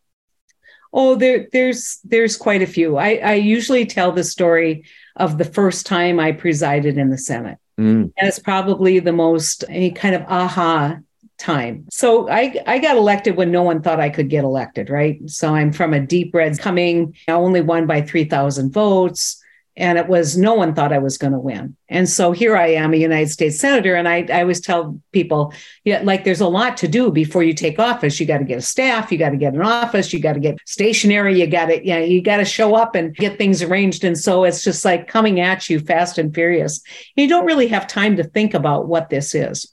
Oh, 0.94 1.16
there, 1.16 1.48
there's 1.52 2.00
there's 2.04 2.38
quite 2.38 2.62
a 2.62 2.68
few. 2.68 2.98
I, 2.98 3.16
I 3.16 3.34
usually 3.34 3.86
tell 3.86 4.12
the 4.12 4.24
story 4.24 4.86
of 5.16 5.38
the 5.38 5.46
first 5.46 5.86
time 5.86 6.20
I 6.20 6.32
presided 6.32 6.98
in 6.98 7.10
the 7.10 7.18
Senate. 7.18 7.58
Mm. 7.80 8.14
And 8.16 8.28
it's 8.28 8.40
probably 8.40 9.00
the 9.00 9.12
most 9.12 9.66
any 9.68 9.92
kind 9.92 10.14
of 10.14 10.22
aha 10.28 11.00
time. 11.44 11.86
So 11.92 12.30
I, 12.30 12.56
I 12.66 12.80
got 12.80 12.96
elected 12.96 13.36
when 13.36 13.52
no 13.52 13.64
one 13.64 13.82
thought 13.82 14.00
I 14.00 14.10
could 14.10 14.30
get 14.30 14.44
elected, 14.44 14.90
right? 14.90 15.20
So 15.30 15.54
I'm 15.54 15.74
from 15.74 15.94
a 15.94 16.00
deep 16.00 16.34
red 16.34 16.58
coming, 16.58 17.16
I 17.28 17.34
only 17.34 17.62
won 17.62 17.86
by 17.86 18.02
3,000 18.02 18.72
votes 18.72 19.44
and 19.76 19.98
it 19.98 20.08
was 20.08 20.38
no 20.38 20.54
one 20.54 20.76
thought 20.76 20.94
I 20.94 21.00
was 21.00 21.18
going 21.18 21.34
to 21.34 21.40
win. 21.40 21.76
And 21.90 22.08
so 22.08 22.32
here 22.32 22.56
I 22.56 22.68
am, 22.68 22.94
a 22.94 22.98
United 22.98 23.30
States 23.30 23.60
senator, 23.60 23.96
and 23.96 24.08
I, 24.08 24.26
I 24.32 24.42
always 24.42 24.62
tell 24.62 25.00
people, 25.12 25.52
yeah, 25.84 26.02
like 26.04 26.24
there's 26.24 26.42
a 26.42 26.48
lot 26.48 26.78
to 26.78 26.88
do 26.88 27.12
before 27.12 27.42
you 27.42 27.54
take 27.54 27.80
office. 27.80 28.20
You 28.20 28.28
got 28.28 28.38
to 28.38 28.44
get 28.44 28.60
a 28.60 28.62
staff, 28.62 29.12
you 29.12 29.18
got 29.18 29.32
to 29.32 29.38
get 29.38 29.56
an 29.56 29.64
office, 29.64 30.14
you 30.14 30.20
got 30.20 30.34
to 30.34 30.40
get 30.40 30.60
stationery, 30.68 31.40
you 31.40 31.48
got 31.48 31.68
to, 31.68 31.84
you, 31.84 31.94
know, 31.94 32.02
you 32.02 32.22
got 32.22 32.38
to 32.38 32.46
show 32.46 32.76
up 32.76 32.94
and 32.94 33.16
get 33.16 33.40
things 33.40 33.64
arranged. 33.64 34.04
And 34.04 34.18
so 34.18 34.44
it's 34.44 34.64
just 34.64 34.86
like 34.86 35.08
coming 35.08 35.40
at 35.40 35.68
you 35.70 35.80
fast 35.80 36.20
and 36.20 36.34
furious. 36.34 36.80
You 37.16 37.28
don't 37.28 37.46
really 37.46 37.68
have 37.70 37.88
time 37.88 38.16
to 38.18 38.24
think 38.24 38.54
about 38.54 38.88
what 38.88 39.10
this 39.10 39.34
is. 39.34 39.73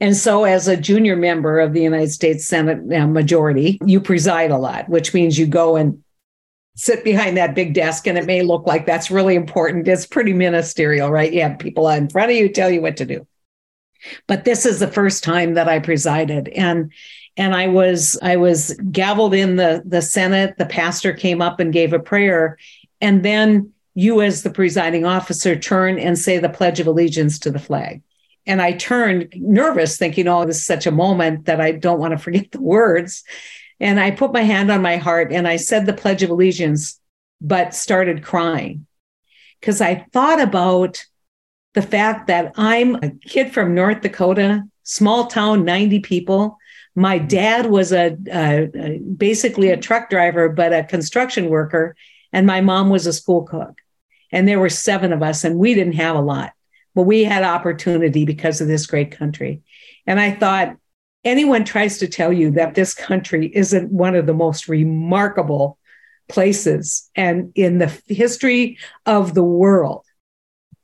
And 0.00 0.16
so, 0.16 0.44
as 0.44 0.66
a 0.66 0.76
junior 0.76 1.16
member 1.16 1.60
of 1.60 1.72
the 1.72 1.82
United 1.82 2.10
States 2.10 2.44
Senate 2.44 2.92
uh, 2.92 3.06
majority, 3.06 3.78
you 3.84 4.00
preside 4.00 4.50
a 4.50 4.58
lot, 4.58 4.88
which 4.88 5.14
means 5.14 5.38
you 5.38 5.46
go 5.46 5.76
and 5.76 6.02
sit 6.76 7.04
behind 7.04 7.36
that 7.36 7.54
big 7.54 7.72
desk 7.72 8.06
and 8.06 8.18
it 8.18 8.26
may 8.26 8.42
look 8.42 8.66
like 8.66 8.86
that's 8.86 9.10
really 9.10 9.36
important. 9.36 9.86
It's 9.86 10.06
pretty 10.06 10.32
ministerial, 10.32 11.10
right? 11.10 11.32
You 11.32 11.42
have 11.42 11.58
people 11.58 11.88
in 11.88 12.08
front 12.08 12.30
of 12.30 12.36
you 12.36 12.48
tell 12.48 12.70
you 12.70 12.82
what 12.82 12.96
to 12.96 13.06
do. 13.06 13.26
But 14.26 14.44
this 14.44 14.66
is 14.66 14.80
the 14.80 14.88
first 14.88 15.22
time 15.22 15.54
that 15.54 15.68
I 15.68 15.78
presided 15.78 16.48
and 16.48 16.92
and 17.36 17.54
I 17.54 17.68
was 17.68 18.18
I 18.22 18.36
was 18.36 18.76
gavelled 18.90 19.36
in 19.36 19.56
the 19.56 19.82
the 19.84 20.02
Senate. 20.02 20.56
The 20.58 20.66
pastor 20.66 21.12
came 21.12 21.40
up 21.40 21.60
and 21.60 21.72
gave 21.72 21.92
a 21.92 21.98
prayer 21.98 22.58
and 23.00 23.24
then 23.24 23.72
you 23.94 24.20
as 24.20 24.42
the 24.42 24.50
presiding 24.50 25.04
officer 25.04 25.56
turn 25.56 25.98
and 25.98 26.18
say 26.18 26.38
the 26.38 26.48
pledge 26.48 26.80
of 26.80 26.86
allegiance 26.86 27.38
to 27.40 27.50
the 27.50 27.60
flag. 27.60 28.02
And 28.46 28.60
I 28.60 28.72
turned 28.72 29.32
nervous 29.36 29.96
thinking, 29.96 30.28
"Oh, 30.28 30.44
this 30.44 30.58
is 30.58 30.66
such 30.66 30.86
a 30.86 30.92
moment 30.92 31.46
that 31.46 31.60
I 31.60 31.72
don't 31.72 32.00
want 32.00 32.12
to 32.12 32.18
forget 32.18 32.50
the 32.50 32.60
words." 32.60 33.24
And 33.80 33.98
I 33.98 34.10
put 34.10 34.32
my 34.32 34.42
hand 34.42 34.70
on 34.70 34.82
my 34.82 34.96
heart 34.96 35.32
and 35.32 35.48
I 35.48 35.56
said 35.56 35.86
the 35.86 35.92
Pledge 35.92 36.22
of 36.22 36.30
Allegiance, 36.30 37.00
but 37.40 37.74
started 37.74 38.22
crying 38.22 38.86
because 39.60 39.80
I 39.80 40.06
thought 40.12 40.40
about 40.40 41.04
the 41.72 41.82
fact 41.82 42.26
that 42.26 42.52
I'm 42.56 42.96
a 42.96 43.10
kid 43.10 43.52
from 43.52 43.74
North 43.74 44.02
Dakota, 44.02 44.62
small 44.82 45.26
town, 45.26 45.64
90 45.64 46.00
people. 46.00 46.58
My 46.94 47.18
dad 47.18 47.66
was 47.66 47.92
a, 47.92 48.16
a, 48.30 48.98
basically 48.98 49.70
a 49.70 49.76
truck 49.76 50.08
driver, 50.08 50.48
but 50.48 50.72
a 50.72 50.84
construction 50.84 51.48
worker, 51.48 51.96
and 52.32 52.46
my 52.46 52.60
mom 52.60 52.90
was 52.90 53.06
a 53.06 53.12
school 53.12 53.42
cook. 53.42 53.80
And 54.30 54.46
there 54.46 54.60
were 54.60 54.68
seven 54.68 55.12
of 55.12 55.22
us, 55.22 55.44
and 55.44 55.58
we 55.58 55.74
didn't 55.74 55.94
have 55.94 56.16
a 56.16 56.20
lot, 56.20 56.52
but 56.94 57.02
we 57.02 57.24
had 57.24 57.42
opportunity 57.42 58.24
because 58.24 58.60
of 58.60 58.68
this 58.68 58.86
great 58.86 59.10
country. 59.10 59.62
And 60.06 60.20
I 60.20 60.32
thought, 60.32 60.76
anyone 61.24 61.64
tries 61.64 61.98
to 61.98 62.08
tell 62.08 62.32
you 62.32 62.52
that 62.52 62.74
this 62.74 62.94
country 62.94 63.50
isn't 63.54 63.90
one 63.90 64.14
of 64.14 64.26
the 64.26 64.34
most 64.34 64.68
remarkable 64.68 65.78
places 66.28 67.10
and 67.14 67.52
in 67.54 67.78
the 67.78 67.98
history 68.06 68.78
of 69.06 69.34
the 69.34 69.44
world, 69.44 70.04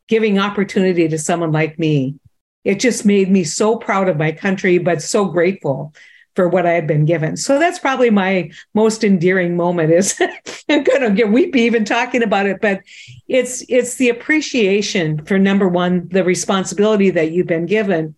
giving 0.09 0.39
opportunity 0.39 1.09
to 1.09 1.19
someone 1.19 1.53
like 1.53 1.79
me, 1.79 2.17
it 2.65 2.81
just 2.81 3.07
made 3.07 3.31
me 3.31 3.45
so 3.45 3.77
proud 3.77 4.09
of 4.09 4.19
my 4.19 4.33
country, 4.33 4.79
but 4.79 5.03
so 5.03 5.27
grateful 5.27 5.95
for 6.37 6.49
what 6.49 6.67
I 6.67 6.73
had 6.73 6.87
been 6.87 7.05
given. 7.05 7.37
So 7.37 7.59
that's 7.59 7.79
probably 7.79 8.11
my 8.11 8.51
most 8.75 9.05
endearing 9.05 9.57
moment 9.57 9.93
is 9.93 10.21
I'm 10.69 10.85
gonna 10.85 11.11
get 11.11 11.33
weepy 11.33 11.63
even 11.63 11.85
talking 11.85 12.23
about 12.23 12.47
it, 12.47 12.61
but 12.61 12.81
it's 13.29 13.65
it's 13.69 13.97
the 13.97 14.09
appreciation 14.09 15.25
for 15.25 15.39
number 15.39 15.69
one, 15.69 16.09
the 16.09 16.25
responsibility 16.25 17.11
that 17.11 17.33
you've 17.33 17.47
been 17.47 17.67
given, 17.67 18.15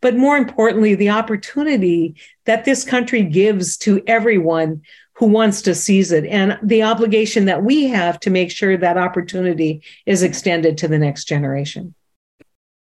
but 0.00 0.16
more 0.16 0.36
importantly, 0.36 0.94
the 0.94 1.10
opportunity 1.10 2.16
that 2.44 2.64
this 2.64 2.84
country 2.84 3.22
gives 3.22 3.76
to 3.78 4.02
everyone 4.06 4.82
who 5.14 5.26
wants 5.26 5.62
to 5.62 5.74
seize 5.74 6.10
it 6.10 6.26
and 6.26 6.58
the 6.62 6.82
obligation 6.82 7.44
that 7.44 7.62
we 7.62 7.86
have 7.86 8.18
to 8.18 8.30
make 8.30 8.50
sure 8.50 8.76
that 8.76 8.98
opportunity 8.98 9.82
is 10.04 10.22
extended 10.22 10.76
to 10.78 10.88
the 10.88 10.98
next 10.98 11.24
generation. 11.24 11.94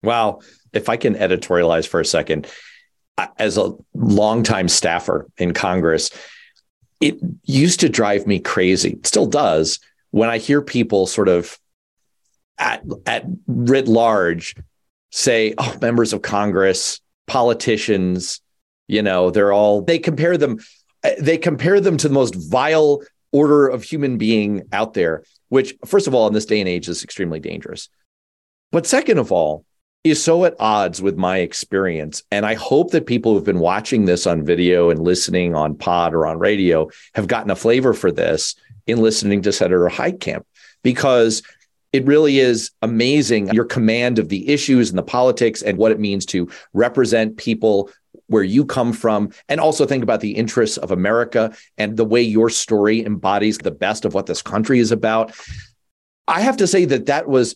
Wow. 0.01 0.39
If 0.71 0.87
I 0.87 0.95
can 0.95 1.15
editorialize 1.15 1.87
for 1.87 1.99
a 1.99 2.05
second, 2.05 2.47
as 3.37 3.57
a 3.57 3.73
longtime 3.93 4.67
staffer 4.67 5.27
in 5.37 5.53
Congress, 5.53 6.09
it 6.99 7.15
used 7.43 7.79
to 7.79 7.89
drive 7.89 8.27
me 8.27 8.39
crazy, 8.39 8.91
it 8.91 9.07
still 9.07 9.25
does, 9.25 9.79
when 10.11 10.29
I 10.29 10.37
hear 10.37 10.61
people 10.61 11.07
sort 11.07 11.29
of 11.29 11.57
at, 12.57 12.83
at 13.05 13.25
writ 13.47 13.87
large 13.87 14.55
say, 15.09 15.53
oh, 15.57 15.77
members 15.81 16.13
of 16.13 16.21
Congress, 16.21 17.01
politicians, 17.27 18.41
you 18.87 19.01
know, 19.01 19.31
they're 19.31 19.53
all, 19.53 19.81
they 19.81 19.99
compare 19.99 20.37
them, 20.37 20.59
they 21.19 21.37
compare 21.37 21.79
them 21.79 21.97
to 21.97 22.07
the 22.07 22.13
most 22.13 22.35
vile 22.35 23.01
order 23.31 23.67
of 23.67 23.83
human 23.83 24.17
being 24.17 24.63
out 24.71 24.93
there, 24.93 25.23
which, 25.49 25.73
first 25.85 26.07
of 26.07 26.13
all, 26.13 26.27
in 26.27 26.33
this 26.33 26.45
day 26.45 26.59
and 26.59 26.69
age 26.69 26.87
is 26.87 27.03
extremely 27.03 27.39
dangerous. 27.39 27.89
But 28.71 28.85
second 28.85 29.17
of 29.17 29.31
all, 29.31 29.65
is 30.03 30.23
so 30.23 30.45
at 30.45 30.55
odds 30.59 31.01
with 31.01 31.15
my 31.15 31.37
experience. 31.37 32.23
And 32.31 32.45
I 32.45 32.55
hope 32.55 32.91
that 32.91 33.05
people 33.05 33.33
who've 33.33 33.43
been 33.43 33.59
watching 33.59 34.05
this 34.05 34.25
on 34.25 34.43
video 34.43 34.89
and 34.89 34.99
listening 34.99 35.55
on 35.55 35.75
pod 35.75 36.13
or 36.13 36.25
on 36.25 36.39
radio 36.39 36.89
have 37.13 37.27
gotten 37.27 37.51
a 37.51 37.55
flavor 37.55 37.93
for 37.93 38.11
this 38.11 38.55
in 38.87 38.99
listening 38.99 39.43
to 39.43 39.51
Senator 39.51 39.87
Heitkamp, 39.87 40.43
because 40.81 41.43
it 41.93 42.05
really 42.05 42.39
is 42.39 42.71
amazing 42.81 43.53
your 43.53 43.65
command 43.65 44.17
of 44.17 44.29
the 44.29 44.49
issues 44.49 44.89
and 44.89 44.97
the 44.97 45.03
politics 45.03 45.61
and 45.61 45.77
what 45.77 45.91
it 45.91 45.99
means 45.99 46.25
to 46.27 46.49
represent 46.73 47.37
people 47.37 47.91
where 48.27 48.43
you 48.43 48.65
come 48.65 48.93
from 48.93 49.29
and 49.49 49.59
also 49.59 49.85
think 49.85 50.03
about 50.03 50.21
the 50.21 50.31
interests 50.31 50.77
of 50.77 50.91
America 50.91 51.53
and 51.77 51.97
the 51.97 52.05
way 52.05 52.21
your 52.21 52.49
story 52.49 53.05
embodies 53.05 53.57
the 53.57 53.71
best 53.71 54.05
of 54.05 54.13
what 54.13 54.25
this 54.25 54.41
country 54.41 54.79
is 54.79 54.91
about. 54.91 55.33
I 56.27 56.39
have 56.39 56.57
to 56.57 56.67
say 56.67 56.85
that 56.85 57.07
that 57.07 57.27
was 57.27 57.55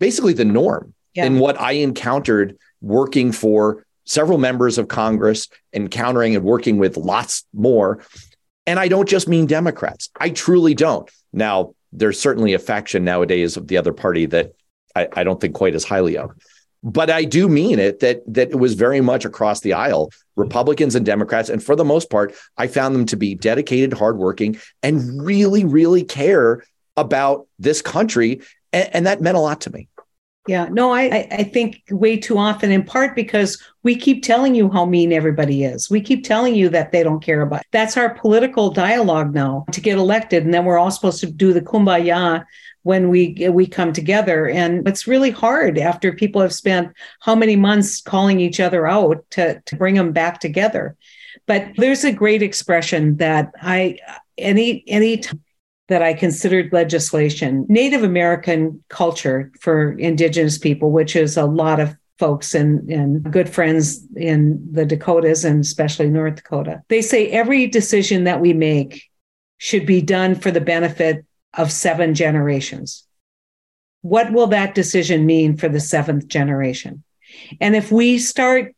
basically 0.00 0.32
the 0.32 0.44
norm 0.44 0.93
yeah. 1.14 1.28
what 1.28 1.60
I 1.60 1.72
encountered 1.72 2.56
working 2.80 3.32
for 3.32 3.84
several 4.04 4.38
members 4.38 4.78
of 4.78 4.88
Congress, 4.88 5.48
encountering 5.72 6.36
and 6.36 6.44
working 6.44 6.78
with 6.78 6.96
lots 6.96 7.44
more. 7.52 8.04
And 8.66 8.78
I 8.78 8.88
don't 8.88 9.08
just 9.08 9.28
mean 9.28 9.46
Democrats. 9.46 10.10
I 10.18 10.30
truly 10.30 10.74
don't. 10.74 11.10
Now, 11.32 11.74
there's 11.92 12.18
certainly 12.18 12.54
a 12.54 12.58
faction 12.58 13.04
nowadays 13.04 13.56
of 13.56 13.68
the 13.68 13.78
other 13.78 13.92
party 13.92 14.26
that 14.26 14.52
I, 14.94 15.08
I 15.12 15.24
don't 15.24 15.40
think 15.40 15.54
quite 15.54 15.74
as 15.74 15.84
highly 15.84 16.16
of. 16.16 16.32
But 16.82 17.08
I 17.08 17.24
do 17.24 17.48
mean 17.48 17.78
it 17.78 18.00
that 18.00 18.22
that 18.26 18.50
it 18.50 18.58
was 18.58 18.74
very 18.74 19.00
much 19.00 19.24
across 19.24 19.60
the 19.60 19.72
aisle, 19.72 20.10
Republicans 20.36 20.94
and 20.94 21.06
Democrats, 21.06 21.48
and 21.48 21.62
for 21.62 21.74
the 21.74 21.84
most 21.84 22.10
part, 22.10 22.34
I 22.58 22.66
found 22.66 22.94
them 22.94 23.06
to 23.06 23.16
be 23.16 23.34
dedicated, 23.34 23.94
hardworking, 23.94 24.58
and 24.82 25.24
really, 25.24 25.64
really 25.64 26.04
care 26.04 26.62
about 26.98 27.46
this 27.58 27.80
country, 27.80 28.42
and, 28.70 28.90
and 28.92 29.06
that 29.06 29.22
meant 29.22 29.38
a 29.38 29.40
lot 29.40 29.62
to 29.62 29.72
me. 29.72 29.88
Yeah, 30.46 30.68
no, 30.70 30.92
I 30.92 31.26
I 31.30 31.42
think 31.44 31.82
way 31.90 32.18
too 32.18 32.36
often, 32.36 32.70
in 32.70 32.82
part 32.82 33.16
because 33.16 33.62
we 33.82 33.96
keep 33.96 34.22
telling 34.22 34.54
you 34.54 34.70
how 34.70 34.84
mean 34.84 35.10
everybody 35.12 35.64
is. 35.64 35.88
We 35.88 36.02
keep 36.02 36.22
telling 36.22 36.54
you 36.54 36.68
that 36.68 36.92
they 36.92 37.02
don't 37.02 37.22
care 37.22 37.40
about. 37.40 37.62
It. 37.62 37.66
That's 37.70 37.96
our 37.96 38.14
political 38.14 38.70
dialogue 38.70 39.34
now 39.34 39.64
to 39.72 39.80
get 39.80 39.96
elected, 39.96 40.44
and 40.44 40.52
then 40.52 40.66
we're 40.66 40.78
all 40.78 40.90
supposed 40.90 41.20
to 41.20 41.30
do 41.30 41.54
the 41.54 41.62
kumbaya 41.62 42.44
when 42.82 43.08
we 43.08 43.48
we 43.50 43.66
come 43.66 43.94
together. 43.94 44.46
And 44.48 44.86
it's 44.86 45.06
really 45.06 45.30
hard 45.30 45.78
after 45.78 46.12
people 46.12 46.42
have 46.42 46.52
spent 46.52 46.92
how 47.20 47.34
many 47.34 47.56
months 47.56 48.02
calling 48.02 48.38
each 48.38 48.60
other 48.60 48.86
out 48.86 49.24
to 49.30 49.62
to 49.62 49.76
bring 49.76 49.94
them 49.94 50.12
back 50.12 50.40
together. 50.40 50.94
But 51.46 51.68
there's 51.78 52.04
a 52.04 52.12
great 52.12 52.42
expression 52.42 53.16
that 53.16 53.50
I 53.62 53.98
any 54.36 54.84
any 54.88 55.18
time 55.18 55.43
that 55.88 56.02
I 56.02 56.14
considered 56.14 56.72
legislation. 56.72 57.66
Native 57.68 58.02
American 58.02 58.82
culture 58.88 59.52
for 59.60 59.92
Indigenous 59.98 60.58
people, 60.58 60.90
which 60.90 61.14
is 61.14 61.36
a 61.36 61.44
lot 61.44 61.80
of 61.80 61.94
folks 62.18 62.54
and, 62.54 62.88
and 62.90 63.22
good 63.30 63.48
friends 63.48 64.06
in 64.16 64.66
the 64.70 64.86
Dakotas 64.86 65.44
and 65.44 65.60
especially 65.60 66.08
North 66.08 66.36
Dakota. 66.36 66.82
They 66.88 67.02
say 67.02 67.28
every 67.28 67.66
decision 67.66 68.24
that 68.24 68.40
we 68.40 68.52
make 68.52 69.04
should 69.58 69.84
be 69.84 70.00
done 70.00 70.34
for 70.34 70.50
the 70.50 70.60
benefit 70.60 71.24
of 71.54 71.72
seven 71.72 72.14
generations. 72.14 73.04
What 74.02 74.32
will 74.32 74.46
that 74.48 74.74
decision 74.74 75.26
mean 75.26 75.56
for 75.56 75.68
the 75.68 75.80
seventh 75.80 76.28
generation? 76.28 77.02
And 77.60 77.74
if 77.74 77.90
we 77.90 78.18
start 78.18 78.73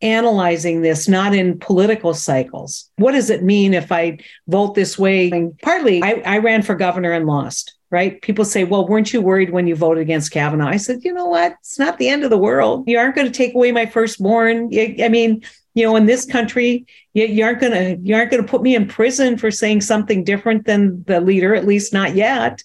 analyzing 0.00 0.82
this 0.82 1.08
not 1.08 1.34
in 1.34 1.58
political 1.58 2.14
cycles. 2.14 2.90
What 2.96 3.12
does 3.12 3.30
it 3.30 3.42
mean 3.42 3.74
if 3.74 3.90
I 3.90 4.18
vote 4.46 4.74
this 4.74 4.98
way? 4.98 5.30
And 5.30 5.58
partly, 5.60 6.02
I, 6.02 6.22
I 6.24 6.38
ran 6.38 6.62
for 6.62 6.74
governor 6.74 7.12
and 7.12 7.26
lost. 7.26 7.74
right? 7.90 8.20
People 8.20 8.44
say, 8.44 8.64
well, 8.64 8.86
weren't 8.86 9.12
you 9.12 9.22
worried 9.22 9.50
when 9.50 9.66
you 9.66 9.74
voted 9.74 10.02
against 10.02 10.30
Kavanaugh? 10.30 10.68
I 10.68 10.76
said, 10.76 11.04
you 11.04 11.12
know 11.12 11.26
what? 11.26 11.54
It's 11.60 11.78
not 11.78 11.98
the 11.98 12.08
end 12.08 12.24
of 12.24 12.30
the 12.30 12.38
world. 12.38 12.84
You 12.86 12.98
aren't 12.98 13.14
going 13.14 13.26
to 13.26 13.32
take 13.32 13.54
away 13.54 13.72
my 13.72 13.86
firstborn. 13.86 14.70
I 15.00 15.08
mean, 15.08 15.42
you 15.74 15.84
know, 15.84 15.96
in 15.96 16.06
this 16.06 16.26
country, 16.26 16.86
you, 17.14 17.26
you 17.26 17.44
aren't 17.44 17.60
going 17.60 17.72
to 17.72 17.98
you 18.02 18.14
aren't 18.14 18.30
going 18.30 18.42
to 18.42 18.48
put 18.48 18.62
me 18.62 18.74
in 18.74 18.88
prison 18.88 19.38
for 19.38 19.50
saying 19.50 19.80
something 19.82 20.24
different 20.24 20.66
than 20.66 21.04
the 21.04 21.20
leader, 21.20 21.54
at 21.54 21.66
least 21.66 21.92
not 21.92 22.14
yet. 22.14 22.62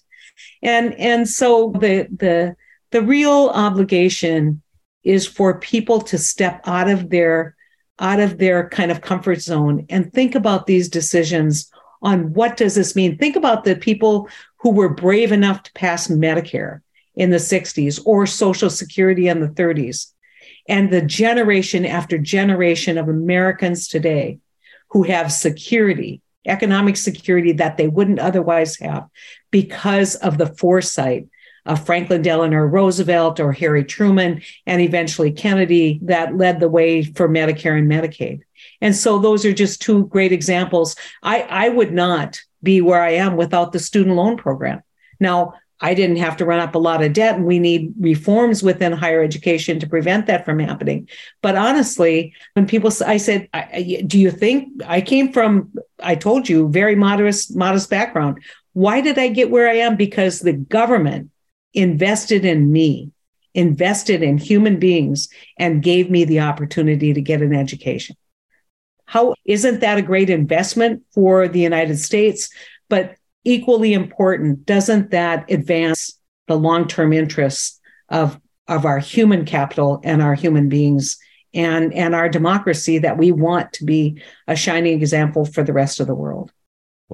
And 0.62 0.94
and 0.94 1.28
so 1.28 1.72
the 1.78 2.08
the 2.14 2.56
the 2.90 3.02
real 3.02 3.50
obligation 3.54 4.62
is 5.04 5.26
for 5.26 5.60
people 5.60 6.00
to 6.00 6.18
step 6.18 6.60
out 6.66 6.88
of 6.88 7.10
their 7.10 7.54
out 8.00 8.18
of 8.18 8.38
their 8.38 8.68
kind 8.70 8.90
of 8.90 9.00
comfort 9.00 9.40
zone 9.40 9.86
and 9.88 10.12
think 10.12 10.34
about 10.34 10.66
these 10.66 10.88
decisions 10.88 11.70
on 12.02 12.32
what 12.32 12.56
does 12.56 12.74
this 12.74 12.96
mean? 12.96 13.16
Think 13.16 13.36
about 13.36 13.62
the 13.62 13.76
people 13.76 14.28
who 14.56 14.70
were 14.70 14.88
brave 14.88 15.30
enough 15.30 15.62
to 15.62 15.72
pass 15.74 16.08
medicare 16.08 16.80
in 17.14 17.30
the 17.30 17.36
60s 17.36 18.00
or 18.04 18.26
social 18.26 18.68
security 18.68 19.28
in 19.28 19.40
the 19.40 19.48
30s 19.48 20.12
and 20.68 20.90
the 20.90 21.02
generation 21.02 21.84
after 21.84 22.18
generation 22.18 22.98
of 22.98 23.08
americans 23.08 23.88
today 23.88 24.38
who 24.90 25.02
have 25.02 25.32
security 25.32 26.20
economic 26.46 26.96
security 26.96 27.52
that 27.52 27.76
they 27.76 27.88
wouldn't 27.88 28.18
otherwise 28.18 28.76
have 28.76 29.08
because 29.50 30.14
of 30.16 30.36
the 30.38 30.46
foresight 30.46 31.26
of 31.66 31.84
Franklin 31.84 32.22
Delano 32.22 32.58
Roosevelt 32.58 33.40
or 33.40 33.52
Harry 33.52 33.84
Truman, 33.84 34.42
and 34.66 34.82
eventually 34.82 35.32
Kennedy 35.32 35.98
that 36.02 36.36
led 36.36 36.60
the 36.60 36.68
way 36.68 37.02
for 37.02 37.28
Medicare 37.28 37.78
and 37.78 37.90
Medicaid. 37.90 38.40
And 38.80 38.94
so 38.94 39.18
those 39.18 39.44
are 39.44 39.52
just 39.52 39.80
two 39.80 40.06
great 40.06 40.32
examples. 40.32 40.96
I, 41.22 41.42
I 41.42 41.68
would 41.68 41.92
not 41.92 42.40
be 42.62 42.80
where 42.80 43.02
I 43.02 43.12
am 43.12 43.36
without 43.36 43.72
the 43.72 43.78
student 43.78 44.16
loan 44.16 44.36
program. 44.36 44.82
Now, 45.20 45.54
I 45.80 45.92
didn't 45.92 46.16
have 46.16 46.36
to 46.38 46.44
run 46.44 46.60
up 46.60 46.74
a 46.74 46.78
lot 46.78 47.02
of 47.02 47.12
debt, 47.12 47.34
and 47.36 47.44
we 47.44 47.58
need 47.58 47.92
reforms 47.98 48.62
within 48.62 48.92
higher 48.92 49.22
education 49.22 49.80
to 49.80 49.88
prevent 49.88 50.26
that 50.26 50.44
from 50.44 50.58
happening. 50.60 51.08
But 51.42 51.56
honestly, 51.56 52.32
when 52.54 52.66
people, 52.66 52.90
I 53.04 53.16
said, 53.18 53.48
"Do 54.06 54.18
you 54.18 54.30
think 54.30 54.68
I 54.86 55.00
came 55.00 55.32
from?" 55.32 55.72
I 56.00 56.14
told 56.14 56.48
you, 56.48 56.68
very 56.68 56.94
modest, 56.94 57.54
modest 57.56 57.90
background. 57.90 58.38
Why 58.72 59.00
did 59.00 59.18
I 59.18 59.28
get 59.28 59.50
where 59.50 59.68
I 59.68 59.74
am? 59.74 59.96
Because 59.96 60.40
the 60.40 60.52
government 60.52 61.30
invested 61.74 62.44
in 62.44 62.72
me, 62.72 63.10
invested 63.54 64.22
in 64.22 64.38
human 64.38 64.78
beings, 64.78 65.28
and 65.58 65.82
gave 65.82 66.10
me 66.10 66.24
the 66.24 66.40
opportunity 66.40 67.12
to 67.12 67.20
get 67.20 67.42
an 67.42 67.54
education. 67.54 68.16
How 69.06 69.34
isn't 69.44 69.80
that 69.80 69.98
a 69.98 70.02
great 70.02 70.30
investment 70.30 71.02
for 71.12 71.46
the 71.46 71.60
United 71.60 71.98
States? 71.98 72.48
But 72.88 73.16
equally 73.44 73.92
important, 73.92 74.64
doesn't 74.64 75.10
that 75.10 75.50
advance 75.50 76.18
the 76.48 76.56
long 76.56 76.88
term 76.88 77.12
interests 77.12 77.80
of, 78.08 78.40
of 78.66 78.86
our 78.86 78.98
human 78.98 79.44
capital 79.44 80.00
and 80.04 80.22
our 80.22 80.34
human 80.34 80.68
beings 80.68 81.18
and, 81.52 81.92
and 81.92 82.14
our 82.14 82.28
democracy 82.28 82.98
that 82.98 83.18
we 83.18 83.30
want 83.30 83.72
to 83.74 83.84
be 83.84 84.20
a 84.48 84.56
shining 84.56 84.94
example 84.94 85.44
for 85.44 85.62
the 85.62 85.72
rest 85.72 86.00
of 86.00 86.06
the 86.06 86.14
world? 86.14 86.50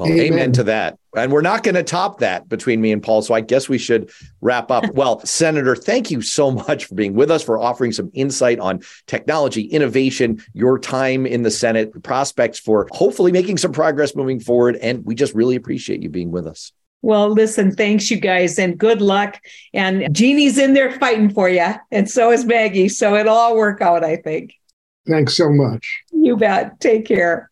Well, 0.01 0.09
amen. 0.09 0.33
amen. 0.33 0.53
to 0.53 0.65
that. 0.65 0.99
And 1.15 1.31
we're 1.31 1.43
not 1.43 1.63
going 1.63 1.75
to 1.75 1.83
top 1.83 2.21
that 2.21 2.49
between 2.49 2.81
me 2.81 2.91
and 2.93 3.03
Paul. 3.03 3.21
So 3.21 3.35
I 3.35 3.43
guess 3.43 3.69
we 3.69 3.77
should 3.77 4.11
wrap 4.41 4.71
up. 4.71 4.85
well, 4.95 5.25
Senator, 5.27 5.77
thank 5.77 6.11
you 6.11 6.23
so 6.23 6.51
much 6.51 6.87
for 6.87 6.95
being 6.95 7.15
with 7.15 7.31
us, 7.31 7.43
for 7.43 7.59
offering 7.59 7.93
some 7.93 8.11
insight 8.15 8.59
on 8.61 8.81
technology, 9.07 9.63
innovation, 9.63 10.43
your 10.55 10.79
time 10.79 11.27
in 11.27 11.43
the 11.43 11.51
Senate, 11.51 12.03
prospects 12.03 12.59
for 12.59 12.89
hopefully 12.93 13.31
making 13.31 13.59
some 13.59 13.73
progress 13.73 14.17
moving 14.17 14.41
forward. 14.41 14.77
And 14.77 15.05
we 15.05 15.15
just 15.15 15.35
really 15.35 15.57
appreciate 15.57 16.03
you 16.03 16.09
being 16.09 16.31
with 16.31 16.47
us. 16.47 16.73
Well, 17.03 17.31
listen, 17.31 17.73
thanks, 17.73 18.11
you 18.11 18.19
guys, 18.19 18.59
and 18.59 18.77
good 18.77 19.01
luck. 19.01 19.41
And 19.73 20.15
Jeanne's 20.15 20.59
in 20.59 20.75
there 20.75 20.93
fighting 20.99 21.31
for 21.31 21.49
you, 21.49 21.75
and 21.91 22.09
so 22.11 22.31
is 22.31 22.45
Maggie. 22.45 22.91
So 22.91 23.17
it'll 23.17 23.35
all 23.35 23.57
work 23.57 23.81
out, 23.81 24.05
I 24.05 24.17
think. 24.17 24.53
Thanks 25.09 25.37
so 25.37 25.51
much. 25.51 26.03
You 26.13 26.37
bet. 26.37 26.79
Take 26.79 27.07
care. 27.07 27.50